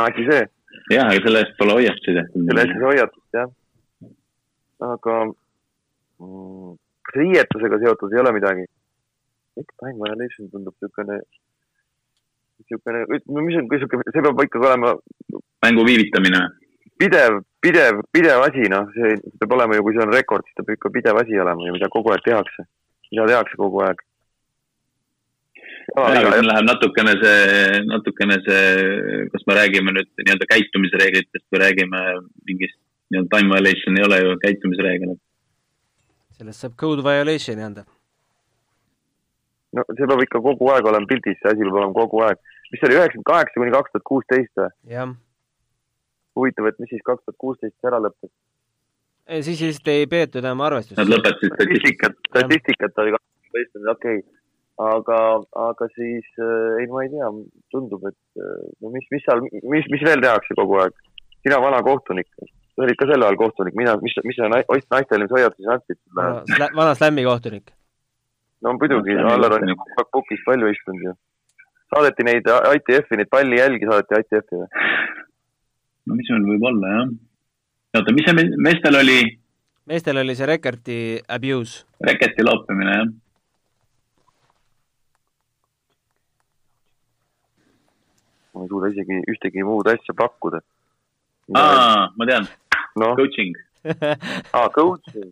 äkki 0.07 0.31
see 0.31 0.45
jah, 0.93 1.09
aga 1.09 1.21
selle 1.25 1.43
eest 1.45 1.57
pole 1.59 1.77
hoiatusi 1.79 2.17
tehtud. 2.19 2.47
selle 2.49 2.65
eest 2.65 2.77
ei 2.77 2.87
hoiatust, 2.89 3.27
jah. 3.39 3.53
aga 4.93 5.17
mm, 5.29 6.75
riietusega 7.17 7.81
seotud 7.85 8.15
ei 8.15 8.23
ole 8.25 8.35
midagi? 8.37 8.67
miks 9.57 9.75
Time 9.79 9.99
Violation 10.03 10.51
tundub 10.51 10.75
niisugune, 10.75 11.21
niisugune, 12.59 13.05
mis 13.09 13.59
on, 13.61 13.69
niisugune, 13.71 14.07
see 14.11 14.25
peab 14.27 14.45
ikkagi 14.47 14.71
olema. 14.71 14.95
mängu 15.65 15.85
viivitamine. 15.87 16.43
pidev, 16.99 17.39
pidev, 17.63 18.01
pidev 18.13 18.49
asi, 18.49 18.67
noh, 18.73 18.91
see 18.97 19.21
peab 19.39 19.55
olema 19.59 19.79
ju, 19.79 19.87
kui 19.87 19.95
see 19.97 20.07
on 20.07 20.17
rekord, 20.17 20.47
siis 20.49 20.59
ta 20.59 20.67
peab 20.67 20.81
ikka 20.81 20.93
pidev 20.99 21.23
asi 21.23 21.39
olema 21.45 21.69
ja 21.69 21.77
mida 21.77 21.93
kogu 21.93 22.13
aeg 22.13 22.27
tehakse. 22.27 22.67
mida 23.13 23.31
tehakse 23.31 23.61
kogu 23.61 23.87
aeg 23.87 24.03
siin 25.93 26.49
läheb 26.49 26.67
natukene 26.69 27.15
see, 27.21 27.81
natukene 27.89 28.39
see, 28.47 29.27
kas 29.33 29.45
me 29.49 29.57
räägime 29.59 29.95
nüüd 29.97 30.11
nii-öelda 30.23 30.49
käitumisreeglitest 30.53 31.45
või 31.53 31.63
räägime 31.63 32.03
mingist 32.49 32.79
nii-öelda 33.13 33.31
time 33.37 33.55
violation 33.55 33.99
ei 33.99 34.07
ole 34.07 34.21
ju 34.23 34.37
käitumisreegel. 34.45 35.17
sellest 36.39 36.65
saab 36.65 36.77
code 36.81 37.05
violation'i 37.07 37.67
anda. 37.69 37.85
no 39.77 39.85
see 39.91 40.09
peab 40.09 40.25
ikka 40.27 40.43
kogu 40.49 40.71
aeg 40.75 40.89
olema 40.93 41.11
pildis, 41.11 41.39
see 41.43 41.53
asi 41.53 41.67
peab 41.67 41.81
olema 41.83 41.99
kogu 42.01 42.23
aeg. 42.29 42.41
mis 42.71 42.81
see 42.81 42.89
oli, 42.89 42.99
üheksakümmend 43.01 43.31
kaheksa 43.33 43.61
kuni 43.61 43.77
kaks 43.77 43.93
tuhat 43.93 44.09
kuusteist 44.13 44.63
või? 44.63 44.71
jah. 44.97 45.13
huvitav, 46.39 46.71
et 46.71 46.81
mis 46.83 46.95
siis 46.95 47.05
kaks 47.11 47.27
tuhat 47.27 47.41
kuusteist 47.47 47.91
ära 47.91 48.01
lõppes? 48.07 48.33
siis 49.41 49.61
lihtsalt 49.61 49.93
ei 49.93 50.07
peetud 50.07 50.45
enam 50.45 50.65
arvestust. 50.65 50.99
Nad 51.01 51.13
lõpetasid 51.13 51.55
statistikat, 51.59 52.17
statistikat 52.31 53.05
oli 53.05 53.15
kaks 53.19 53.29
tuhat 53.29 53.53
kuusteist, 53.53 53.93
okei 53.99 54.19
okay 54.23 54.43
aga, 54.81 55.19
aga 55.55 55.89
siis 55.95 56.27
äh, 56.39 56.81
ei, 56.83 56.89
ma 56.91 57.05
ei 57.05 57.11
tea, 57.13 57.31
tundub, 57.71 58.07
et 58.11 58.43
äh, 58.43 58.65
no 58.83 58.91
mis, 58.95 59.07
mis 59.15 59.23
seal, 59.27 59.43
mis, 59.63 59.87
mis 59.93 60.03
veel 60.07 60.23
tehakse 60.25 60.57
kogu 60.59 60.81
aeg? 60.83 60.97
sina 61.45 61.61
vana 61.61 61.83
kohtunik, 61.85 62.27
sa 62.41 62.83
olid 62.87 62.97
ka 62.97 63.07
sel 63.11 63.23
ajal 63.23 63.37
kohtunik, 63.37 63.77
mina, 63.77 63.95
mis, 64.01 64.17
mis 64.25 64.39
sa 64.39 64.49
naistele, 64.49 65.27
mis 65.27 65.35
hoiatusi 65.37 65.71
andsid 65.71 66.01
sulle? 66.01 66.71
vana 66.75 66.95
slämmi 66.99 67.27
kohtunik. 67.27 67.71
no 68.65 68.75
muidugi, 68.79 69.19
Allar 69.21 69.59
on 69.61 69.71
ju 69.71 69.79
pukis 70.11 70.43
palju 70.47 70.73
istunud 70.73 71.11
ju. 71.11 71.15
saadeti 71.95 72.27
neid 72.27 72.49
ITF-i, 72.49 73.21
neid 73.21 73.31
pallijälgi 73.31 73.91
saadeti 73.91 74.23
ITF-i 74.25 74.63
või? 74.63 74.71
no 76.09 76.19
mis 76.19 76.31
seal 76.31 76.47
võib 76.51 76.71
olla, 76.73 76.95
jah. 76.99 77.13
oota, 78.01 78.17
mis 78.17 78.27
see 78.27 78.49
meestel 78.67 79.03
oli? 79.05 79.21
meestel 79.87 80.19
oli 80.19 80.35
see 80.35 80.49
Rekerti 80.49 81.03
abuse. 81.29 81.85
Rekerti 82.03 82.43
loopimine, 82.43 82.97
jah 82.99 83.13
ma 88.55 88.65
ei 88.65 88.71
suuda 88.73 88.87
isegi 88.95 89.21
ühtegi 89.31 89.61
muud 89.67 89.87
asja 89.93 90.13
pakkuda. 90.17 90.59
aa, 91.55 92.09
ma 92.17 92.23
tean 92.31 92.45
no.. 92.97 93.13
Coaching 93.19 93.53
aa, 94.57 94.69
coaching 94.75 95.31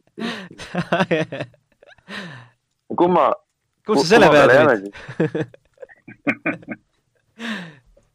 kumma. 2.96 3.26
kus 3.86 3.96
sa 4.04 4.08
selle 4.14 4.28
peale 4.32 4.54
tulid? 4.60 4.84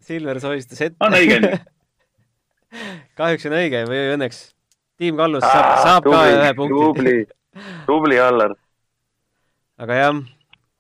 Silver 0.08 0.38
sohistas 0.40 0.80
ette. 0.86 1.00
on 1.04 1.12
õige 1.18 1.38
nii? 1.44 1.58
kahjuks 3.20 3.46
on 3.50 3.56
õige 3.58 3.80
või 3.90 4.00
õnneks. 4.16 4.40
Tiim 4.98 5.16
Kallus 5.20 5.44
saab, 5.46 5.66
saab 5.86 6.04
ka 6.08 6.22
ühe 6.32 6.52
punkti. 6.58 6.80
tubli, 6.82 7.16
tubli 7.86 8.18
Allar. 8.22 8.54
aga 9.84 9.94
jah, 10.00 10.16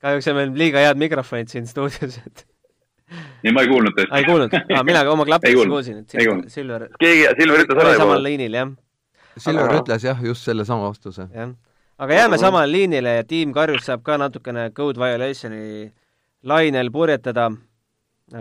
kahjuks 0.04 0.30
on 0.32 0.36
meil 0.40 0.52
liiga 0.58 0.78
head 0.86 0.98
mikrofonid 1.02 1.48
siin 1.54 1.66
stuudios, 1.70 2.18
et 2.24 2.38
ei, 3.44 3.52
ma 3.52 3.64
ei 3.64 3.70
kuulnud 3.72 3.94
ah, 3.94 4.04
ei 4.04 4.26
tõesti. 4.26 4.26
kuulnud 4.30 4.58
ah,, 4.58 4.84
mina 4.88 5.04
ka 5.04 5.14
oma 5.14 5.24
Ei 5.26 5.32
klappidesse 5.32 5.70
kuulsin, 5.70 6.02
et 6.04 6.10
Silver 6.16 6.50
Silver 6.52 6.88
keegi, 7.00 7.30
Silver 7.40 7.64
ütles 7.64 7.80
ära 7.82 7.94
oli 7.94 8.02
samal 8.02 8.18
juba. 8.18 8.26
liinil, 8.28 8.58
jah, 8.60 8.74
Silver 9.38 9.70
Aga- 9.70 9.80
ütles 9.82 10.10
jah, 10.10 10.26
just 10.32 10.50
sellesama 10.50 10.90
vastuse. 10.90 11.30
jah. 11.34 11.56
aga 11.98 12.20
jääme 12.22 12.42
samale 12.42 12.72
liinile 12.72 13.16
ja 13.20 13.24
Tiim 13.24 13.54
Karjus 13.56 13.88
saab 13.88 14.04
ka 14.04 14.18
natukene 14.18 14.70
Code 14.76 15.00
Violationi 15.00 15.92
lainel 16.44 16.92
purjetada. 16.92 17.52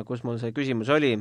kus 0.04 0.24
mul 0.24 0.38
see 0.42 0.52
küsimus 0.52 0.90
oli? 0.90 1.16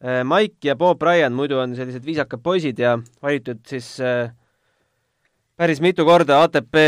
Mike 0.00 0.64
ja 0.64 0.76
Bob 0.76 0.98
Bryan 0.98 1.34
muidu 1.36 1.58
on 1.60 1.74
sellised 1.76 2.04
viisakad 2.06 2.40
poisid 2.42 2.78
ja 2.80 2.94
valitud 3.22 3.58
siis 3.68 3.98
äh, 4.00 4.32
päris 5.60 5.80
mitu 5.84 6.06
korda 6.08 6.38
ATP 6.42 6.78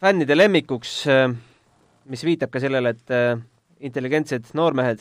fännide 0.00 0.36
lemmikuks, 0.38 1.04
mis 2.08 2.24
viitab 2.24 2.48
ka 2.54 2.62
sellele, 2.62 2.94
et 2.96 3.12
äh, 3.12 3.36
intelligentsed 3.80 4.52
noormehed. 4.54 5.00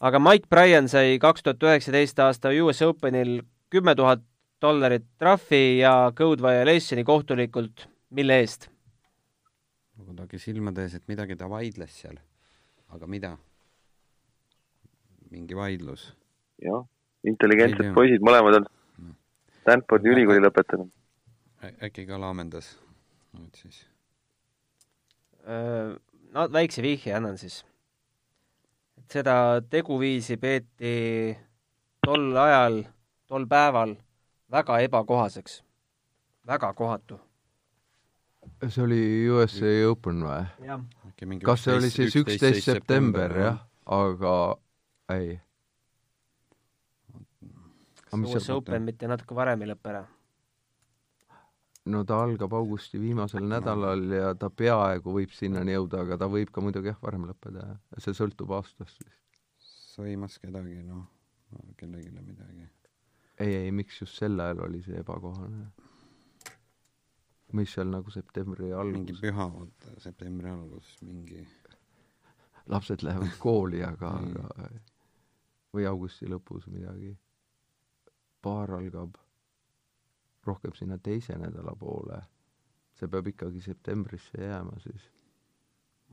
aga 0.00 0.18
Mike 0.20 0.46
Bryan 0.50 0.88
sai 0.88 1.18
kaks 1.18 1.42
tuhat 1.42 1.62
üheksateist 1.62 2.18
aasta 2.20 2.52
US 2.62 2.82
Openil 2.82 3.42
kümme 3.70 3.94
tuhat 3.94 4.22
dollarit 4.62 5.04
trahvi 5.18 5.78
ja 5.78 6.12
Code 6.16 6.42
Violationi 6.42 7.04
kohtulikult, 7.04 7.88
mille 8.10 8.38
eest? 8.40 8.68
kuidagi 10.04 10.38
silmade 10.38 10.82
ees, 10.82 10.94
et 10.98 11.08
midagi 11.08 11.36
ta 11.36 11.48
vaidles 11.50 12.00
seal. 12.02 12.16
aga 12.88 13.06
mida? 13.06 13.36
mingi 15.30 15.56
vaidlus. 15.56 16.12
jah, 16.62 16.84
Ei 17.24 17.30
intelligentsed 17.32 17.80
tea. 17.82 17.94
poisid, 17.94 18.22
mõlemad 18.22 18.60
on 18.60 18.68
Stanfordi 19.60 20.12
ülikooli 20.12 20.42
lõpetanud. 20.44 20.90
äkki 21.82 22.06
ka 22.06 22.20
laamendas 22.20 22.74
nüüd 23.34 23.54
siis? 23.62 23.84
No 26.34 26.48
väikse 26.50 26.82
vihje 26.82 27.14
annan 27.14 27.38
siis. 27.38 27.60
et 28.98 29.10
seda 29.18 29.60
teguviisi 29.70 30.36
peeti 30.40 30.94
tol 32.02 32.36
ajal, 32.36 32.80
tol 33.30 33.46
päeval 33.46 33.94
väga 34.50 34.80
ebakohaseks, 34.86 35.60
väga 36.46 36.72
kohatu. 36.74 37.20
see 38.68 38.82
oli 38.82 39.00
USA 39.30 39.72
Open 39.90 40.22
või? 40.26 41.38
kas 41.44 41.64
see 41.64 41.76
oli 41.76 41.90
siis 41.90 42.16
üksteist 42.16 42.64
september, 42.66 43.38
jah? 43.38 43.62
aga 43.86 44.34
ei. 45.14 45.40
Aga 48.06 48.16
mis 48.16 48.34
US 48.34 48.46
seal- 48.46 48.58
Open 48.58 48.82
mitte 48.82 49.06
natuke 49.08 49.34
varem 49.34 49.62
ei 49.62 49.68
lõpe 49.70 49.90
ära. 49.94 50.04
No 51.92 52.04
ta 52.08 52.20
algab 52.24 52.54
augusti 52.56 53.00
viimasel 53.00 53.44
nädalal 53.48 54.04
ja 54.16 54.34
ta 54.38 54.50
peaaegu 54.50 55.14
võib 55.18 55.32
sinnani 55.36 55.74
jõuda, 55.76 56.04
aga 56.06 56.18
ta 56.22 56.28
võib 56.32 56.52
ka 56.54 56.64
muidugi 56.64 56.90
jah, 56.92 57.00
varem 57.02 57.26
lõppeda, 57.28 57.66
see 57.98 58.16
sõltub 58.16 58.54
aastast 58.56 59.02
vist. 59.04 59.42
sõimas 59.94 60.38
kedagi, 60.42 60.80
noh, 60.86 61.04
kellelegi 61.76 62.12
midagi. 62.20 62.68
ei, 63.38 63.56
ei, 63.64 63.72
miks 63.72 64.00
just 64.00 64.16
sel 64.16 64.40
ajal 64.40 64.64
oli 64.68 64.82
see 64.86 65.00
ebakohane? 65.02 65.66
mis 67.54 67.70
seal 67.70 67.86
nagu 67.86 68.10
septembri 68.10 68.70
mingi 68.72 68.80
algus, 68.80 69.20
püha, 69.22 69.44
oota, 69.46 69.92
septembri 70.02 70.50
algus, 70.50 70.96
mingi 71.06 71.44
lapsed 72.72 73.04
lähevad 73.06 73.36
kooli, 73.38 73.84
aga, 73.86 74.16
aga 74.24 74.72
või 75.74 75.86
augusti 75.90 76.26
lõpus 76.30 76.66
midagi. 76.70 77.12
paar 78.42 78.74
algab 78.76 79.16
rohkem 80.46 80.72
sinna 80.74 80.98
teise 80.98 81.36
nädala 81.38 81.74
poole. 81.78 82.22
see 82.94 83.08
peab 83.10 83.26
ikkagi 83.26 83.60
septembrisse 83.60 84.38
jääma 84.38 84.78
siis. 84.78 85.08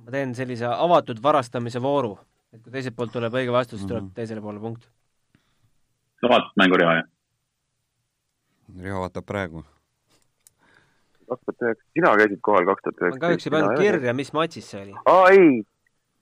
ma 0.02 0.12
teen 0.12 0.36
sellise 0.36 0.66
avatud 0.66 1.20
varastamise 1.24 1.82
vooru, 1.82 2.18
et 2.54 2.62
kui 2.64 2.72
teiselt 2.72 2.96
poolt 2.96 3.12
tuleb 3.14 3.34
õige 3.34 3.52
vastus, 3.54 3.80
siis 3.80 3.88
tuleb 3.90 4.04
Mhm. 4.04 4.14
teisele 4.18 4.42
poole 4.42 4.60
punkt. 4.60 4.88
sa 6.22 6.28
vaatad 6.30 6.52
mängu 6.58 6.78
Riho, 6.78 6.92
jah? 6.92 7.08
Riho 8.82 9.00
vaatab 9.04 9.26
praegu. 9.26 9.64
kaks 11.32 11.44
tuhat 11.46 11.62
üheksa, 11.62 11.84
sina 11.94 12.16
käisid 12.20 12.42
kohal 12.42 12.66
kaks 12.66 12.82
tuhat 12.84 12.96
ma 13.00 13.08
üheksateist. 13.08 13.22
kahjuks 13.22 13.46
ei 13.48 13.52
pannud. 13.52 13.78
kirja, 13.80 14.14
mis 14.14 14.34
matšis 14.34 14.66
see 14.72 14.82
oli, 14.82 14.94
aa, 15.06 15.30
ei, 15.32 15.64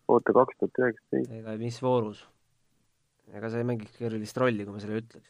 oota, 0.08 0.34
kaks 0.34 0.58
tuhat 0.60 0.82
üheksateist, 0.84 1.32
ega 1.40 1.58
mis 1.58 1.80
voorus. 1.82 2.28
ega 3.34 3.50
see 3.50 3.60
ei 3.64 3.64
mängiks 3.72 4.02
erilist 4.02 4.38
rolli, 4.38 4.66
kui 4.66 4.74
ma 4.74 4.80
selle 4.80 5.02
ütleks. 5.02 5.30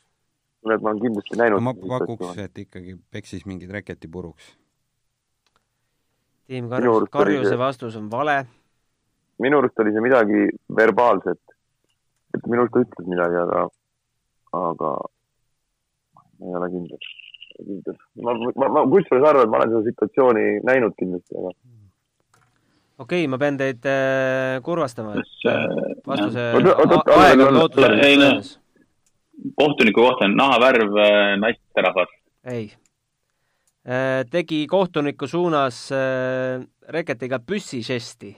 kuule, 0.62 0.78
ma 0.78 0.90
olen 0.90 1.02
kindlasti 1.02 1.38
näinud. 1.40 1.62
ma 1.64 1.74
pakuks, 2.00 2.38
et 2.38 2.58
ikkagi 2.66 2.96
peksis 3.12 3.46
mingid 3.46 3.72
reketi 3.72 4.08
puruks. 4.08 4.56
Tiim 6.50 6.70
Karjus, 6.70 7.10
Karjuse 7.14 7.50
see- 7.50 7.58
vastus 7.62 7.96
on 7.96 8.10
vale. 8.12 8.46
minu 9.40 9.58
arust 9.60 9.80
oli 9.80 9.92
see 9.94 10.02
midagi 10.02 10.50
verbaalset. 10.76 11.42
et 12.34 12.48
minu 12.48 12.62
arust 12.62 12.74
ta 12.74 12.80
ütles 12.86 13.08
midagi, 13.10 13.36
aga, 13.46 13.68
aga 14.54 14.92
ma 16.40 16.48
ei 16.48 16.56
ole 16.56 16.70
kindel. 16.70 16.98
kindel. 17.66 17.98
ma, 18.24 18.34
ma, 18.56 18.70
ma 18.70 18.84
kusjuures 18.92 19.28
arvan, 19.30 19.44
et 19.44 19.50
ma 19.50 19.58
olen 19.58 19.70
seda 19.76 19.84
situatsiooni 19.92 20.46
näinud 20.64 20.94
kindlasti, 21.00 21.36
aga 21.38 21.52
okei 23.00 23.24
okay,, 23.24 23.28
ma 23.28 23.38
pean 23.38 23.58
teid 23.58 23.86
äh, 23.86 24.62
kurvastama, 24.64 25.16
et 25.22 25.46
äh, 25.48 25.68
vastuse 26.08 26.50
Oota, 26.56 26.76
oota, 26.76 26.96
oota, 26.98 27.14
a- 27.16 27.22
aeg 27.28 27.40
on 27.40 27.46
oota, 27.46 27.54
ei, 27.54 27.60
lootuselt 27.60 27.92
no. 27.96 28.26
möödas. 28.26 28.60
Kohtuniku 29.56 30.02
kohta 30.02 30.26
on 30.26 30.36
nahavärv 30.38 30.98
äh, 30.98 31.38
naisterahvas. 31.40 32.14
ei. 32.46 32.72
tegi 34.32 34.68
kohtuniku 34.68 35.28
suunas 35.28 35.90
äh, 35.92 36.62
reketiga 36.90 37.40
püssižesti. 37.40 38.36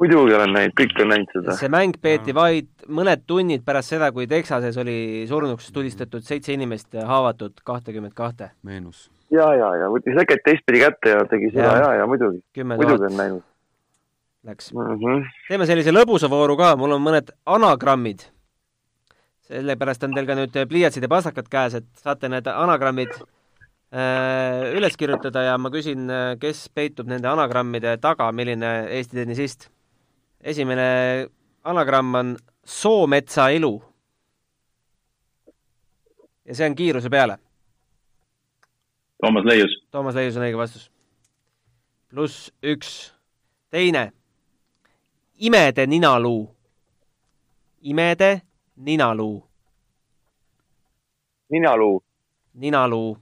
muidugi 0.00 0.34
olen 0.34 0.52
näinud, 0.52 0.74
kõik 0.80 0.98
on 1.02 1.08
näinud 1.14 1.32
seda. 1.32 1.56
see 1.56 1.70
mäng 1.72 1.96
peeti 2.02 2.34
vaid 2.34 2.68
mõned 2.88 3.22
tunnid 3.26 3.64
pärast 3.64 3.94
seda, 3.94 4.10
kui 4.12 4.26
Texases 4.26 4.76
oli 4.76 5.24
surnuks 5.28 5.70
tulistatud 5.72 6.26
seitse 6.26 6.52
inimest 6.52 6.94
ja 6.94 7.06
haavatud 7.06 7.62
kahtekümmet 7.64 8.14
kahte. 8.14 8.50
meenus. 8.62 9.10
ja, 9.30 9.54
ja, 9.54 9.70
ja 9.84 9.88
võttis 9.94 10.18
reket 10.18 10.44
teistpidi 10.44 10.84
kätte 10.84 11.16
ja 11.16 11.24
tegi 11.30 11.54
seda 11.54 11.70
Jah. 11.70 11.80
ja, 11.86 11.94
ja 12.02 12.10
muidugi, 12.10 12.42
muidugi 12.64 13.10
on 13.12 13.16
näinud 13.16 13.48
läks. 14.44 14.72
mm. 14.72 14.80
-hmm. 14.80 15.26
teeme 15.48 15.66
sellise 15.66 15.90
lõbusa 15.90 16.30
vooru 16.30 16.56
ka, 16.56 16.76
mul 16.76 16.96
on 16.96 17.02
mõned 17.02 17.30
anagrammid. 17.46 18.26
Sellepärast 19.52 20.06
on 20.06 20.16
teil 20.16 20.28
ka 20.28 20.36
nüüd 20.38 20.56
pliiatsid 20.68 21.04
ja 21.04 21.10
pastakad 21.12 21.48
käes, 21.52 21.76
et 21.80 21.88
saate 22.00 22.30
need 22.32 22.48
anagrammid 22.48 23.12
äh, 23.12 24.72
üles 24.76 24.96
kirjutada 24.98 25.44
ja 25.50 25.58
ma 25.60 25.70
küsin, 25.74 26.08
kes 26.40 26.66
peitub 26.74 27.10
nende 27.10 27.28
anagrammide 27.28 27.96
taga, 28.02 28.30
milline 28.32 28.72
Eesti 28.98 29.20
tennisist. 29.20 29.68
esimene 30.40 31.28
anagramm 31.64 32.14
on 32.14 32.36
Soometsa 32.64 33.50
elu. 33.50 33.82
ja 36.44 36.54
see 36.54 36.66
on 36.66 36.74
kiiruse 36.74 37.10
peale. 37.10 37.38
Toomas 39.22 39.44
Leius, 39.44 39.74
Toomas 39.90 40.14
Leius 40.14 40.36
on 40.36 40.42
õige 40.42 40.58
vastus. 40.58 40.90
pluss 42.10 42.50
üks. 42.62 43.12
teine, 43.70 44.12
imede 45.38 45.86
ninaluu. 45.86 46.48
imede 47.82 48.40
ninaluu, 48.76 49.48
ninaluu, 51.50 52.04
ninaluu, 52.54 53.18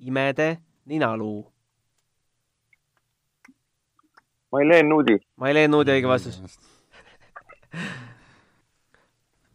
imede 0.00 0.58
ninaluu. 0.84 1.52
Mailen 4.52 4.88
Nuudi, 4.88 5.18
Mailen 5.36 5.70
Nuudi 5.70 5.90
õige 5.90 6.08
vastus. 6.08 6.40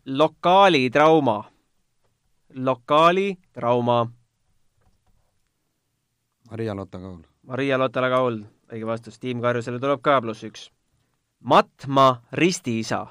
lokaalitrauma, 0.06 1.52
lokaalitrauma, 2.54 4.12
Maria 6.52 6.76
Lotta 6.76 7.00
Kaul. 7.00 7.22
Maria 7.48 7.78
Lotta-Kaul, 7.80 8.42
õige 8.72 8.86
vastus, 8.86 9.18
Tiim 9.20 9.42
Karjusele 9.42 9.80
tuleb 9.80 10.02
ka 10.04 10.20
pluss 10.22 10.44
üks. 10.44 10.68
Matma 11.42 12.22
ristiisa 12.38 13.06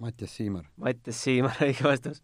Mattias 0.00 0.30
Siimar. 0.30 0.64
Mattias 0.80 1.18
Siimar, 1.20 1.58
õige 1.66 1.84
vastus. 1.84 2.22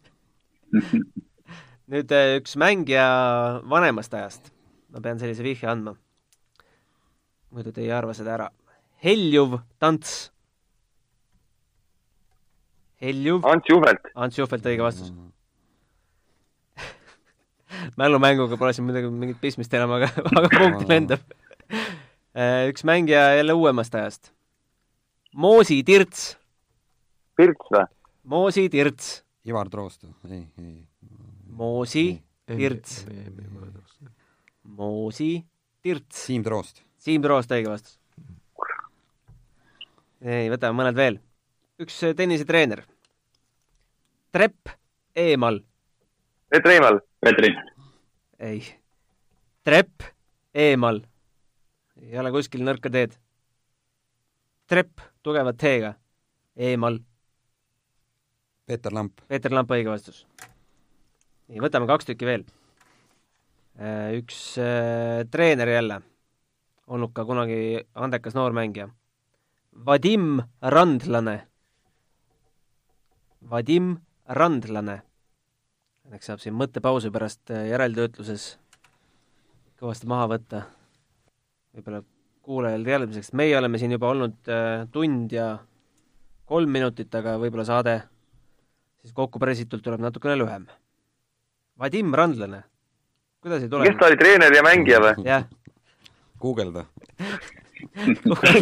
nüüd 1.87 2.13
eh, 2.17 2.37
üks 2.41 2.57
mängija 2.59 3.05
vanemast 3.69 4.15
ajast. 4.17 4.49
ma 4.89 5.03
pean 5.05 5.21
sellise 5.21 5.45
vihje 5.45 5.69
andma. 5.69 5.93
muidu 7.53 7.75
te 7.77 7.85
ei 7.85 7.93
arva 7.93 8.15
seda 8.17 8.33
ära. 8.39 8.49
Heljuv 9.05 9.59
tants. 9.79 10.31
Heljuv, 13.05 13.45
Ants 13.45 13.69
Juhvelt, 13.69 14.09
Ants 14.17 14.39
Juhvelt 14.41 14.71
õige 14.73 14.81
vastus. 14.87 15.13
mälumänguga 18.01 18.57
pole 18.57 18.73
siin 18.73 18.89
midagi, 18.89 19.11
mingit 19.13 19.37
pistmist 19.43 19.77
enam, 19.77 19.93
aga, 19.99 20.09
aga 20.41 20.49
punkt 20.55 20.89
lendab. 20.89 21.37
üks 22.73 22.89
mängija 22.89 23.29
jälle 23.37 23.53
uuemast 23.53 23.95
ajast. 24.01 24.33
Moosi 25.37 25.83
Tirts, 25.85 26.39
Pirts 27.37 27.69
või? 27.73 27.85
Moosi 28.27 28.67
Tirts, 28.73 29.21
Ivar 29.47 29.69
Troost, 29.71 30.07
ei, 30.31 30.47
ei. 30.59 30.81
Moosi 31.57 32.07
Tirts, 32.49 33.05
Moosi 34.77 35.31
Tirts. 35.85 36.25
Siim 36.27 36.43
Troost. 36.43 36.83
Siim 36.99 37.23
Troost, 37.23 37.53
õige 37.55 37.71
vastus. 37.71 37.99
ei, 40.25 40.49
võtame 40.51 40.75
mõned 40.81 40.97
veel. 40.99 41.21
üks 41.79 42.03
äh, 42.09 42.15
tennisetreener. 42.17 42.83
trepp 44.33 44.73
eemal, 45.15 45.61
Peeter 46.49 46.73
Eimal, 46.73 47.01
Petri, 47.21 47.53
ei. 48.41 48.63
trepp 49.65 50.03
eemal. 50.55 51.03
ei 52.01 52.19
ole 52.19 52.33
kuskil 52.33 52.65
nõrka 52.65 52.91
teed. 52.91 53.13
trepp 54.67 55.05
tugeva 55.23 55.53
T-ga, 55.53 55.95
eemal. 56.57 56.99
Peeter 58.67 58.91
Lamp, 58.93 59.21
Peeter 59.31 59.53
Lamp, 59.55 59.71
õige 59.71 59.93
vastus. 59.93 60.25
nii, 61.47 61.61
võtame 61.63 61.87
kaks 61.87 62.09
tükki 62.09 62.27
veel. 62.27 62.43
üks 64.19 64.39
äh, 64.59 65.23
treener 65.31 65.71
jälle, 65.71 66.01
olnud 66.91 67.13
ka 67.15 67.23
kunagi 67.29 67.85
andekas 67.95 68.35
noormängija. 68.35 68.89
Vadim 69.87 70.41
Randlane. 70.63 71.37
Vadim 73.51 73.93
Randlane. 74.27 74.97
Õnneks 76.09 76.27
saab 76.27 76.43
siin 76.43 76.59
mõttepausi 76.59 77.13
pärast 77.15 77.55
äh, 77.55 77.69
järeltöötluses 77.71 78.49
kõvasti 79.79 80.11
maha 80.11 80.27
võtta. 80.35 80.65
võib-olla 81.77 82.03
kuulajal 82.43 82.91
teadmiseks, 82.91 83.31
meie 83.33 83.55
oleme 83.59 83.79
siin 83.79 83.95
juba 83.95 84.11
olnud 84.11 84.51
äh, 84.51 84.89
tund 84.91 85.31
ja 85.31 85.53
kolm 86.51 86.75
minutit, 86.81 87.15
aga 87.15 87.39
võib-olla 87.39 87.71
saade 87.71 87.99
siis 89.07 89.15
kokku 89.15 89.39
pressitult 89.39 89.85
tuleb 89.87 90.03
natukene 90.03 90.35
lühem. 90.41 90.67
Vadim 91.79 92.15
Randlane, 92.17 92.65
kuidas 93.45 93.63
ei 93.63 93.71
tule 93.71 93.87
kes? 93.87 93.99
ta 94.01 94.09
oli, 94.09 94.19
treener 94.19 94.55
ja 94.55 94.63
mängija 94.67 95.01
või? 95.05 95.27
jah, 95.27 95.45
guugelda. 96.43 96.87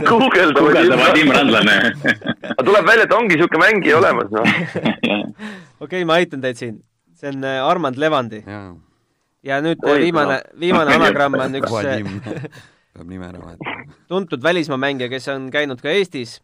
guugelda 0.09 0.61
guugelda 0.65 0.99
Vadim. 1.01 1.33
Randlane. 1.33 1.77
aga 2.51 2.67
tuleb 2.67 2.91
välja, 2.91 3.07
et 3.09 3.15
ongi 3.17 3.39
niisugune 3.39 3.63
mängija 3.63 4.01
olemas, 4.03 4.35
noh. 4.35 4.51
okei, 5.87 6.05
ma 6.05 6.21
aitan 6.21 6.45
teid 6.45 6.61
siin. 6.61 6.81
see 7.15 7.31
on 7.31 7.47
äh, 7.47 7.63
Armand 7.65 7.97
Levandi 7.97 8.43
ja 9.47 9.61
nüüd 9.65 9.81
äh, 9.81 9.93
Oi, 9.93 10.01
viimane, 10.09 10.41
viimane 10.61 10.97
anagramm 10.99 11.39
on 11.41 11.61
üks 11.61 11.71
äh, 11.71 11.77
Vadim. 11.79 12.19
peab 12.95 13.07
nime 13.07 13.31
ära 13.31 13.41
vahetama. 13.41 13.95
tuntud 14.11 14.43
välismaa 14.43 14.81
mängija, 14.83 15.09
kes 15.13 15.31
on 15.33 15.49
käinud 15.55 15.81
ka 15.81 15.95
Eestis. 15.95 16.43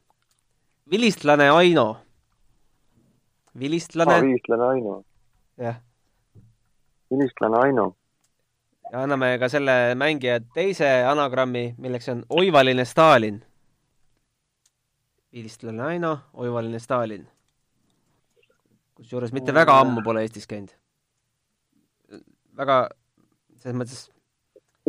vilistlane 0.91 1.51
Aino. 1.51 1.91
vilistlane, 3.59 4.21
vilistlane 4.23 4.65
Aino, 4.65 5.05
jah. 5.59 5.81
vilistlane 7.11 7.57
Aino. 7.65 7.87
ja 8.93 9.03
anname 9.03 9.39
ka 9.39 9.49
selle 9.49 9.95
mängija 9.99 10.41
teise 10.55 10.89
anagrammi, 11.11 11.75
milleks 11.79 12.09
on 12.09 12.25
oivaline 12.29 12.85
Stalin. 12.85 13.43
vilistlane 15.33 15.83
Aino, 15.83 16.19
oivaline 16.35 16.79
Stalin. 16.79 17.27
kusjuures 18.95 19.33
mitte 19.33 19.55
väga 19.55 19.81
ammu 19.81 20.03
pole 20.05 20.23
Eestis 20.23 20.47
käinud. 20.47 20.71
väga, 22.57 22.89
selles 23.57 23.77
mõttes 23.77 24.09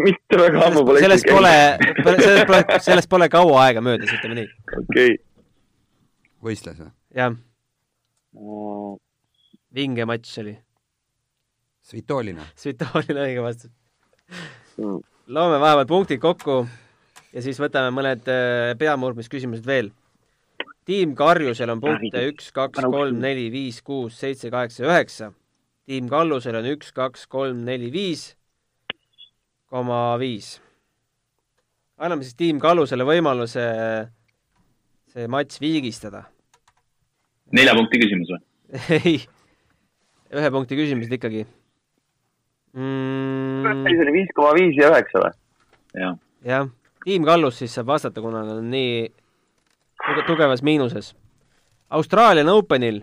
mitte 0.01 0.37
väga 0.39 0.67
ammu 0.67 0.85
pole 0.85 1.01
sellest 1.03 1.27
pole, 1.29 1.57
sellest 2.21 2.47
pole, 2.47 2.63
sellest 2.79 3.09
pole 3.09 3.29
kaua 3.29 3.65
aega 3.65 3.81
möödas, 3.81 4.13
ütleme 4.17 4.41
nii. 4.41 4.49
okei 4.83 5.19
võistles 6.43 6.79
või? 6.79 6.91
jah, 7.15 7.31
okay.. 7.31 7.50
Vinge 9.75 10.05
matš 10.05 10.37
oli. 10.43 10.55
Svitolina. 11.81 12.45
Svitolina 12.61 13.25
õige 13.27 13.43
vastus. 13.43 13.71
Mm. 14.77 15.01
loome 15.27 15.57
vahepeal 15.59 15.87
punktid 15.89 16.21
kokku 16.23 16.61
ja 17.35 17.41
siis 17.43 17.59
võtame 17.59 17.91
mõned 17.95 18.27
äh, 18.31 18.71
peamurdmisküsimused 18.79 19.67
veel. 19.67 19.91
tiim 20.87 21.15
Karjusel 21.15 21.69
on 21.69 21.81
punkte 21.83 22.23
üks, 22.29 22.51
kaks, 22.55 22.79
kolm, 22.81 23.19
neli, 23.19 23.49
viis, 23.51 23.81
kuus, 23.81 24.17
seitse, 24.19 24.49
kaheksa, 24.51 24.85
üheksa. 24.87 25.31
tiim 25.85 26.09
Kallusel 26.09 26.55
on 26.55 26.69
üks, 26.73 26.91
kaks, 26.95 27.27
kolm, 27.27 27.63
neli, 27.67 27.91
viis, 27.91 28.35
koma 29.69 30.17
viis. 30.19 30.59
anname 31.97 32.23
siis 32.23 32.35
tiim 32.35 32.59
Kallusele 32.59 33.03
võimaluse 33.03 33.67
see 35.11 35.27
matš 35.27 35.59
viigistada. 35.61 36.25
nelja 37.51 37.75
punkti 37.75 37.99
küsimus? 37.99 38.20
ei, 38.97 39.17
ühe 40.31 40.51
punkti 40.53 40.77
küsimused 40.79 41.11
ikkagi 41.17 41.45
mm,. 42.73 43.85
see 43.87 44.03
oli 44.05 44.13
viis 44.15 44.31
koma 44.35 44.53
viis 44.57 44.77
ja 44.79 44.91
üheksa 44.93 45.23
või? 45.25 45.33
jah, 46.01 46.19
jah, 46.47 46.69
tiim 47.05 47.25
Kallus 47.27 47.59
siis 47.61 47.73
saab 47.75 47.91
vastata, 47.91 48.23
kuna 48.23 48.45
nad 48.45 48.61
on 48.61 48.69
nii 48.71 49.09
tuge- 50.05 50.25
tugevas 50.27 50.63
miinuses. 50.63 51.13
Austraalian 51.91 52.49
Openil 52.49 53.01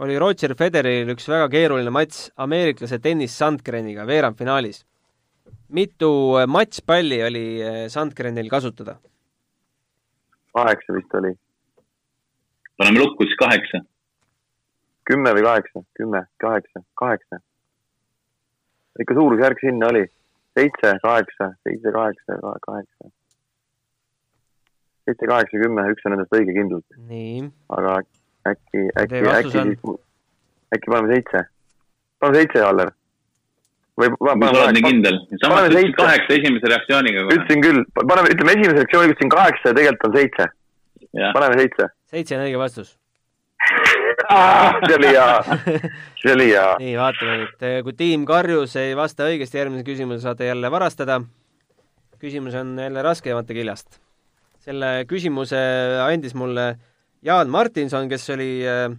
oli 0.00 0.18
Roger 0.20 0.54
Federeril 0.56 1.12
üks 1.14 1.28
väga 1.28 1.48
keeruline 1.52 1.92
matš 1.92 2.30
ameeriklase 2.40 3.00
Dennis 3.02 3.36
Sandgreniga 3.38 4.06
veerandfinaalis. 4.08 4.84
mitu 5.70 6.36
äh, 6.36 6.46
matšpalli 6.50 7.22
oli 7.22 7.46
äh, 7.62 7.86
Sandgrenil 7.88 8.48
kasutada? 8.50 8.98
kaheksa 10.52 10.94
vist 10.96 11.14
oli, 11.14 11.30
paneme 12.78 13.00
lukku 13.04 13.24
siis 13.24 13.36
kaheksa. 13.38 13.84
Kümme 15.08 15.32
või 15.36 15.44
kaheksa, 15.46 15.82
kümme, 15.98 16.24
kaheksa, 16.42 16.82
kaheksa. 16.94 17.40
ikka 19.00 19.14
suurusjärk 19.14 19.60
sinna 19.60 19.88
oli, 19.92 20.04
seitse, 20.58 20.92
kaheksa, 21.02 21.52
seitse, 21.64 21.92
kaheksa, 21.92 22.38
kaheksa. 22.66 23.10
seitse, 25.04 25.26
kaheksa, 25.26 25.62
kümme, 25.64 25.86
üks 25.94 26.06
on 26.06 26.16
nendest 26.16 26.36
õige 26.36 26.54
kindlalt, 26.56 27.00
nii, 27.10 27.48
aga 27.76 27.98
äkki, 28.52 28.86
äkki 29.02 29.24
äkki 29.24 29.58
on? 29.64 29.74
siis, 29.74 29.98
äkki 30.76 30.94
paneme 30.94 31.14
seitse. 31.14 31.44
paneme 32.20 32.42
seitse, 32.42 32.64
Aller. 32.68 32.94
või 34.00 34.12
sa 34.16 34.62
oled 34.62 34.78
nii 34.78 34.86
kindel. 34.86 35.20
samas 35.34 35.42
Paneme 35.56 35.66
ütlesid 35.72 35.90
seitse. 35.90 35.98
kaheksa 36.04 36.38
esimese 36.38 36.72
reaktsiooniga 36.74 37.26
ütlesin 37.28 37.66
küll, 37.66 37.84
paneme, 38.00 38.32
ütleme 38.36 38.56
esimese 38.56 38.84
sektsiooni 38.84 39.14
ütlesin 39.14 39.36
kaheksa 39.36 39.72
ja 39.72 39.76
tegelikult 39.80 40.08
on 40.10 40.16
seitse. 40.20 40.50
paneme 41.34 41.62
seitse. 41.64 41.92
seitse 42.14 42.38
on 42.38 42.48
õige 42.48 42.66
vastus. 42.66 42.99
See 44.30 44.96
oli 44.96 45.10
hea, 45.10 45.58
see 46.20 46.32
oli 46.34 46.48
hea. 46.52 46.66
nii, 46.80 46.94
vaatame 46.98 47.38
nüüd, 47.42 47.64
kui 47.86 47.96
tiim 47.98 48.26
Karjus 48.28 48.76
ei 48.80 48.94
vasta 48.98 49.26
õigesti 49.30 49.58
järgmise 49.58 49.86
küsimuse, 49.86 50.22
saate 50.24 50.50
jälle 50.50 50.70
varastada. 50.70 51.20
küsimus 52.20 52.54
on 52.54 52.78
jälle 52.78 53.02
raskemate 53.02 53.54
kiljast. 53.56 53.98
selle 54.60 55.04
küsimuse 55.08 55.58
andis 56.04 56.34
mulle 56.34 56.76
Jaan 57.22 57.50
Martinson, 57.50 58.08
kes 58.08 58.30
oli 58.30 58.60
äh, 58.64 58.92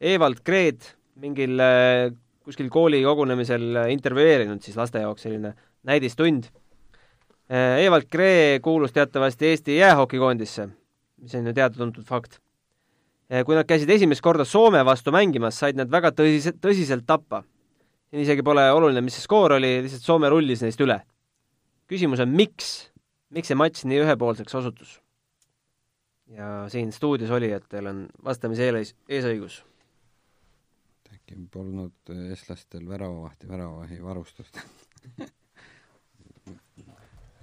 Evald 0.00 0.40
Kreed 0.44 0.86
mingil 1.20 1.60
äh, 1.60 2.12
kuskil 2.44 2.70
kooli 2.70 3.02
kogunemisel 3.04 3.82
äh, 3.82 3.90
intervjueerinud 3.92 4.62
siis 4.62 4.76
laste 4.76 5.02
jaoks 5.02 5.26
selline 5.26 5.54
näidistund. 5.86 6.50
Evald 7.46 8.08
Kree 8.10 8.58
kuulus 8.58 8.90
teatavasti 8.90 9.46
Eesti 9.46 9.76
jäähokikoondisse, 9.76 10.64
mis 11.22 11.34
on 11.38 11.46
ju 11.46 11.52
teada-tuntud 11.54 12.02
fakt 12.02 12.40
kui 13.26 13.56
nad 13.58 13.66
käisid 13.66 13.90
esimest 13.90 14.22
korda 14.22 14.44
Soome 14.46 14.82
vastu 14.86 15.12
mängimas, 15.14 15.58
said 15.58 15.78
nad 15.78 15.90
väga 15.90 16.12
tõsiselt, 16.14 16.60
tõsiselt 16.62 17.06
tappa. 17.06 17.42
isegi 18.12 18.42
pole 18.42 18.62
oluline, 18.72 19.02
mis 19.02 19.16
see 19.18 19.24
skoor 19.24 19.56
oli, 19.58 19.82
lihtsalt 19.84 20.04
Soome 20.06 20.30
rullis 20.30 20.62
neist 20.62 20.80
üle. 20.80 21.00
küsimus 21.90 22.20
on, 22.22 22.30
miks, 22.30 22.92
miks 23.30 23.48
see 23.50 23.58
matš 23.58 23.84
nii 23.84 24.04
ühepoolseks 24.04 24.54
osutus? 24.54 25.00
ja 26.26 26.66
siin 26.68 26.92
stuudios 26.92 27.30
olijatel 27.30 27.86
on 27.86 28.06
vastamise 28.24 28.66
ees, 28.70 28.94
eesõigus. 29.08 29.64
äkki 31.14 31.34
polnud 31.50 32.14
eestlastel 32.30 32.88
väravavahti, 32.88 33.48
väravavahi 33.48 34.02
varustust 34.02 34.58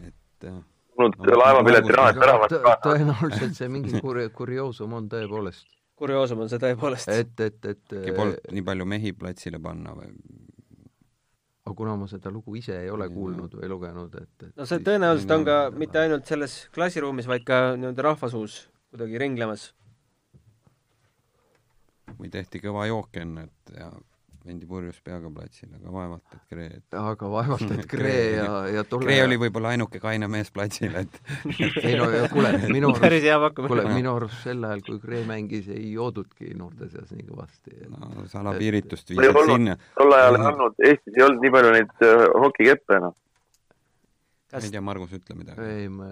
et 0.07 0.47
äh, 0.47 0.63
olnud 0.97 1.17
No, 1.19 1.37
laevapileti 1.41 1.95
rahad 1.95 2.17
ära 2.21 2.35
Tõ- 2.47 2.61
ka. 2.63 2.75
tõenäoliselt 2.85 3.55
see 3.57 3.69
mingi 3.71 4.01
kuri-, 4.03 4.29
kurioosum 4.35 4.93
on 4.99 5.09
tõepoolest. 5.09 5.65
kurioosum 5.99 6.39
on 6.45 6.49
see 6.49 6.59
tõepoolest. 6.61 7.09
et, 7.13 7.39
et, 7.39 7.65
et 7.65 7.95
äkki 8.01 8.15
polnud 8.17 8.51
nii 8.51 8.65
palju 8.71 8.85
mehi 8.85 9.13
platsile 9.17 9.59
panna 9.63 9.93
või 9.97 10.11
aga 11.63 11.75
kuna 11.79 11.95
ma 11.95 12.07
seda 12.11 12.31
lugu 12.31 12.55
ise 12.59 12.75
ei 12.81 12.89
ole 12.91 13.07
kuulnud 13.09 13.53
või 13.55 13.69
lugenud, 13.71 14.15
et, 14.19 14.47
et 14.49 14.57
no 14.59 14.65
see 14.67 14.81
tõenäoliselt 14.83 15.31
on 15.31 15.45
ka 15.47 15.57
mitte 15.71 15.99
ainult 16.01 16.27
selles 16.27 16.57
klassiruumis, 16.75 17.27
vaid 17.31 17.45
ka 17.47 17.61
nii-öelda 17.79 18.03
rahvasuus 18.09 18.57
kuidagi 18.91 19.17
ringlemas. 19.21 19.69
või 22.19 22.29
tehti 22.29 22.59
kõva 22.61 22.83
jook 22.89 23.15
enne, 23.17 23.47
et 23.47 23.77
ja 23.79 23.87
vendi 24.43 24.67
purjus 24.67 24.97
peaga 25.03 25.29
platsil, 25.31 25.69
aga 25.77 25.91
vaevalt, 25.93 26.35
et 26.35 26.41
Kree 26.51 26.69
et... 26.77 26.95
aga 26.99 27.29
vaevalt, 27.31 27.71
et 27.75 27.85
Kree 27.93 28.23
ja, 28.35 28.47
ja 28.71 28.83
tolle 28.87 29.07
Kree 29.07 29.23
oli 29.23 29.37
võib-olla 29.39 29.71
ainuke 29.73 30.01
kaine 30.03 30.27
mees 30.31 30.51
platsil, 30.53 30.95
et 30.99 31.19
ei 31.85 31.95
no 31.99 32.09
ja 32.11 32.27
kuule, 32.31 32.51
minu 32.73 32.91
arust, 32.97 33.57
kuule, 33.57 33.85
minu 33.93 34.15
arust 34.17 34.43
sel 34.43 34.63
ajal, 34.67 34.83
kui 34.87 34.99
Kree 35.03 35.23
mängis, 35.29 35.69
ei 35.73 35.93
joodudki 35.95 36.51
noorte 36.59 36.89
seas 36.91 37.13
nii 37.15 37.27
kõvasti. 37.29 37.75
no 37.93 38.27
salapiiritust 38.31 39.13
viisid 39.13 39.41
sinna. 39.51 39.77
tol 39.97 40.17
ajal 40.19 40.39
ei 40.39 40.47
olnud, 40.51 40.79
Eestis 40.91 41.17
ei 41.19 41.27
olnud 41.27 41.45
nii 41.45 41.55
palju 41.57 41.75
neid 41.77 42.07
äh, 42.09 42.23
hokikeppe 42.45 42.99
enam. 42.99 43.19
ma 44.53 44.63
ei 44.63 44.73
tea, 44.75 44.85
Margus, 44.91 45.17
ütle 45.19 45.39
midagi. 45.39 45.69
ei, 45.69 45.91
ma, 45.91 46.09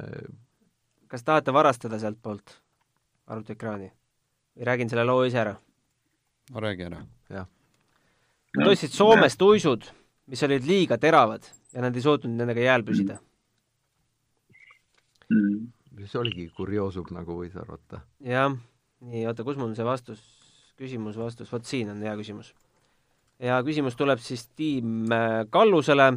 kas 1.11 1.27
tahate 1.27 1.53
varastada 1.55 1.99
sealtpoolt 1.99 2.55
arvutiekraani 3.31 3.91
või 3.91 4.71
räägin 4.71 4.91
selle 4.91 5.03
loo 5.07 5.25
ise 5.27 5.43
ära? 5.43 5.57
no 6.51 6.63
räägi 6.63 6.87
ära. 6.87 7.03
Nad 8.57 8.67
ostsid 8.67 8.91
Soomest 8.91 9.41
uisud, 9.41 9.85
mis 10.27 10.41
olid 10.43 10.65
liiga 10.67 10.97
teravad 10.99 11.45
ja 11.71 11.83
nad 11.83 11.95
ei 11.95 12.03
suutnud 12.03 12.33
nendega 12.35 12.65
jääl 12.65 12.83
püsida. 12.83 13.19
Mm. 15.31 15.69
see 16.01 16.19
oligi 16.19 16.49
kurioosum, 16.57 17.07
nagu 17.15 17.37
võis 17.37 17.55
arvata. 17.55 18.01
jah, 18.25 18.51
nii, 19.05 19.21
oota, 19.29 19.45
kus 19.47 19.59
mul 19.59 19.71
see 19.77 19.85
vastus, 19.87 20.19
küsimus, 20.79 21.15
vastus, 21.15 21.51
vot 21.53 21.63
siin 21.63 21.93
on 21.93 22.01
hea 22.03 22.15
küsimus. 22.19 22.51
ja 23.39 23.61
küsimus 23.63 23.95
tuleb 23.95 24.19
siis 24.19 24.47
tiim 24.49 25.07
äh, 25.15 25.45
Kallusele, 25.49 26.09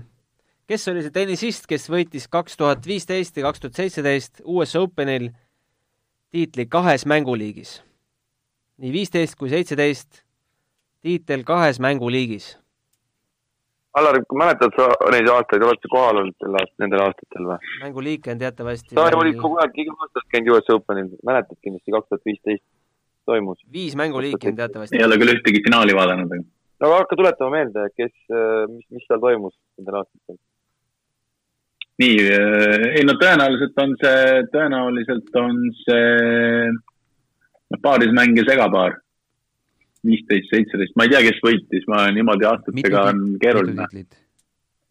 kes 0.66 0.88
oli 0.90 1.04
see 1.04 1.14
tennisist, 1.14 1.68
kes 1.70 1.86
võitis 1.92 2.26
kaks 2.26 2.58
tuhat 2.58 2.86
viisteist 2.86 3.36
ja 3.36 3.46
kaks 3.46 3.62
tuhat 3.62 3.78
seitseteist 3.78 4.42
US 4.44 4.74
Openil 4.80 5.30
tiitli 6.34 6.66
kahes 6.66 7.06
mänguliigis? 7.06 7.78
nii 8.82 8.90
viisteist 8.90 9.38
kui 9.38 9.52
seitseteist 9.52 10.23
tiitel 11.04 11.44
kahes 11.46 11.80
mänguliigis. 11.84 12.54
Allar, 13.94 14.16
mäletad 14.34 14.72
sa 14.74 14.88
neid 15.14 15.28
aastaid, 15.30 15.62
oled 15.62 15.78
sa 15.84 15.90
kohal 15.92 16.22
olnud 16.22 16.46
nendel 16.82 17.04
aastatel 17.04 17.44
või? 17.52 17.58
mänguliike 17.82 18.32
on 18.32 18.40
teatavasti 18.40 18.96
sa 18.96 19.04
olid 19.20 19.36
kogu 19.38 19.60
aeg 19.62 19.76
iga 19.84 19.94
aasta 19.94 20.24
käinud 20.32 20.56
US 20.56 20.72
Openil, 20.74 21.12
mäletad 21.28 21.60
kindlasti 21.62 21.94
kaks 21.94 22.08
tuhat 22.10 22.26
viisteist 22.30 22.64
toimus. 23.30 23.60
viis 23.76 23.94
mänguliiki 24.00 24.50
on 24.50 24.58
teatavasti 24.58 24.98
ei. 24.98 25.04
ole 25.06 25.20
küll 25.20 25.34
ühtegi 25.36 25.62
finaali 25.68 25.94
vaadanud, 25.94 26.34
aga 26.34 26.42
no 26.42 26.90
aga 26.90 26.98
hakka 27.04 27.20
tuletama 27.20 27.54
meelde, 27.54 27.86
kes, 28.00 28.14
mis, 28.72 28.88
mis 28.96 29.06
seal 29.06 29.22
toimus 29.22 29.54
nendel 29.78 30.00
aastatel. 30.00 30.40
nii, 32.02 32.18
ei 32.98 33.06
no 33.06 33.14
tõenäoliselt 33.22 33.78
on 33.84 33.94
see, 34.02 34.42
tõenäoliselt 34.56 35.40
on 35.44 35.62
see 35.84 37.78
paarismäng 37.84 38.42
ja 38.42 38.44
segapaar. 38.50 38.98
viisteist, 40.04 40.50
seitseteist, 40.52 40.94
ma 40.98 41.06
ei 41.06 41.12
tea, 41.14 41.22
kes 41.28 41.40
võitis, 41.44 41.86
ma 41.90 42.04
niimoodi 42.14 42.46
aastatega 42.48 43.06
on 43.10 43.24
keeruline. 43.42 43.86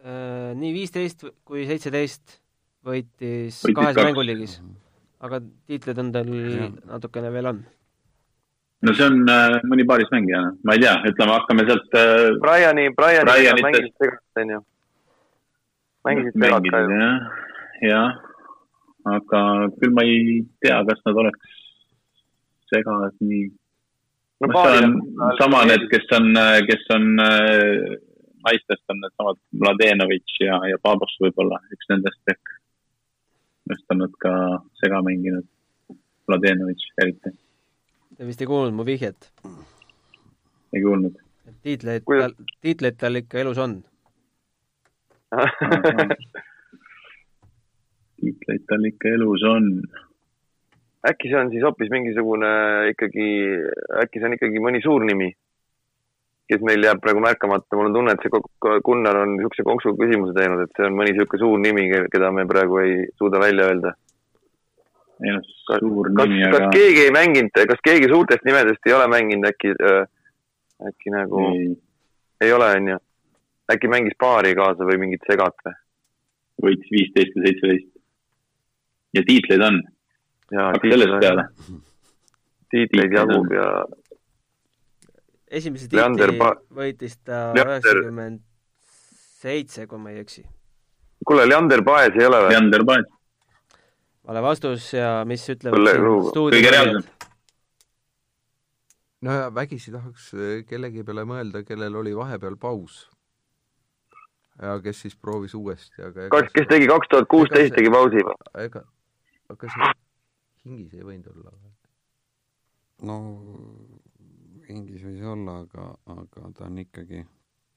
Äh, 0.03 0.49
nii 0.59 0.73
viisteist 0.75 1.23
kui 1.47 1.67
seitseteist 1.69 2.39
võitis 2.83 3.61
Võitis 3.63 3.77
kahes 3.77 3.95
kaks. 3.95 4.09
mänguliigis, 4.09 4.57
aga 5.23 5.39
tiitlid 5.69 6.01
on 6.03 6.11
tal 6.15 6.33
natukene 6.33 7.31
veel 7.31 7.49
on. 7.53 7.63
no 8.83 8.93
see 8.97 9.07
on 9.07 9.23
äh, 9.31 9.55
mõni 9.71 9.85
paarismängija, 9.87 10.43
ma 10.67 10.75
ei 10.75 10.83
tea, 10.83 10.97
ütleme, 11.07 11.37
hakkame 11.37 11.65
sealt 11.69 11.97
äh, 11.99 12.27
Briani, 12.43 12.89
Briani 12.97 13.29
Brianitest- 13.31 13.63
mängisid 13.69 13.95
segast, 14.03 14.43
onju. 14.43 14.59
mängisid 16.09 16.37
segast 16.37 16.69
ka 16.75 16.83
ju. 16.83 16.99
jah, 16.99 17.41
jah, 17.87 18.21
aga 19.15 19.43
küll 19.79 19.95
ma 19.95 20.07
ei 20.09 20.41
tea, 20.63 20.83
kas 20.89 21.05
nad 21.07 21.21
oleks 21.23 21.59
segas 22.73 23.15
nii. 23.21 23.51
No 24.47 24.63
see 24.63 24.79
on 24.85 24.95
sama 25.39 25.61
need, 25.69 25.85
kes 25.91 26.09
on, 26.17 26.27
kes 26.67 26.83
on 26.95 27.05
äh, 27.23 27.93
naistest 28.47 28.91
on 28.91 28.99
needsamad 29.03 29.39
Mladenovitš 29.61 30.41
ja, 30.43 30.57
ja 30.71 30.79
Babos 30.83 31.15
võib-olla, 31.23 31.59
üks 31.73 31.89
nendest 31.91 32.33
ehk. 32.33 32.53
just 33.71 33.95
on 33.95 34.03
nad 34.03 34.13
ka 34.23 34.33
sega 34.81 34.99
mänginud, 35.05 35.47
Mladenovitš 36.27 36.91
eriti, 37.03 37.33
Te 38.17 38.27
vist 38.27 38.41
ei 38.43 38.49
kuulnud 38.49 38.75
mu 38.77 38.83
vihjet, 38.85 39.31
ei 40.75 40.81
kuulnud. 40.83 41.15
et 41.49 41.57
tiitleid 41.65 42.03
tal, 42.05 42.35
tiitleid 42.61 42.99
tal 43.01 43.21
ikka 43.21 43.41
elus 43.41 43.59
on. 43.63 43.79
tiitleid 48.19 48.63
tal 48.69 48.83
ikka 48.91 49.15
elus 49.17 49.41
on. 49.49 49.65
Äkki 51.09 51.29
see 51.31 51.39
on 51.39 51.49
siis 51.51 51.63
hoopis 51.65 51.91
mingisugune 51.91 52.49
ikkagi, 52.93 53.29
äkki 54.03 54.21
see 54.21 54.29
on 54.29 54.37
ikkagi 54.37 54.61
mõni 54.63 54.79
suur 54.83 55.03
nimi, 55.07 55.29
kes 56.51 56.63
meil 56.65 56.85
jääb 56.85 57.01
praegu 57.03 57.23
märkamata, 57.23 57.75
mul 57.75 57.89
on 57.89 57.97
tunne, 57.97 58.15
et 58.15 58.23
see 58.23 58.79
Gunnar 58.87 59.19
on 59.23 59.35
niisuguse 59.37 59.65
konksu 59.67 59.95
küsimuse 59.99 60.35
teinud, 60.37 60.63
et 60.63 60.73
see 60.77 60.87
on 60.87 60.95
mõni 60.97 61.13
niisugune 61.13 61.43
suur 61.43 61.61
nimi, 61.63 61.85
keda 62.13 62.31
me 62.35 62.47
praegu 62.49 62.79
ei 62.83 62.97
suuda 63.19 63.41
välja 63.43 63.69
öelda. 63.71 63.93
ei 65.23 65.35
kas, 65.37 65.53
kas, 66.17 66.35
kas 66.57 66.67
keegi 66.73 67.05
ei 67.05 67.15
mänginud, 67.15 67.63
kas 67.69 67.83
keegi 67.85 68.11
suurtest 68.11 68.47
nimedest 68.47 68.89
ei 68.89 68.95
ole 68.95 69.07
mänginud 69.11 69.47
äkki, 69.51 69.75
äkki 70.89 71.13
nagu 71.13 71.47
ei, 71.51 71.71
ei, 72.41 72.51
ole, 72.51 72.69
onju? 72.79 72.99
äkki 73.71 73.91
mängis 73.91 74.15
paari 74.19 74.51
kaasa 74.57 74.87
või 74.87 74.99
mingit 75.05 75.23
segat 75.29 75.55
või? 75.63 75.77
võitis 76.63 76.91
viisteist 76.91 77.37
ja 77.37 77.45
seitseteist. 77.45 77.89
ja 79.15 79.23
tiitleid 79.27 79.63
on, 79.67 79.79
hakka 80.61 80.93
sellest 80.93 81.19
peale. 81.23 81.47
tiitleid 82.73 83.13
jagub 83.13 83.51
ja 83.53 83.67
esimese 85.53 85.89
tiitli 85.91 86.37
Pa- 86.39 86.55
võitis 86.73 87.17
ta 87.25 87.45
üheksakümmend 87.57 88.41
seitse, 89.43 89.87
kui 89.87 89.99
ma 90.01 90.13
ei 90.13 90.21
eksi. 90.23 90.43
kuule, 91.27 91.45
Leander 91.49 91.83
Paes 91.85 92.15
ei 92.19 92.27
ole 92.27 92.41
või? 92.45 92.53
Leander 92.55 92.85
Paet, 92.87 93.09
vale 94.27 94.43
vastus 94.45 94.89
ja 94.95 95.15
mis 95.29 95.45
ütlevad 95.53 96.03
kõige 96.33 96.73
reaalsem. 96.75 97.09
no 99.23 99.39
ja 99.39 99.49
vägisi 99.55 99.93
tahaks 99.93 100.31
äh, 100.33 100.61
kellegi 100.69 101.03
peale 101.03 101.27
mõelda, 101.29 101.63
kellel 101.67 102.01
oli 102.01 102.15
vahepeal 102.17 102.57
paus. 102.57 103.03
ja 104.61 104.79
kes 104.83 105.05
siis 105.05 105.15
proovis 105.15 105.53
uuesti, 105.57 106.01
aga 106.01 106.29
kas, 106.33 106.49
kes 106.55 106.69
tegi 106.71 106.89
kaks 106.89 107.11
tuhat 107.11 107.29
kuusteist, 107.29 107.75
tegi 107.77 107.93
pausi 107.93 108.25
või? 108.25 108.39
ega, 108.65 108.87
aga 109.53 109.75
see 109.75 109.93
hingis 110.65 110.93
ei 110.97 111.05
võinud 111.07 111.29
olla 111.33 111.53
või? 111.59 111.71
no 113.09 113.17
hingis 114.67 115.03
võis 115.03 115.23
olla, 115.27 115.59
aga, 115.65 115.89
aga 116.13 116.51
ta 116.57 116.67
on 116.69 116.81
ikkagi 116.83 117.23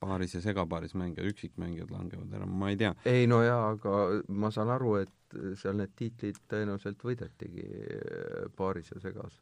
paaris 0.01 0.37
ja 0.37 0.43
segapaaris 0.45 0.95
mängija, 0.99 1.27
üksikmängijad 1.27 1.91
langevad 1.91 2.35
ära, 2.37 2.47
ma 2.47 2.71
ei 2.71 2.79
tea. 2.81 2.93
ei 3.09 3.27
no 3.31 3.41
jaa, 3.43 3.73
aga 3.75 3.97
ma 4.29 4.53
saan 4.55 4.71
aru, 4.75 4.97
et 5.03 5.39
seal 5.59 5.79
need 5.81 5.95
tiitlid 5.99 6.39
tõenäoliselt 6.51 7.03
võidetigi 7.03 7.67
äh, 7.67 8.47
paaris 8.57 8.93
ja 8.95 9.03
segas. 9.03 9.41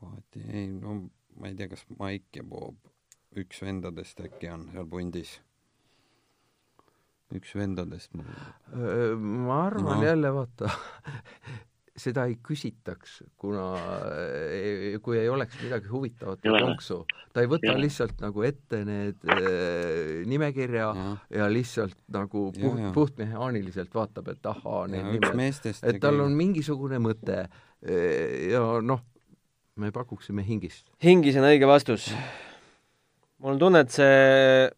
Paati, 0.00 0.42
ei 0.50 0.66
no 0.74 0.96
ma 1.38 1.50
ei 1.50 1.54
tea, 1.58 1.68
kas 1.70 1.84
Maik 1.98 2.34
ja 2.34 2.42
Bob, 2.46 2.90
üks 3.38 3.62
vendadest 3.62 4.18
äkki 4.24 4.50
on 4.50 4.66
seal 4.72 4.88
pundis. 4.90 5.38
üks 7.34 7.54
vendadest 7.54 8.14
mul 8.16 8.26
Äh, 8.26 9.14
ma 9.16 9.66
arvan 9.66 10.00
no. 10.00 10.04
jälle, 10.04 10.32
vaata, 10.34 10.70
seda 11.98 12.24
ei 12.30 12.36
küsitaks, 12.42 13.18
kuna 13.36 13.66
ei- 14.54 14.98
kui 15.02 15.18
ei 15.18 15.28
oleks 15.28 15.58
midagi 15.62 15.88
huvitavat 15.92 16.40
konksu. 16.42 17.04
ta 17.32 17.40
ei 17.44 17.50
võta 17.50 17.72
Jaa. 17.72 17.78
lihtsalt 17.82 18.20
nagu 18.20 18.42
ette 18.46 18.84
need 18.84 19.16
äh, 19.28 20.24
nimekirja 20.26 20.88
ja, 20.94 21.16
ja 21.30 21.48
lihtsalt 21.52 21.96
nagu 22.14 22.48
puht 22.52 22.92
puhtmehaaniliselt 22.94 23.94
vaatab, 23.94 24.28
et 24.34 24.46
ahaa, 24.46 24.86
need 24.88 25.04
ja 25.22 25.32
nimed, 25.34 25.72
et 25.82 26.00
tal 26.00 26.20
on 26.20 26.32
mingisugune 26.38 26.98
mõte 27.02 27.46
Eh, 27.78 28.50
ja 28.50 28.80
noh, 28.82 29.04
me 29.78 29.92
pakuksime 29.94 30.42
hingist. 30.42 30.88
hingis 31.02 31.36
on 31.38 31.44
õige 31.46 31.66
vastus. 31.70 32.08
mul 33.38 33.52
on 33.52 33.58
tunne, 33.60 33.84
et 33.86 33.92
see 33.94 34.70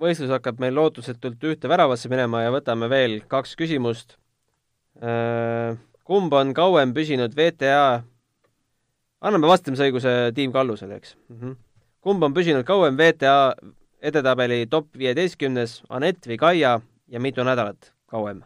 võistlus 0.00 0.32
hakkab 0.34 0.58
meil 0.58 0.74
lootusetult 0.74 1.38
ühte 1.46 1.70
väravasse 1.70 2.10
minema 2.10 2.42
ja 2.42 2.50
võtame 2.50 2.88
veel 2.90 3.20
kaks 3.30 3.54
küsimust. 3.54 4.16
Kumb 6.10 6.32
on 6.34 6.50
kauem 6.56 6.90
püsinud 6.94 7.34
VTA, 7.38 8.00
anname 9.22 9.50
vastamisõiguse 9.50 10.14
Tiim 10.34 10.50
Kallusele, 10.54 10.96
eks 10.98 11.14
mm. 11.14 11.36
-hmm. 11.36 11.56
kumb 12.02 12.26
on 12.26 12.34
püsinud 12.34 12.66
kauem 12.66 12.98
VTA 12.98 13.54
edetabeli 14.02 14.66
top 14.66 14.88
viieteistkümnes, 14.98 15.82
Anett 15.88 16.26
või 16.26 16.38
Kaia 16.40 16.80
ja 17.08 17.20
mitu 17.20 17.44
nädalat 17.46 17.92
kauem? 18.10 18.42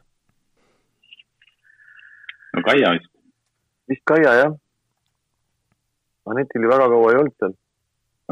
no 2.52 2.64
Kaia 2.68 2.92
vist, 2.98 3.10
vist 3.88 4.04
Kaia 4.12 4.36
jah. 4.42 4.52
Anetil 6.24 6.68
väga 6.68 6.88
kaua 6.88 7.10
ei 7.12 7.18
olnud 7.20 7.34
seal, 7.38 7.56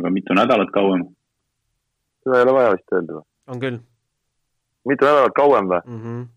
aga 0.01 0.11
mitu 0.11 0.35
nädalat 0.35 0.71
kauem. 0.73 1.03
seda 2.25 2.37
ei 2.37 2.43
ole 2.43 2.53
vaja 2.53 2.77
vist 2.77 2.93
öelda 2.93 3.13
või? 3.17 3.27
on 3.47 3.61
küll 3.65 3.81
mitu 4.85 5.09
nädalat 5.09 5.35
kauem 5.41 5.73
või? 5.73 5.81
mm. 5.87 6.01
-hmm. 6.03 6.29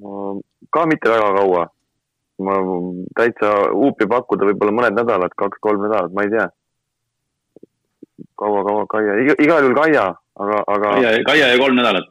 no 0.00 0.40
ka 0.70 0.86
mitte 0.86 1.10
väga 1.10 1.32
kaua. 1.38 1.64
ma 2.38 2.54
täitsa 3.16 3.50
huupi 3.72 4.04
pakkuda 4.06 4.44
võib-olla 4.50 4.72
mõned 4.76 4.98
nädalad, 4.98 5.32
kaks-kolm 5.40 5.80
nädalat, 5.86 6.12
ma 6.12 6.24
ei 6.26 6.30
tea. 6.34 6.48
kaua, 8.36 8.64
kaua 8.64 8.86
Kaia, 8.92 9.14
igal 9.40 9.64
juhul 9.64 9.76
Kaia, 9.78 10.04
aga, 10.36 10.62
aga 10.66 10.90
Kaia, 10.98 11.12
Kaia 11.24 11.46
ja 11.54 11.58
kolm 11.58 11.76
nädalat. 11.80 12.10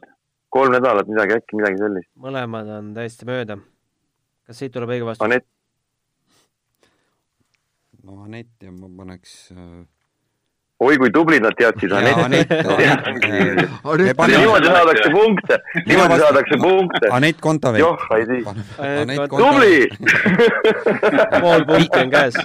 kolm 0.50 0.72
nädalat 0.74 1.06
midagi, 1.06 1.38
äkki 1.38 1.60
midagi 1.60 1.78
sellist. 1.78 2.10
mõlemad 2.18 2.72
on 2.78 2.94
täiesti 2.94 3.28
mööda. 3.28 3.58
kas 4.46 4.58
siit 4.58 4.74
tuleb 4.74 4.90
õige 4.96 5.06
vastus? 5.06 5.24
Anett, 5.26 5.46
no 8.02 8.24
Anett 8.24 8.62
ja 8.62 8.72
ma 8.72 8.90
paneks 8.98 9.52
äh, 9.54 9.84
oi 10.80 10.98
kui 11.00 11.10
tublid 11.12 11.44
nad 11.44 11.56
teadsid, 11.56 11.92
niimoodi 14.28 14.68
saadakse 14.68 15.10
punkte, 15.14 15.58
niimoodi 15.86 16.18
saadakse 16.20 16.58
punkte. 16.60 17.08
Anett 17.16 17.40
Kontaveit. 17.40 17.80
joh, 17.80 18.04
ei 18.16 18.26
tii. 18.28 18.42
Anett 19.02 19.30
tubli, 19.32 19.88
pool 21.42 21.64
punkti 21.70 22.02
on 22.02 22.12
käes. 22.12 22.36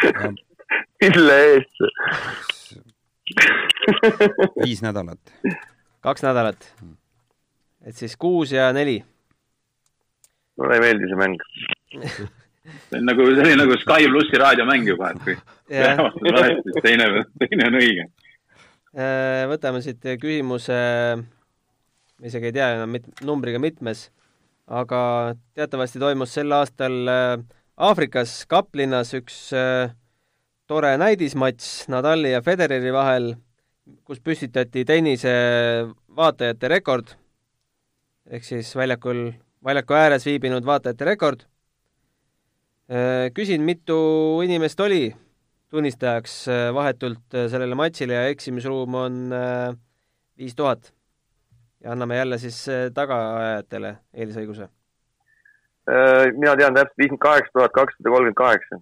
mille 1.00 1.38
eest? 1.52 1.76
viis 4.64 4.82
nädalat. 4.82 5.20
kaks 6.00 6.22
nädalat. 6.24 6.72
et 7.84 7.96
siis 7.96 8.16
kuus 8.16 8.52
ja 8.52 8.72
neli. 8.72 9.04
mulle 10.56 10.74
ei 10.74 10.80
meeldi 10.88 11.12
see 11.12 11.20
mäng. 11.20 11.36
see 12.90 12.98
on 13.00 13.06
nagu, 13.08 13.26
see 13.34 13.44
oli 13.44 13.58
nagu 13.58 13.76
Sky 13.82 14.08
plussi 14.12 14.40
raadiomäng 14.40 14.88
juba, 14.88 15.12
et 15.12 15.22
kui 15.24 15.36
vastus 16.04 16.34
valesti, 16.36 16.64
siis 16.66 16.86
teine, 16.86 17.08
teine 17.42 17.68
on 17.68 17.78
õige. 17.80 18.06
Äh, 18.90 19.44
võtame 19.50 19.82
siit 19.84 20.08
küsimuse, 20.22 20.80
ma 21.20 22.30
isegi 22.30 22.50
ei 22.50 22.56
tea 22.56 22.72
enam 22.78 22.96
mit-, 22.96 23.10
numbriga 23.26 23.62
mitmes, 23.62 24.08
aga 24.70 25.02
teatavasti 25.58 26.02
toimus 26.02 26.34
sel 26.34 26.52
aastal 26.56 26.98
äh, 27.10 27.36
Aafrikas 27.80 28.34
Kaplinnas 28.50 29.14
üks 29.16 29.38
äh, 29.56 29.94
tore 30.70 30.92
näidismatš 31.00 31.88
Nadali 31.90 32.34
ja 32.34 32.42
Federeri 32.46 32.92
vahel, 32.94 33.32
kus 34.06 34.20
püstitati 34.22 34.84
tennise 34.86 35.32
vaatajate 36.14 36.68
rekord 36.70 37.16
ehk 38.30 38.46
siis 38.46 38.70
väljakul, 38.76 39.30
väljaku 39.64 39.96
ääres 39.98 40.26
viibinud 40.26 40.66
vaatajate 40.66 41.08
rekord. 41.08 41.42
küsin, 43.34 43.62
mitu 43.62 43.96
inimest 44.42 44.80
oli 44.80 45.12
tunnistajaks 45.70 46.34
äh, 46.48 46.74
vahetult 46.74 47.34
äh, 47.34 47.46
sellele 47.50 47.76
matšile 47.78 48.16
ja 48.16 48.26
eksimisruum 48.32 48.94
on 48.98 49.18
äh, 49.32 49.76
viis 50.38 50.54
tuhat. 50.58 50.92
ja 51.80 51.92
anname 51.92 52.16
jälle 52.16 52.38
siis 52.38 52.68
äh, 52.68 52.90
tagaajajatele 52.94 53.96
eelisõiguse. 54.14 54.68
mina 56.36 56.56
tean 56.56 56.74
täpselt 56.74 56.98
viiskümmend 56.98 57.22
kaheksa 57.22 57.52
tuhat 57.52 57.72
kakssada 57.74 58.10
kolmkümmend 58.10 58.38
kaheksa. 58.42 58.80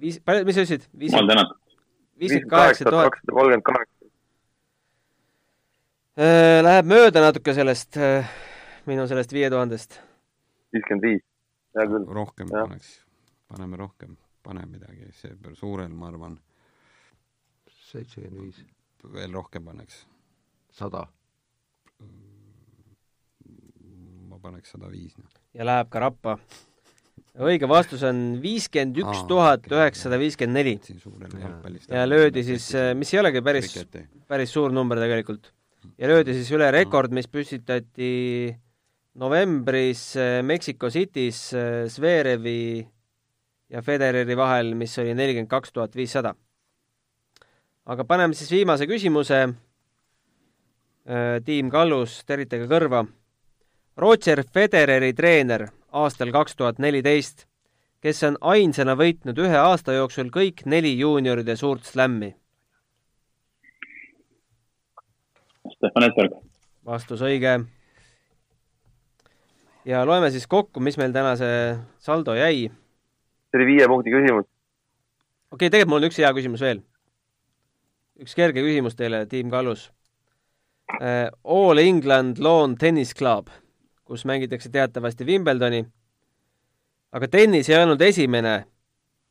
viis, 0.00 0.20
palju, 0.24 0.44
mis 0.44 0.54
sa 0.54 0.64
ütlesid? 0.64 0.86
jumal 0.86 1.00
viiskümmend, 1.02 1.32
tänatud. 1.34 1.58
viiskümmend 2.22 2.50
kaheksa 2.54 2.84
tuhat. 2.90 3.10
kakssada 3.10 3.36
kolmkümmend 3.40 3.66
kaheksa. 3.72 3.96
Läheb 6.66 6.88
mööda 6.90 7.22
natuke 7.24 7.54
sellest, 7.56 7.96
minu 8.86 9.06
sellest 9.10 9.32
viie 9.32 9.50
tuhandest. 9.50 10.00
viiskümmend 10.74 11.06
viis, 11.10 11.22
hea 11.76 11.86
küll. 11.92 12.10
rohkem 12.20 12.50
paneks, 12.54 12.98
paneme 13.50 13.78
rohkem, 13.80 14.14
pane 14.46 14.64
midagi, 14.70 15.10
see 15.18 15.34
suurel, 15.58 15.92
ma 15.92 16.08
arvan, 16.10 16.38
seitsekümmend 17.90 18.46
viis, 18.46 18.62
veel 19.14 19.34
rohkem 19.34 19.66
paneks. 19.66 20.04
sada. 20.70 21.06
ma 24.30 24.38
paneks 24.38 24.76
sada 24.76 24.90
viis. 24.90 25.16
noh. 25.18 25.30
ja 25.54 25.66
läheb 25.66 25.90
ka 25.90 26.04
rappa. 26.06 26.36
õige 27.40 27.68
vastus 27.70 28.02
on 28.06 28.40
viiskümmend 28.42 29.02
üks 29.02 29.26
tuhat 29.28 29.66
üheksasada 29.70 30.18
viiskümmend 30.22 30.60
neli 30.60 30.76
siin 30.86 31.02
suurel 31.02 31.34
jalgpallist. 31.42 31.90
ja 31.90 32.06
löödi 32.08 32.46
siis, 32.46 32.70
mis 32.96 33.14
ei 33.14 33.22
olegi 33.24 33.42
päris, 33.42 33.74
päris 34.30 34.54
suur 34.54 34.72
number 34.72 35.02
tegelikult. 35.02 35.52
ja 35.98 36.10
löödi 36.10 36.38
siis 36.38 36.50
üle 36.54 36.70
rekord, 36.74 37.12
mis 37.12 37.26
püstitati 37.26 38.10
novembris 39.14 40.16
äh, 40.16 40.42
Mexico 40.42 40.90
City's 40.90 41.52
äh, 41.52 41.88
Zverevi 41.88 42.86
ja 43.70 43.82
Federeri 43.82 44.36
vahel, 44.36 44.74
mis 44.74 44.98
oli 44.98 45.14
nelikümmend 45.14 45.50
kaks 45.50 45.72
tuhat 45.72 45.96
viissada. 45.96 46.34
aga 47.86 48.04
paneme 48.04 48.34
siis 48.34 48.50
viimase 48.50 48.86
küsimuse. 48.86 49.48
tiim 51.44 51.70
Kallus, 51.70 52.24
teritage 52.24 52.66
kõrva. 52.66 53.06
Roger 53.96 54.44
Federeri 54.54 55.12
treener 55.12 55.68
aastal 55.92 56.30
kaks 56.32 56.56
tuhat 56.56 56.78
neliteist, 56.78 57.46
kes 58.00 58.22
on 58.24 58.36
ainsana 58.40 58.94
võitnud 58.96 59.38
ühe 59.38 59.56
aasta 59.56 59.92
jooksul 59.92 60.30
kõik 60.30 60.64
neli 60.66 60.98
juunioride 60.98 61.56
suurt 61.56 61.84
slämmi. 61.84 62.34
Stefan 65.70 66.08
Etberg. 66.08 66.32
vastus 66.84 67.20
õige. 67.20 67.64
ja 69.84 70.04
loeme 70.06 70.30
siis 70.30 70.46
kokku, 70.46 70.80
mis 70.80 70.96
meil 70.98 71.12
täna 71.12 71.36
see 71.36 71.76
saldo 71.98 72.34
jäi. 72.34 72.70
See 73.50 73.60
oli 73.60 73.66
viie 73.66 73.86
punkti 73.90 74.14
küsimus. 74.14 74.46
okei 75.50 75.54
okay,, 75.56 75.70
tegelikult 75.70 75.92
mul 75.92 76.02
on 76.02 76.08
üks 76.10 76.18
hea 76.22 76.32
küsimus 76.36 76.64
veel. 76.64 76.82
üks 78.20 78.34
kerge 78.38 78.62
küsimus 78.62 78.96
teile, 78.98 79.24
tiim 79.26 79.50
Kallus. 79.50 79.90
All 81.44 81.78
England 81.78 82.40
Lawn 82.42 82.74
Tennis 82.76 83.14
Club, 83.14 83.48
kus 84.04 84.24
mängitakse 84.26 84.70
teatavasti 84.70 85.24
Wimbledoni. 85.24 85.84
aga 87.12 87.28
tennis 87.28 87.68
ei 87.70 87.78
olnud 87.82 88.00
esimene 88.02 88.64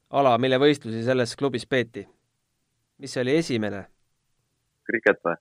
ala, 0.10 0.38
mille 0.38 0.58
võistlusi 0.60 1.04
selles 1.04 1.36
klubis 1.36 1.66
peeti. 1.66 2.08
mis 2.98 3.18
oli 3.18 3.38
esimene? 3.38 3.86
kriket 4.90 5.20
või? 5.24 5.36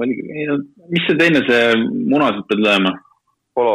oligi, 0.00 0.22
mis 0.92 1.06
see 1.08 1.18
teine, 1.18 1.42
see 1.48 1.74
munasid 2.12 2.46
pead 2.48 2.62
lööma? 2.64 2.94
polo, 3.54 3.74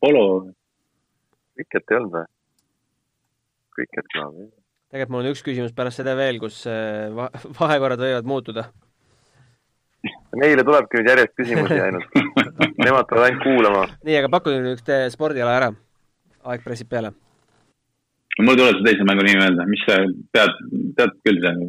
polo. 0.00 0.26
Kriket 1.54 1.90
ei 1.92 1.96
olnud 2.00 2.14
või? 2.18 2.26
kriket 3.74 4.06
ka 4.14 4.26
või? 4.30 4.48
tegelikult 4.94 5.10
mul 5.14 5.24
on 5.24 5.32
üks 5.32 5.42
küsimus 5.46 5.72
pärast 5.74 5.98
seda 6.00 6.14
veel, 6.18 6.38
kus 6.42 6.60
äh, 6.70 7.08
va- 7.14 7.30
vahekorrad 7.60 7.98
võivad 8.04 8.28
muutuda. 8.30 8.68
Neile 10.36 10.64
tulebki 10.66 10.98
nüüd 11.00 11.08
järjest 11.08 11.32
küsimusi 11.38 11.78
ainult. 11.80 12.16
Nemad 12.82 13.06
peavad 13.08 13.24
ainult 13.28 13.42
kuulama. 13.46 13.84
nii, 14.04 14.16
aga 14.20 14.30
pakkuge 14.34 14.58
nüüd 14.60 14.76
üks 14.76 14.84
te- 14.86 15.04
spordiala 15.14 15.54
ära. 15.60 15.70
aeg 16.44 16.64
pressib 16.66 16.90
peale. 16.92 17.10
mul 18.42 18.52
ei 18.52 18.58
tule 18.60 18.72
see 18.76 18.84
teise 18.88 19.04
mängu 19.08 19.22
nimi 19.24 19.38
meelde, 19.40 19.64
mis 19.70 19.82
see, 19.88 20.00
tead, 20.34 20.52
tead 20.98 21.12
küll 21.26 21.38
see 21.44 21.68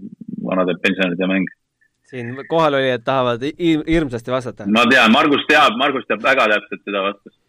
vanade 0.49 0.73
pensionäride 0.83 1.29
mäng. 1.31 1.45
siin 2.09 2.33
kohalolijad 2.49 3.05
tahavad 3.05 3.45
hi- 3.47 3.85
hirmsasti 3.87 4.31
vastata. 4.33 4.67
ma 4.67 4.83
tean, 4.91 5.11
Margus 5.15 5.45
teab, 5.49 5.77
Margus 5.81 6.05
teab 6.09 6.21
väga 6.25 6.49
täpselt 6.53 6.83
seda 6.89 7.01
vastust, 7.07 7.39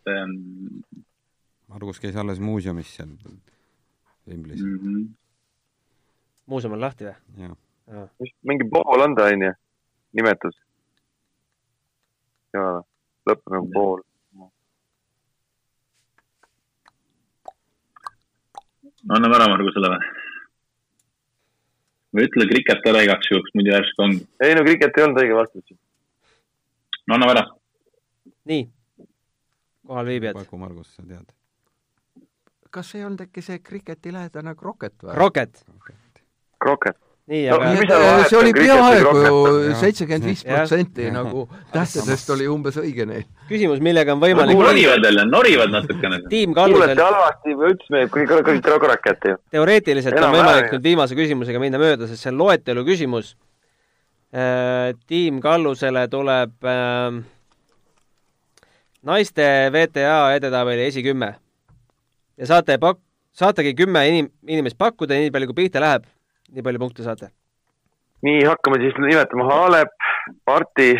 Margus 1.77 2.01
käis 2.01 2.16
alles 2.16 2.41
muuseumis 2.41 2.89
seal 2.97 3.11
Vimblis 4.27 4.62
mm, 4.62 4.79
-hmm. 4.81 5.09
muuseum 6.47 6.72
on 6.72 6.81
lahti 6.81 7.05
või? 7.05 7.51
mingi 8.49 8.64
pool 8.72 9.05
on 9.05 9.14
ta, 9.14 9.27
onju, 9.33 9.53
nimetus. 10.16 10.57
jaa, 12.57 12.81
lõpeb 13.29 13.53
nagu 13.55 13.68
pool. 13.77 14.03
anname 19.18 19.39
ära 19.39 19.53
Margusele 19.53 19.93
või? 19.93 20.11
või 22.16 22.29
ütle 22.31 22.51
kriket 22.55 22.91
ära 22.93 23.05
igaks 23.05 23.31
juhuks, 23.31 23.55
muidu 23.55 23.77
järsku 23.77 24.09
ongi. 24.09 24.27
ei 24.49 24.57
no 24.57 24.64
kriket 24.64 24.97
ei 24.97 25.05
olnud 25.05 25.24
õige 25.27 25.37
vastus. 25.43 25.79
no 27.07 27.20
anname 27.20 27.37
ära. 27.37 27.47
nii, 28.49 28.70
kohalviibijad. 29.87 30.41
Paku 30.41 30.64
Margus, 30.64 30.95
sa 30.97 31.05
tead. 31.05 31.36
Kas 32.77 32.93
ei 32.97 33.07
olnud 33.07 33.24
äkki 33.24 33.43
see 33.45 33.59
kriketilähedane 33.64 34.55
kroket 34.59 34.95
või? 35.03 35.14
Rocket, 35.16 35.62
kroket. 36.61 36.99
nii, 37.31 37.47
No 37.51 37.57
aga 37.57 37.70
äh, 37.72 38.24
see 38.29 38.39
oli 38.39 38.53
või 38.53 38.66
peaaegu 38.66 39.12
kroket? 39.14 39.79
seitsekümmend 39.81 40.29
viis 40.29 40.43
protsenti 40.47 41.09
nagu 41.14 41.47
tähtedest 41.72 42.33
oli 42.35 42.49
umbes 42.53 42.77
õige 42.83 43.07
neil. 43.09 43.24
küsimus, 43.49 43.81
millega 43.85 44.12
on 44.12 44.20
võimalik 44.22 44.61
norivad 44.61 45.09
jälle, 45.09 45.24
norivad 45.31 45.72
natukene. 45.72 46.20
tiim 46.29 46.53
kuulete 46.55 46.99
Kallusel 46.99 47.03
halvasti, 47.07 47.57
me 47.57 47.72
ütlesime 47.72 48.03
kõik, 48.18 48.35
kõik 48.51 48.68
kroket 48.68 49.27
ju. 49.31 49.39
teoreetiliselt 49.57 50.20
on 50.20 50.37
võimalik 50.37 50.77
nüüd 50.77 50.91
viimase 50.91 51.18
küsimusega 51.18 51.62
minna 51.62 51.81
mööda, 51.83 52.11
sest 52.11 52.27
see 52.27 52.35
on 52.35 52.39
loetelu 52.45 52.85
küsimus. 52.85 53.33
tiim 55.09 55.41
Kallusele 55.41 56.05
tuleb 56.12 56.70
äh, 56.77 57.24
naiste 59.07 59.51
VTA 59.72 60.20
edetabeli 60.37 60.91
esikümme 60.93 61.33
ja 62.37 62.47
saate 62.47 62.78
pak-, 62.78 63.01
saategi 63.32 63.74
kümme 63.74 64.03
inim-, 64.09 64.30
inimest 64.49 64.78
pakkuda, 64.78 65.18
nii 65.20 65.32
palju 65.34 65.51
kui 65.51 65.62
pihta 65.62 65.82
läheb, 65.82 66.07
nii 66.53 66.64
palju 66.66 66.82
punkte 66.82 67.07
saate. 67.07 67.30
nii, 68.26 68.45
hakkame 68.49 68.80
siis 68.82 68.99
nimetama 69.01 69.49
Halep, 69.51 69.95
Parti, 70.45 70.95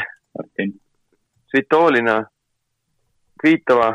Svitolina, 1.51 2.22
Kvitova. 3.41 3.95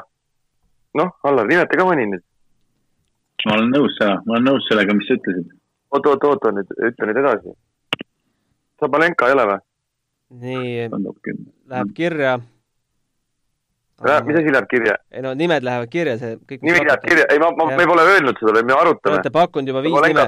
noh, 0.94 1.12
Allar, 1.24 1.48
nimeta 1.48 1.78
ka 1.78 1.88
mõni 1.88 2.08
nüüd. 2.12 2.24
ma 3.46 3.58
olen 3.58 3.74
nõus, 3.74 3.98
ma 4.02 4.38
olen 4.38 4.48
nõus 4.50 4.70
sellega, 4.70 4.94
mis 4.94 5.08
sa 5.08 5.18
ütlesid. 5.20 5.52
oot, 5.92 6.06
oot, 6.06 6.24
oota 6.24 6.54
nüüd, 6.56 6.74
ütle 6.90 7.10
nüüd 7.10 7.22
edasi. 7.24 7.58
Sabalenka 8.82 9.28
ei 9.28 9.38
ole 9.38 9.46
või? 9.54 9.60
nii, 10.42 10.90
läheb 11.70 11.94
kirja. 11.96 12.40
Mis 14.02 14.40
asi 14.42 14.54
läheb 14.54 14.70
kirja? 14.72 14.96
ei 15.12 15.22
no 15.26 15.34
nimed 15.38 15.66
lähevad 15.68 15.92
kirja, 15.92 16.18
see 16.22 16.38
kõik. 16.38 16.64
nimi 16.68 16.86
läheb 16.88 17.06
kirja, 17.08 17.28
ei 17.34 17.42
ma, 17.42 17.52
ma, 17.58 17.68
me 17.78 17.88
pole 17.90 18.08
öelnud 18.14 18.40
seda 18.42 18.56
veel, 18.58 18.66
me 18.66 18.74
Te 18.74 18.80
arutame 18.80 19.18
olete. 19.18 19.34
pakkunud 19.38 19.72
juba 19.74 19.84
viis 19.86 20.08
nime. 20.08 20.26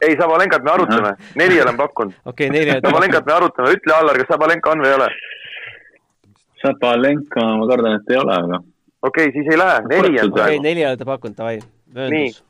ei, 0.00 0.16
Sabalenkat 0.20 0.66
me 0.66 0.74
arutame, 0.74 1.14
neli 1.42 1.60
olen 1.62 1.80
pakkunud. 1.82 2.18
okei, 2.32 2.50
neli 2.54 2.74
olete 2.74 2.90
Sabalenkat 2.90 3.30
me 3.30 3.36
arutame, 3.36 3.76
ütle 3.78 3.96
Allar, 3.98 4.20
kas 4.22 4.32
Sabalenka 4.34 4.74
on 4.74 4.84
või 4.84 4.92
ei 4.92 4.98
ole. 4.98 5.08
Sabalenka, 6.62 7.48
ma 7.62 7.70
kardan, 7.70 7.98
et 8.00 8.14
ei 8.14 8.20
ole, 8.20 8.36
aga 8.42 8.62
okei 9.02 9.30
okay,, 9.30 9.34
siis 9.38 9.50
ei 9.52 9.58
lähe, 9.58 9.80
neli 9.94 10.14
on 10.14 10.30
okei, 10.30 10.36
praegu. 10.38 10.62
neli 10.68 10.86
olete 10.90 11.08
pakkunud, 11.08 11.38
davai, 11.38 11.58
mööndus. 11.94 12.44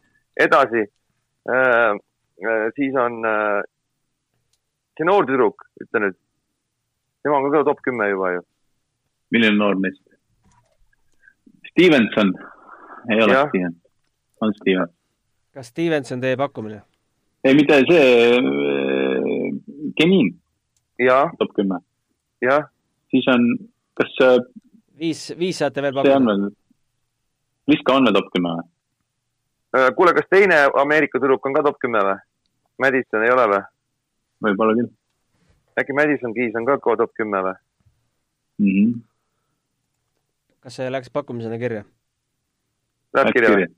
edasi 0.49 0.85
äh,. 1.49 1.97
Äh, 2.39 2.71
siis 2.77 2.95
on 2.95 3.25
äh, 3.27 3.63
see 4.97 5.07
noor 5.07 5.27
tüdruk, 5.27 5.65
ütle 5.83 6.03
nüüd. 6.05 6.17
tema 7.23 7.41
on 7.41 7.51
ka 7.51 7.65
top 7.67 7.81
kümme 7.83 8.07
juba 8.13 8.31
ju. 8.37 8.45
milline 9.35 9.59
noor 9.59 9.75
meist? 9.75 10.03
Stevenson, 11.71 12.33
ei 13.13 13.23
ole 13.23 13.33
Jah. 13.33 13.49
Steven, 13.49 13.75
on 14.41 14.55
Steven. 14.55 14.95
kas 15.55 15.73
Stevenson 15.73 16.21
teie 16.21 16.37
pakkumine? 16.37 16.83
ei, 17.45 17.55
mitte 17.55 17.81
see, 17.89 18.07
Genin, 19.99 20.33
jah, 20.99 21.31
top 21.39 21.55
kümme, 21.57 21.81
jah, 22.45 22.67
siis 23.11 23.29
on, 23.35 23.47
kas 23.99 24.15
see 24.19 24.39
viis, 24.99 25.29
viis 25.39 25.59
saate 25.63 25.83
veel 25.83 25.95
see 25.95 26.15
on 26.15 26.27
pakkuda. 26.27 26.35
veel, 26.35 26.57
Liska 27.69 27.95
on 27.95 28.09
veel 28.09 28.19
top 28.19 28.31
kümme 28.35 28.55
või? 28.59 28.69
Äh, 29.77 29.91
kuule, 29.97 30.15
kas 30.17 30.31
teine 30.33 30.63
Ameerika 30.81 31.21
tüdruk 31.21 31.45
on 31.47 31.57
ka 31.57 31.67
top 31.67 31.77
kümme 31.83 32.01
või? 32.05 32.17
Madison 32.79 33.25
ei 33.27 33.35
ole 33.35 33.51
või? 33.53 33.65
võib-olla 34.47 34.79
küll 34.79 34.95
äkki 35.79 35.95
Madison 35.95 36.35
Keys 36.35 36.57
on 36.59 36.67
ka 36.67 36.79
ka 36.83 36.97
top 37.03 37.13
kümme 37.19 37.43
või? 37.47 37.55
mm. 38.59 38.73
-hmm. 38.73 38.95
Kas 40.65 40.79
see 40.79 40.91
läks 40.91 41.13
pakkumisena 41.15 41.59
kirja? 41.61 41.85
Läheb 43.17 43.33
kirja? 43.37 43.69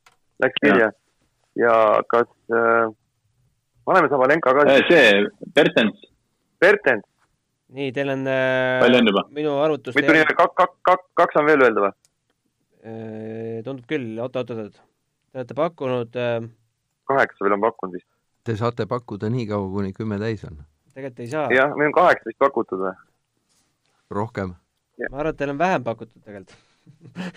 Läks 0.43 0.63
kirja. 0.65 0.91
ja 1.61 1.75
kas 2.11 2.29
äh,, 2.55 2.93
paneme 3.85 4.11
Sabalenka 4.13 4.55
ka 4.57 4.67
siis. 4.69 4.87
see, 4.89 5.25
Bertens, 5.57 6.05
Bertens, 6.61 7.07
nii, 7.77 7.91
teil 7.97 8.15
on 8.15 8.25
äh, 8.31 8.79
Palju 8.85 9.01
on 9.03 9.11
juba? 9.13 9.25
minu 9.37 9.57
arvutuste 9.65 10.01
mitu 10.01 10.15
nime, 10.17 10.39
kaks, 10.39 10.55
kaks, 10.63 10.79
kaks, 10.89 11.11
kaks 11.23 11.41
on 11.41 11.51
veel 11.51 11.67
öelda 11.67 11.85
või? 11.87 11.93
Äh, 12.81 13.59
tundub 13.67 13.85
küll, 13.91 14.15
oot, 14.23 14.41
oot, 14.41 14.55
oot, 14.55 14.65
oot. 14.71 14.81
Te 15.31 15.43
olete 15.43 15.59
pakkunud 15.59 16.17
äh,, 16.19 16.49
kaheksa 17.11 17.47
veel 17.47 17.59
on 17.59 17.67
pakkunud 17.67 17.99
vist. 17.99 18.09
Te 18.47 18.57
saate 18.57 18.87
pakkuda 18.89 19.29
nii 19.31 19.45
kaua, 19.51 19.69
kuni 19.75 19.93
kümme 19.97 20.17
täis 20.23 20.47
on. 20.49 20.63
tegelikult 20.95 21.23
ei 21.27 21.31
saa. 21.35 21.47
jah, 21.55 21.77
meil 21.77 21.93
on 21.93 21.99
kaheksa 22.01 22.31
vist 22.31 22.41
pakutud 22.41 22.87
või? 22.87 22.97
rohkem. 24.11 24.57
ma 25.11 25.21
arvan, 25.23 25.35
et 25.35 25.39
teil 25.39 25.53
on 25.53 25.61
vähem 25.61 25.85
pakutud 25.87 26.25
tegelikult. 26.25 26.57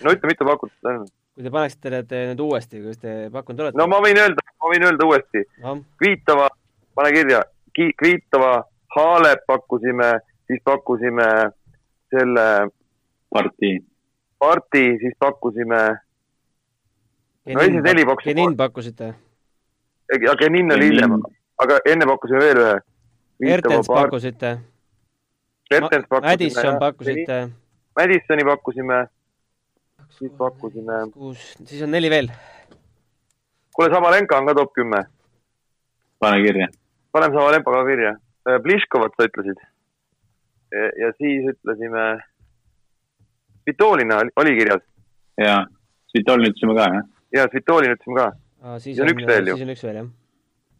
No 0.04 0.14
ütle, 0.14 0.30
mitu 0.30 0.46
pakutud 0.48 0.90
on? 0.90 1.04
kui 1.34 1.46
te 1.46 1.50
paneksite 1.50 1.90
need 1.90 2.14
nüüd 2.30 2.44
uuesti, 2.44 2.80
kuidas 2.82 3.00
te 3.02 3.14
pakkunud 3.34 3.64
olete 3.64 3.80
no 3.80 3.88
ma 3.90 3.98
võin 4.04 4.20
öelda, 4.22 4.44
ma 4.62 4.70
võin 4.70 4.86
öelda 4.86 5.08
uuesti. 5.08 5.42
no.. 5.64 5.80
Kvitova, 6.00 6.46
pane 6.94 7.10
kirja, 7.16 7.42
Kvitova, 7.74 8.54
Halep 8.94 9.42
pakkusime, 9.50 10.12
siis 10.46 10.62
pakkusime 10.64 11.28
selle 12.14 12.46
partii, 13.34 13.80
Parti, 14.38 14.86
siis 15.02 15.16
pakkusime, 15.18 15.84
No 17.44 17.60
esimesed 17.60 17.84
neli 17.84 18.04
pakkusid 18.08 18.30
Genin 18.30 18.54
pakkusite, 18.56 19.10
ja 20.22 20.36
Genin 20.40 20.72
oli 20.72 20.86
Genin. 20.86 20.94
hiljem, 20.94 21.18
aga 21.60 21.80
enne 21.90 22.06
pakkusime 22.08 22.40
veel 22.40 22.60
ühe. 22.62 22.76
Ertens. 23.52 23.90
pakkusite, 23.90 24.54
Bertens 25.70 26.06
pakkusime. 26.08 26.30
Madisson. 26.30 26.78
pakkusite, 26.78 27.38
Madissoni 27.98 28.44
pakkusime, 28.46 29.02
siis 30.18 30.32
pakkusime, 30.38 30.98
kuus, 31.12 31.42
siis 31.64 31.82
on 31.82 31.90
neli 31.90 32.10
veel. 32.10 32.28
kuule, 33.74 33.90
Samalenka 33.94 34.38
on 34.38 34.46
ka 34.46 34.54
top 34.54 34.72
kümme, 34.78 35.04
pane 36.18 36.42
kirja. 36.46 36.68
paneme 37.12 37.34
Samalenka 37.34 37.70
ka 37.72 37.84
kirja. 37.90 38.14
Pliškovat 38.62 39.12
sa 39.16 39.24
ütlesid. 39.28 39.60
ja 41.00 41.12
siis 41.18 41.46
ütlesime, 41.52 42.20
Vitolina 43.66 44.16
oli- 44.18 44.32
oli 44.36 44.56
kirjas 44.58 44.82
ja 45.40 45.66
Svitolin 46.10 46.50
ütlesime 46.50 46.74
ka, 46.76 46.84
jah? 46.94 47.04
ja 47.32 47.46
Svitolin 47.48 47.90
ütlesime 47.94 48.16
ka 48.20 48.78
siis 48.78 48.98
Ja 48.98 49.04
on 49.04 49.08
üks 49.10 49.26
veel 49.26 49.46
ju. 49.48 49.56
siis 49.56 49.62
on 49.68 49.72
üks 49.74 49.84
veel, 49.84 49.96
jah. 49.96 50.08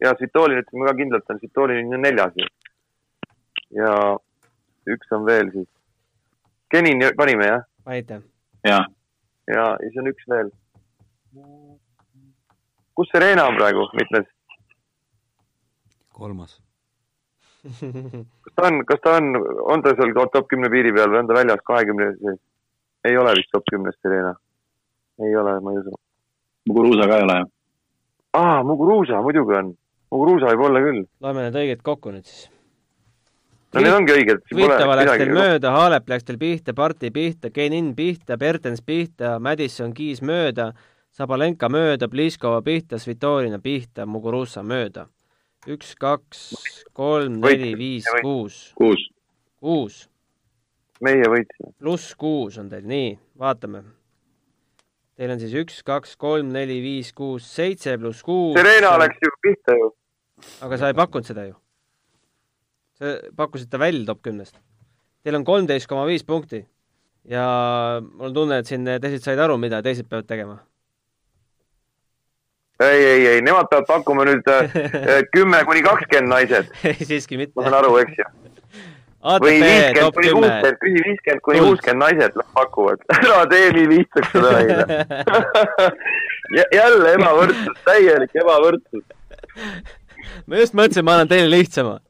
ja 0.05 0.15
Svitolin 0.19 0.59
ütlesime 0.63 0.87
ka 0.89 0.95
kindlalt, 0.99 1.31
on 1.31 1.39
Svitolin 1.39 1.95
on 1.95 2.03
neljas 2.03 2.33
ju. 2.37 2.47
ja 3.81 3.93
üks 4.97 5.13
on 5.17 5.25
veel 5.27 5.51
siis. 5.53 5.69
Kenin 6.71 7.01
panime 7.17 7.47
jah, 7.47 7.63
panite? 7.85 8.21
jaa, 8.67 8.85
ja 9.53 9.65
siis 9.81 9.97
on 10.01 10.11
üks 10.11 10.29
veel. 10.31 10.53
kus 12.95 13.11
Serena 13.13 13.49
on 13.51 13.59
praegu, 13.59 13.89
mitmes? 13.99 14.29
kolmas. 16.15 16.61
kas 17.65 18.55
ta 18.57 18.67
on, 18.69 18.81
kas 18.87 19.01
ta 19.05 19.17
on, 19.19 19.31
on 19.73 19.83
ta 19.83 19.95
seal 19.99 20.15
top 20.33 20.49
kümne 20.53 20.71
piiri 20.71 20.93
peal 20.95 21.11
või 21.13 21.23
on 21.23 21.31
ta 21.31 21.39
väljas 21.41 21.65
kahekümne 21.67 22.11
sees? 22.21 22.41
ei 23.05 23.19
ole 23.21 23.35
vist 23.37 23.53
top 23.53 23.67
kümnes 23.71 23.99
Serena. 24.03 24.35
ei 25.25 25.37
ole, 25.37 25.59
ma 25.61 25.73
ei 25.73 25.83
usu. 25.83 25.99
Muguruusa 26.69 27.09
ka 27.09 27.19
ei 27.19 27.29
ole, 27.29 27.39
jah? 27.43 27.53
aa, 28.41 28.63
Muguruusa 28.65 29.23
muidugi 29.23 29.59
on. 29.61 29.75
Muguruusa 30.15 30.53
võib 30.53 30.67
olla 30.69 30.85
küll. 30.87 31.07
loeme 31.21 31.49
need 31.49 31.63
õiged 31.63 31.85
kokku 31.85 32.15
nüüd 32.15 32.29
siis. 32.31 32.49
No 33.75 33.83
need 33.83 33.95
ongi 33.95 34.15
õiged. 34.15 34.43
Kvitova 34.51 34.97
läks 34.99 35.19
teil 35.21 35.33
mööda, 35.35 35.73
Halep 35.75 36.09
läks 36.11 36.27
teil 36.29 36.39
pihta, 36.41 36.75
Parti 36.77 37.11
pihta, 37.15 37.51
Genin 37.55 37.93
pihta, 37.99 38.39
Bertens 38.41 38.83
pihta, 38.85 39.37
Madisson 39.43 39.95
Keys 39.97 40.23
mööda, 40.25 40.71
Sabalenka 41.15 41.69
mööda, 41.71 42.09
Pliskova 42.11 42.63
pihta, 42.67 42.99
Svitolina 42.99 43.61
pihta, 43.63 44.07
Muguruza 44.07 44.65
mööda. 44.67 45.09
üks, 45.65 45.95
kaks, 45.97 46.41
kolm, 46.93 47.39
neli, 47.41 47.71
viis, 47.81 48.05
kuus, 48.21 48.75
kuus. 48.77 49.07
kuus, 49.57 49.95
meie 51.01 51.25
võitsime. 51.25 51.73
pluss 51.81 52.13
kuus 52.21 52.59
on 52.61 52.69
teil, 52.69 52.85
nii, 52.85 53.15
vaatame. 53.41 53.81
Teil 55.17 55.33
on 55.33 55.41
siis 55.41 55.55
üks, 55.57 55.81
kaks, 55.87 56.19
kolm, 56.21 56.53
neli, 56.53 56.83
viis, 56.85 57.15
kuus, 57.17 57.49
seitse 57.49 57.97
pluss 57.97 58.21
kuus. 58.27 58.59
Serena 58.59 58.99
läks 59.01 59.25
ju 59.25 59.33
pihta 59.41 59.79
ju. 59.79 59.93
aga 60.67 60.77
sa 60.77 60.93
ei 60.93 60.99
pakkunud 61.01 61.33
seda 61.33 61.47
ju. 61.49 61.57
Sa 62.99 63.17
pakkusid 63.37 63.71
ta 63.71 63.81
välja 63.83 64.07
top 64.07 64.23
kümnest. 64.23 64.57
Teil 65.25 65.39
on 65.39 65.45
kolmteist 65.45 65.89
koma 65.91 66.07
viis 66.07 66.25
punkti 66.27 66.65
ja 67.29 67.45
mul 68.05 68.29
on 68.29 68.35
tunne, 68.37 68.61
et 68.61 68.69
siin 68.69 68.87
teised 68.87 69.25
said 69.25 69.41
aru, 69.41 69.57
mida 69.61 69.83
teised 69.85 70.09
peavad 70.11 70.29
tegema. 70.29 70.59
ei, 72.83 73.05
ei, 73.05 73.27
ei, 73.27 73.43
nemad 73.43 73.71
peavad 73.71 73.87
pakkuma 73.89 74.27
nüüd 74.29 74.49
äh, 74.51 74.71
kümme 75.35 75.63
kuni 75.65 75.83
kakskümmend 75.87 76.33
naised, 76.35 76.73
siiski 77.09 77.39
mitte 77.41 77.57
ma. 77.57 77.69
saan 77.69 77.79
aru, 77.81 77.97
eks 78.03 78.19
ju. 78.21 78.29
või 79.45 79.57
viiskümmend 79.63 80.19
kuni 80.19 80.29
kümme. 80.29 80.53
kuuskümmend, 80.53 80.81
küsi 80.85 81.05
viiskümmend 81.09 81.45
kuni 81.49 81.65
kuuskümmend 81.65 82.05
naised 82.05 82.41
pakuvad. 82.59 83.05
ära 83.19 83.43
tee 83.53 83.69
nii 83.79 83.91
lihtsaks 83.95 84.33
seda 84.35 84.55
neile. 84.59 85.03
jälle 86.77 87.15
ebavõrdsus, 87.19 87.85
täielik 87.89 88.41
ebavõrdsus. 88.43 89.07
ma 90.47 90.61
just 90.61 90.77
mõtlesin, 90.77 91.07
ma 91.07 91.17
annan 91.17 91.33
teile 91.33 91.49
lihtsama. 91.57 92.03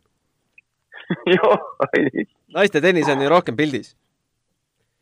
joo, 1.34 1.56
naiste 2.54 2.80
tennis 2.80 3.08
on 3.08 3.22
ju 3.22 3.28
rohkem 3.28 3.56
pildis. 3.56 3.96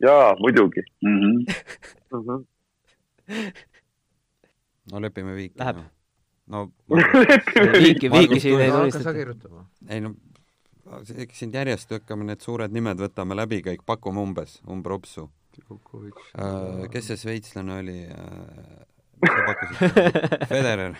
jaa, 0.03 0.35
muidugi 0.39 0.83
Mm 1.01 1.19
-hmm. 1.19 1.55
mm. 2.11 2.21
-hmm. 2.27 3.51
no 4.91 5.01
lepime 5.01 5.35
viiki. 5.35 5.59
Läheb. 5.59 5.77
no 6.47 6.71
viiki, 7.85 8.11
viiki 8.11 8.39
siin 8.39 8.59
ei 8.59 8.71
tulistata. 8.71 9.13
ei 9.89 10.01
no, 10.01 10.15
eks 11.17 11.39
siin 11.39 11.53
järjest 11.53 11.91
hakkame 11.91 12.23
need 12.23 12.41
suured 12.41 12.71
nimed 12.71 12.99
võtame 12.99 13.35
läbi 13.35 13.61
kõik, 13.61 13.85
pakume 13.85 14.19
umbes, 14.19 14.61
umbropsu. 14.67 15.29
kes 16.91 17.07
see 17.07 17.17
šveitslane 17.17 17.79
oli? 17.79 17.99
mis 19.23 19.31
sa 19.31 19.45
pakkusid? 19.47 19.77
Federer. 20.51 20.97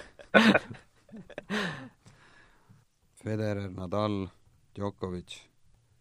Federer, 3.23 3.69
Nadal, 3.71 4.27
Djokovic. 4.75 5.35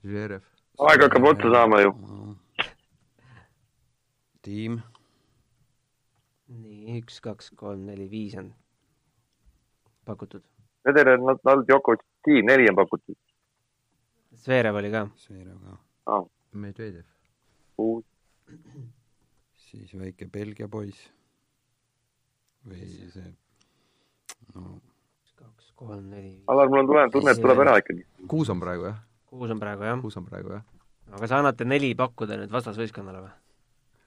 Žerev. 0.04 0.44
aeg 0.88 1.02
hakkab 1.04 1.26
otsa 1.28 1.50
saama 1.54 1.80
ju. 1.82 1.92
tiim, 4.42 4.80
nii, 6.48 6.96
üks, 6.98 7.20
kaks, 7.22 7.52
kolm, 7.58 7.84
neli, 7.86 8.08
viis 8.10 8.34
on 8.40 8.48
pakutud. 10.08 10.42
Federer, 10.82 11.20
Nadal, 11.22 11.62
Djokovic, 11.68 12.02
tiim, 12.26 12.48
neli 12.48 12.66
on 12.70 12.78
pakutud. 12.80 13.18
Zverev 14.42 14.80
oli 14.80 14.90
ka. 14.90 15.04
Zverev 15.26 15.58
ka, 16.06 16.22
Medvedjev. 16.52 17.04
kuus, 17.76 18.04
siis 19.68 19.92
väike 19.98 20.26
Belgia 20.32 20.68
poiss 20.68 21.10
või 22.68 22.88
see, 23.12 23.30
no 24.54 24.80
kolm, 25.78 26.04
neli, 26.10 26.34
Alar, 26.52 26.70
mul 26.70 26.82
on 26.82 26.90
tunne, 26.90 27.08
tunne, 27.14 27.34
et 27.34 27.42
tuleb 27.42 27.62
ära 27.64 27.78
ikkagi. 27.82 28.04
kuus 28.30 28.50
on 28.52 28.60
praegu 28.62 28.88
jah, 28.90 29.00
kuus 29.30 29.50
on 29.54 29.60
praegu 29.62 29.88
jah. 29.88 30.00
kuus 30.02 30.16
on 30.20 30.26
praegu 30.28 30.56
jah? 30.56 30.64
aga 31.12 31.28
sa 31.28 31.40
annate 31.42 31.66
neli 31.68 31.92
pakkuda 31.98 32.38
nüüd 32.40 32.52
vastasvõistkonnale 32.54 33.24
või? 33.24 33.34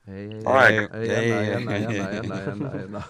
ei, 0.08 0.26
ei, 0.40 0.80
ei, 1.02 1.10
ei 1.10 1.32
ei 1.32 1.54
anna, 1.56 1.78
ei 1.78 1.86
anna, 1.86 2.10
ei 2.10 2.20
anna, 2.20 2.42
ei 2.42 2.52
anna, 2.52 2.74
ei 2.80 2.90
anna. 2.90 3.04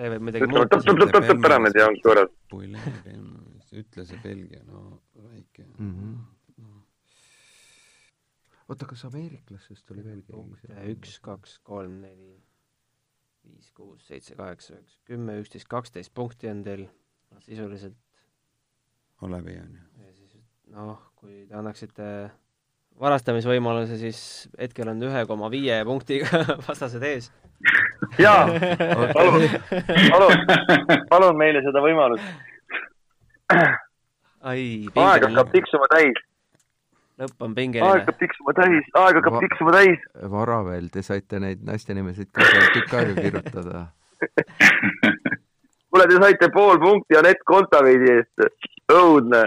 see 0.00 0.10
võib 0.14 0.26
midagi 0.28 0.50
muuta 0.50 0.76
tõpp, 0.76 0.90
tõpp, 0.90 1.14
tõpp, 1.14 1.30
tõpp 1.30 1.48
ära 1.50 1.62
nüüd 1.64 1.80
ja 1.80 1.88
ongi 1.88 2.04
korras. 2.04 2.36
ütle 3.70 4.04
see 4.04 4.20
Belgia, 4.22 4.60
no 4.66 5.00
väike. 5.14 5.66
Mhm. 5.78 6.14
oota, 8.70 8.86
kas 8.86 9.04
ameeriklastest 9.08 9.90
oli 9.94 10.04
veel 10.06 10.22
keegi? 10.26 10.94
üks, 10.94 11.18
kaks, 11.24 11.58
kolm, 11.66 12.00
neli, 12.04 12.36
viis, 13.44 13.70
kuus, 13.76 14.04
seitse, 14.08 14.34
kaheksa, 14.38 14.74
üheksa, 14.76 14.98
kümme, 15.08 15.38
üksteist, 15.40 15.68
kaksteist 15.70 16.14
punkti 16.14 16.50
on 16.50 16.62
teil. 16.66 16.86
No, 17.30 17.40
sisuliselt 17.44 17.96
on 19.22 19.32
läbi, 19.32 19.56
on 19.60 19.74
ju. 19.76 20.04
ja 20.04 20.12
siis 20.14 20.38
noh, 20.74 20.98
kui 21.18 21.44
te 21.48 21.54
annaksite 21.58 22.06
varastamisvõimaluse, 23.00 23.98
siis 24.00 24.22
hetkel 24.58 24.90
on 24.92 25.02
ühe 25.08 25.24
koma 25.28 25.50
viie 25.52 25.80
punktiga 25.88 26.42
vastased 26.68 27.04
ees. 27.06 27.30
jaa, 28.20 28.46
palun, 29.14 29.46
palun, 30.10 30.44
palun 31.12 31.38
meile 31.38 31.62
seda 31.66 31.84
võimalust. 31.84 32.26
ai, 34.40 34.64
aeg 34.88 35.28
hakkab 35.28 35.52
tiksuma 35.54 35.88
täis, 35.92 36.20
lõpp 37.20 37.44
on 37.44 37.50
aeg 37.50 37.56
pingeline. 37.58 38.00
hakkab 38.00 38.18
tiksuma 38.20 38.54
täis, 38.56 38.90
aeg 39.02 39.18
hakkab 39.20 39.36
Va- 39.36 39.42
tiksuma 39.44 39.74
täis. 39.76 40.04
vara 40.34 40.58
veel, 40.66 40.88
te 40.92 41.02
saite 41.06 41.40
neid 41.42 41.64
naiste 41.66 41.96
nimesid 41.96 42.30
ka 42.32 42.46
seal 42.48 42.68
tükk 42.76 42.94
aega 43.00 43.14
kirjutada. 43.26 43.86
kuule, 45.90 46.06
te 46.10 46.20
saite 46.22 46.50
pool 46.54 46.80
punkti 46.82 47.18
Anett 47.20 47.44
Kontaveidi 47.48 48.12
eest, 48.16 48.46
õudne, 48.92 49.44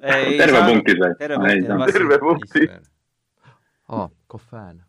terve 0.00 0.64
punktis 0.70 1.00
või? 1.02 1.12
terve 1.20 1.40
punkti. 1.42 1.92
terve 1.92 2.18
punkti. 2.22 2.66
aa, 3.96 4.08
kohven, 4.26 4.82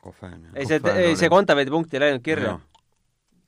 ei, 0.56 0.66
see, 0.66 0.82
ei 0.82 1.12
oli. 1.12 1.20
see 1.22 1.30
Kontaveidi 1.34 1.74
punkt 1.74 1.94
ei 1.94 2.04
läinud 2.08 2.26
kirja 2.26 2.58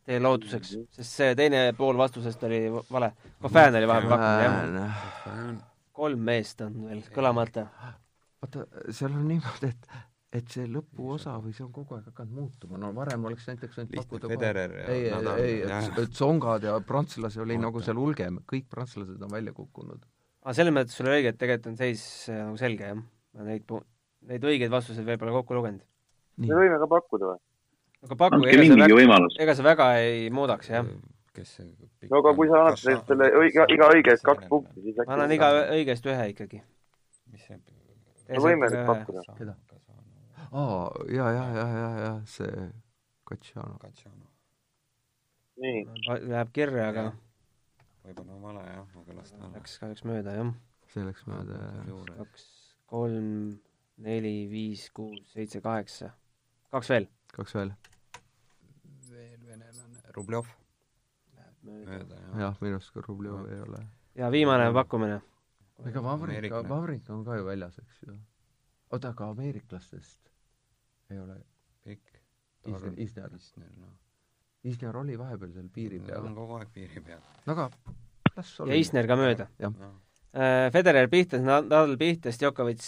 teie 0.10 0.22
lohutuseks, 0.24 0.74
sest 0.98 1.12
see 1.20 1.34
teine 1.38 1.68
pool 1.78 1.98
vastusest 1.98 2.44
oli 2.48 2.64
vale. 2.92 3.12
Kofään 3.44 3.76
oli 3.78 3.88
vahepeal 3.88 4.16
pakkunud, 4.16 4.78
jah. 4.80 5.50
kolm 5.94 6.24
meest 6.32 6.64
on 6.66 6.80
veel 6.88 7.04
kõlamata. 7.14 7.68
oota, 8.46 8.66
seal 8.96 9.16
on 9.16 9.26
niimoodi, 9.30 9.72
et, 9.74 9.90
et 10.40 10.54
see 10.54 10.68
lõpuosa 10.70 11.36
või 11.44 11.54
see 11.56 11.66
on 11.66 11.72
kogu 11.76 11.98
aeg 11.98 12.08
hakanud 12.12 12.36
muutuma, 12.38 12.80
no 12.82 12.92
varem 12.96 13.28
oleks 13.30 13.50
näiteks 13.50 13.82
võinud 13.82 13.98
pakkuda 14.00 14.32
Federer 14.32 14.76
ja 14.78 14.88
ei, 14.94 15.04
ei, 15.10 15.36
ei, 15.44 15.60
ja 15.64 15.82
et, 15.88 16.02
et 16.06 16.18
songad 16.18 16.66
ja 16.68 16.78
prantslasi 16.86 17.42
oli 17.44 17.58
Oota. 17.58 17.66
nagu 17.68 17.84
seal 17.86 18.02
ulgem, 18.02 18.42
kõik 18.50 18.70
prantslased 18.72 19.28
on 19.28 19.34
välja 19.34 19.56
kukkunud. 19.58 20.08
aga 20.46 20.58
selles 20.58 20.76
mõttes 20.76 20.98
sul 20.98 21.10
oli 21.10 21.22
õige, 21.22 21.36
et 21.36 21.42
tegelikult 21.42 21.74
on 21.74 21.80
seis 21.82 22.04
äh, 22.32 22.44
nagu 22.46 22.60
selge, 22.62 22.94
jah. 22.94 23.06
Neid 23.46 23.62
pu-, 23.70 23.84
neid 24.30 24.44
õigeid 24.44 24.72
vastuseid 24.74 25.06
veel 25.06 25.20
pole 25.22 25.36
kokku 25.36 25.58
lugenud. 25.58 25.86
me, 26.42 26.52
võime 26.56 26.80
ka 26.82 26.90
pakkuda 26.98 27.34
või? 27.34 27.42
aga 28.06 28.16
paku, 28.16 28.40
andke 28.40 28.54
ega 28.56 28.64
see 28.64 28.80
väga, 28.80 29.18
ega 29.44 29.56
see 29.58 29.66
väga 29.68 29.88
ei 30.04 30.30
muudaks, 30.34 30.70
jah. 30.72 30.88
kes 31.36 31.58
see 31.58 31.68
no 32.12 32.22
aga 32.24 32.34
kui 32.38 32.48
sa 32.52 32.64
annad 32.64 32.80
selle- 32.80 33.34
õige, 33.42 33.66
iga 33.76 33.90
õige 33.92 34.16
eest 34.16 34.26
kaks 34.28 34.48
punkti, 34.52 34.86
siis 34.86 35.02
ma 35.04 35.18
annan 35.18 35.36
iga 35.36 35.52
õigest 35.76 36.08
ühe 36.08 36.32
ikkagi. 36.32 36.64
mis 37.34 37.44
see 37.44 37.60
me 38.30 38.44
võime 38.44 38.70
nüüd 38.72 38.86
pakkuda. 38.88 39.24
Keda? 39.38 39.56
aa, 40.52 40.92
ja, 41.14 41.32
ja, 41.36 41.46
ja, 41.54 41.66
ja, 41.78 41.90
ja 42.04 42.12
see 42.30 42.70
Katšano. 43.30 43.78
Katšano, 43.82 44.26
nii, 45.62 45.84
Läheb 46.26 46.54
kirja, 46.56 46.88
aga 46.90 47.04
Jah. 47.10 47.18
võib-olla 48.08 48.38
on 48.38 48.42
vale 48.48 48.64
jah, 48.66 48.96
aga 49.04 49.18
las 49.20 49.34
ta 49.34 49.38
olla. 49.38 49.52
läks 49.58 49.76
kahjuks 49.84 50.06
mööda, 50.10 50.34
jah. 50.40 50.54
see 50.94 51.06
läks 51.06 51.28
mööda, 51.30 51.60
kaks, 52.18 52.48
kolm, 52.90 53.30
neli, 54.02 54.34
viis, 54.50 54.88
kuus, 54.96 55.22
seitse, 55.36 55.62
kaheksa. 55.62 56.10
kaks 56.74 56.90
veel. 56.96 57.10
kaks 57.36 57.56
veel. 57.60 57.76
veel 59.12 59.46
venelane, 59.46 60.02
Rublev, 60.18 60.50
mööda 61.62 62.18
jah. 62.24 62.38
jah, 62.48 62.62
minu 62.66 62.80
arust 62.80 62.96
ka 62.96 63.06
Rublev 63.06 63.46
ei 63.54 63.62
ole. 63.68 63.86
ja 64.18 64.32
viimane 64.34 64.72
pakkumine. 64.74 65.22
Ega 65.86 66.04
Vavrik, 66.04 66.36
Ameeriklane. 66.36 66.70
Vavrik 66.70 67.10
on 67.10 67.24
ka 67.26 67.38
ju 67.38 67.46
väljas, 67.46 67.80
eks 67.80 68.04
ju. 68.08 68.18
oota, 68.92 69.14
aga 69.14 69.30
ameeriklastest 69.30 70.32
ei 71.10 71.20
ole, 71.20 71.40
pikk. 71.84 72.20
Isner, 72.68 72.94
Isner, 73.00 73.36
Isner, 73.36 73.72
noh. 73.80 73.96
Isner 74.68 74.98
oli 74.98 75.16
vahepeal 75.18 75.54
seal 75.56 75.70
piiri 75.74 76.02
ta 76.04 76.12
peal 76.12 76.28
on. 76.28 76.36
kogu 76.36 76.60
aeg 76.60 76.72
piiri 76.76 77.02
peal. 77.02 77.22
no 77.46 77.54
aga 77.56 77.70
las 78.36 78.60
olla. 78.60 78.74
ja 78.74 78.80
Isner 78.80 79.08
ka 79.08 79.16
mööda. 79.16 79.48
jah, 79.60 79.72
noh, 79.80 79.96
Federer 80.74 81.10
pihtas, 81.10 81.42
Nadal 81.42 81.96
pihtas, 81.98 82.38
Djokovic 82.38 82.84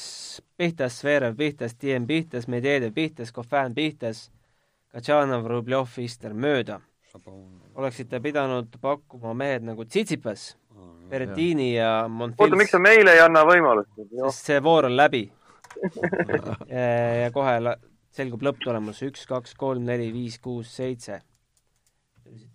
pihtas, 0.57 0.99
Zverev 0.99 1.35
pihtas, 1.37 1.73
Diem 1.73 2.05
pihtas, 2.05 2.45
Medvedev 2.47 2.93
pihtas, 2.93 3.31
Kofan 3.33 3.73
pihtas, 3.73 4.27
Katšanov, 4.93 5.47
Rublev, 5.49 5.89
Isner 5.97 6.35
mööda. 6.37 6.81
Oleksite 7.75 8.21
pidanud 8.21 8.77
pakkuma 8.81 9.33
mehed 9.33 9.65
nagu 9.65 9.85
Tsitsipas, 9.85 10.51
Berrettini 11.11 11.73
ja 11.73 12.05
oota, 12.05 12.09
miks 12.15 12.37
Monfils 12.39 12.71
sa, 12.71 12.79
meile 12.79 13.15
ei 13.17 13.21
anna 13.23 13.43
võimalust? 13.47 13.91
sest 13.97 14.51
see 14.51 14.59
voor 14.63 14.87
on 14.87 14.95
läbi. 14.95 15.25
ja 17.23 17.31
kohe 17.35 17.75
selgub 18.15 18.43
lõpptulemus 18.43 19.01
üks, 19.07 19.25
kaks, 19.27 19.55
kolm, 19.59 19.85
neli, 19.87 20.09
viis, 20.13 20.37
kuus, 20.39 20.71
seitse. 20.75 21.21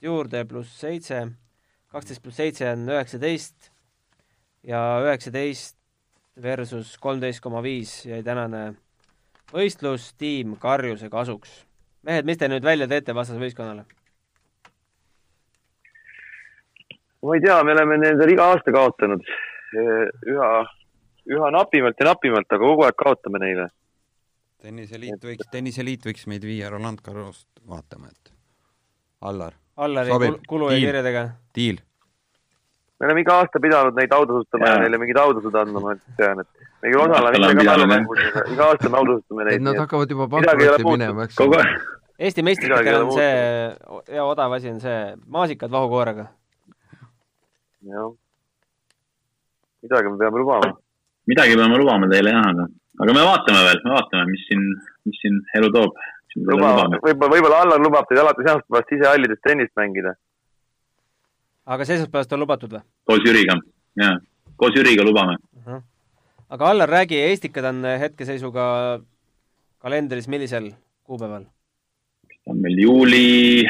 juurde 0.01 0.45
pluss 0.49 0.73
seitse, 0.81 1.23
kaksteist 1.93 2.23
pluss 2.25 2.41
seitse 2.41 2.71
on 2.73 2.89
üheksateist 2.95 3.71
ja 4.67 4.81
üheksateist 5.05 5.77
versus 6.43 6.97
kolmteist 7.01 7.41
koma 7.45 7.63
viis 7.65 8.05
jäi 8.07 8.23
tänane 8.25 8.75
võistlus 9.53 10.11
tiim 10.19 10.57
Karjuse 10.61 11.11
kasuks. 11.11 11.65
mehed, 12.03 12.25
mis 12.25 12.39
te 12.39 12.49
nüüd 12.49 12.65
välja 12.65 12.89
teete 12.89 13.15
vastasvõistkonnale? 13.15 13.87
Ma 17.27 17.35
ei 17.37 17.43
tea, 17.45 17.59
me 17.65 17.75
oleme 17.75 17.99
nendele 18.01 18.33
iga 18.33 18.51
aasta 18.53 18.73
kaotanud 18.75 19.25
üha, 20.33 20.51
üha 21.33 21.51
napimalt 21.55 21.99
ja 22.01 22.11
napimalt, 22.13 22.49
aga 22.53 22.63
kogu 22.63 22.87
aeg 22.87 22.99
kaotame 23.03 23.43
neile. 23.43 23.67
tenniseliit 24.63 25.27
võiks, 25.31 25.51
tenniseliit 25.53 26.07
võiks 26.07 26.27
meid 26.31 26.47
viia 26.47 26.71
Roland 26.73 27.03
Garrost 27.05 27.49
vaatama, 27.67 28.13
et 28.13 28.33
Allar, 29.27 29.59
Allari 29.77 30.11
Sobib. 30.13 30.37
kul- 30.37 30.47
kulu 30.49 30.71
ja 30.71 30.79
kirjadega. 30.87 31.27
diil. 31.55 31.81
me 33.01 33.07
oleme 33.07 33.21
iga 33.21 33.41
aasta 33.43 33.61
pidanud 33.61 33.99
neid 33.99 34.13
autasustama 34.13 34.71
ja 34.71 34.79
neile 34.85 34.99
mingid 35.03 35.19
autasud 35.21 35.55
andma, 35.55 35.81
ma 35.81 35.97
tean, 36.17 36.41
et 36.41 36.49
me 36.83 36.95
küll 36.95 37.05
osaleme 37.05 37.43
ise 37.43 37.59
ka 37.59 37.69
mälumängus, 37.73 38.25
aga 38.31 38.49
iga 38.55 38.71
aasta 38.71 38.89
me 38.89 39.03
autasustame 39.03 39.51
neid. 39.51 39.69
nad 39.69 39.83
hakkavad 39.85 40.17
juba 40.17 40.29
pankrotti 40.29 40.91
minema, 40.95 41.29
eks 41.29 41.45
Eesti 42.17 42.41
ei 42.41 42.95
on 42.97 43.11
see 43.13 43.33
hea 44.09 44.25
odav 44.25 44.53
asi 44.57 44.71
on 44.71 44.81
see 44.81 45.01
maasikad 45.29 45.71
vahukoorega. 45.71 46.25
jah. 47.93 48.11
midagi 49.83 50.11
me 50.11 50.19
peame 50.19 50.43
lubama. 50.43 50.71
midagi 51.31 51.57
peame 51.61 51.79
lubama 51.81 52.11
teile 52.13 52.35
jah, 52.35 52.45
aga, 52.53 52.67
aga 53.03 53.17
me 53.17 53.25
vaatame 53.31 53.65
veel, 53.69 53.81
me 53.87 53.95
vaatame, 53.97 54.29
mis 54.33 54.45
siin, 54.49 54.63
mis 55.09 55.19
siin 55.23 55.41
elu 55.61 55.73
toob. 55.79 56.05
lubame, 56.37 57.01
võib-olla, 57.01 57.33
võib-olla 57.35 57.61
Allar 57.65 57.81
lubab 57.81 58.09
teid 58.09 58.21
alates 58.21 58.45
esmaspäevast 58.45 58.95
ise 58.97 59.09
hallides 59.09 59.43
tennist 59.47 59.75
mängida. 59.81 60.15
aga 61.67 61.85
see 61.85 61.99
esmaspäevast 61.99 62.33
on 62.37 62.45
lubatud 62.45 62.79
või? 62.79 62.85
koos 63.11 63.25
Jüriga, 63.25 63.59
jaa, 64.03 64.17
koos 64.57 64.77
Jüriga 64.77 65.07
lubame. 65.07 65.39
aga 66.49 66.73
Allar, 66.73 66.89
räägi, 67.01 67.21
Estikad 67.33 67.71
on 67.73 67.85
hetkeseisuga 67.85 68.67
kalendris 69.79 70.29
millisel 70.29 70.73
kuupäeval? 71.05 71.47
on 72.47 72.61
meil 72.63 72.79
juuli, 72.79 73.67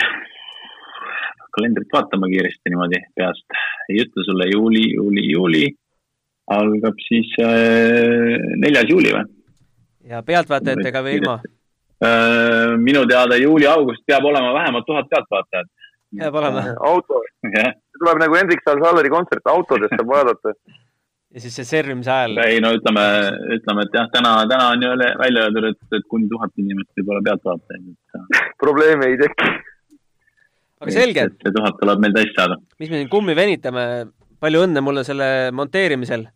kalendrit 1.57 1.93
vaatama 1.93 2.29
kiiresti 2.31 2.73
niimoodi 2.73 3.01
peast, 3.17 3.59
ei 3.91 4.03
ütle 4.05 4.25
sulle 4.27 4.49
juuli, 4.53 4.85
juuli, 4.95 5.27
juuli, 5.33 5.65
algab 6.53 7.01
siis 7.09 7.33
äh, 7.43 8.37
neljas 8.63 8.89
juuli 8.91 9.15
või? 9.17 9.27
ja 10.07 10.23
pealtvaatajatega 10.23 11.03
või 11.03 11.19
ilma? 11.21 11.37
Äh, 12.07 12.77
minu 12.83 13.07
teada 13.09 13.39
juuli-august 13.41 14.05
peab 14.07 14.27
olema 14.29 14.53
vähemalt 14.55 14.87
tuhat 14.87 15.09
pealtvaatajat. 15.11 15.71
peab 16.19 16.35
olema. 16.43 16.65
auto, 16.91 17.23
jah, 17.43 17.73
see 17.73 18.03
tuleb 18.03 18.21
nagu 18.23 18.37
Hendrik 18.39 18.65
Salsalari 18.65 19.13
kontsert, 19.13 19.49
autodes 19.51 19.95
saab 19.95 20.13
vaadata. 20.13 20.53
ja 21.35 21.43
siis 21.43 21.57
see 21.59 21.69
servimise 21.69 22.13
ajal. 22.13 22.37
ei 22.45 22.61
no 22.63 22.75
ütleme, 22.77 23.07
ütleme, 23.59 23.87
et 23.89 23.97
jah, 23.99 24.11
täna, 24.13 24.37
täna 24.51 24.69
on 24.75 24.85
ju 24.87 24.93
välja 25.25 25.49
öeldud, 25.49 25.71
et, 25.73 25.81
et 25.99 26.07
kuni 26.13 26.29
tuhat 26.31 26.53
inimest 26.63 26.93
võib 27.01 27.15
olla 27.15 27.25
pealtvaatajaid, 27.31 27.89
et. 27.97 28.45
probleeme 28.63 29.11
ei 29.11 29.19
teki. 29.25 29.57
Aga 30.87 30.95
selge, 30.95 31.27
see 31.43 31.55
tuhat 31.55 31.79
tuleb 31.81 32.03
meil 32.03 32.15
täis 32.15 32.33
saada. 32.37 32.59
mis 32.79 32.91
me 32.91 33.01
siin 33.01 33.11
kummi 33.11 33.35
venitame, 33.39 33.85
palju 34.43 34.65
õnne 34.67 34.83
mulle 34.85 35.03
selle 35.07 35.29
monteerimisel. 35.57 36.27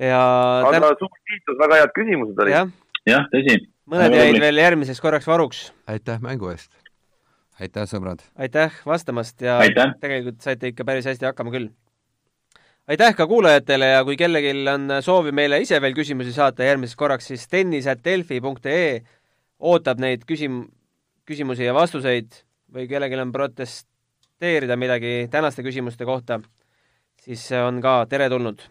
ja 0.00 0.22
aga 0.60 0.72
täna, 0.76 0.92
suur 1.00 1.12
kiitus, 1.30 1.58
väga 1.60 1.80
head 1.80 1.94
küsimused 1.96 2.42
olid. 2.44 2.56
jah, 2.56 2.72
jah, 3.08 3.28
tõsi. 3.32 3.58
mõned 3.92 4.16
jäid 4.18 4.40
veel 4.44 4.62
järgmiseks 4.62 5.00
korraks 5.04 5.28
varuks. 5.30 5.70
aitäh 5.88 6.20
mängu 6.24 6.50
eest. 6.52 6.72
aitäh, 7.60 7.88
sõbrad! 7.88 8.24
aitäh 8.36 8.82
vastamast 8.88 9.40
ja 9.40 9.56
Aitäh. 9.64 9.96
tegelikult 10.02 10.44
saite 10.44 10.72
ikka 10.72 10.84
päris 10.88 11.08
hästi 11.08 11.30
hakkama 11.30 11.54
küll. 11.54 11.72
aitäh 12.90 13.16
ka 13.16 13.26
kuulajatele 13.30 13.94
ja 13.94 14.04
kui 14.04 14.20
kellelgi 14.20 14.54
on 14.74 14.98
soovi 15.00 15.32
meile 15.32 15.62
ise 15.64 15.80
veel 15.80 15.96
küsimusi 15.96 16.36
saata 16.36 16.68
järgmiseks 16.68 17.00
korraks, 17.00 17.32
siis 17.32 17.48
tennis.delfi.ee 17.48 19.02
ootab 19.62 20.00
neid 20.02 20.24
küsim-, 20.28 20.66
küsimusi 21.24 21.64
ja 21.64 21.74
vastuseid 21.74 22.42
või 22.72 22.88
kellelgi 22.88 23.20
on 23.20 23.32
protesteerida 23.32 24.76
midagi 24.76 25.28
tänaste 25.30 25.62
küsimuste 25.62 26.04
kohta, 26.08 26.40
siis 27.20 27.44
see 27.48 27.60
on 27.62 27.80
ka 27.82 28.06
teretulnud. 28.08 28.62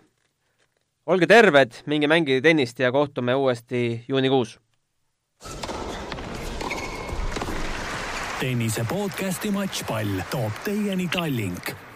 olge 1.06 1.28
terved, 1.28 1.84
minge 1.86 2.08
mängige 2.08 2.42
tennist 2.42 2.80
ja 2.80 2.92
kohtume 2.92 3.36
uuesti 3.36 4.06
juunikuus! 4.08 4.60
tennise 8.42 8.82
podcasti 8.90 9.52
Matšpall 9.52 10.22
toob 10.32 10.52
teieni 10.66 11.08
Tallink 11.08 11.91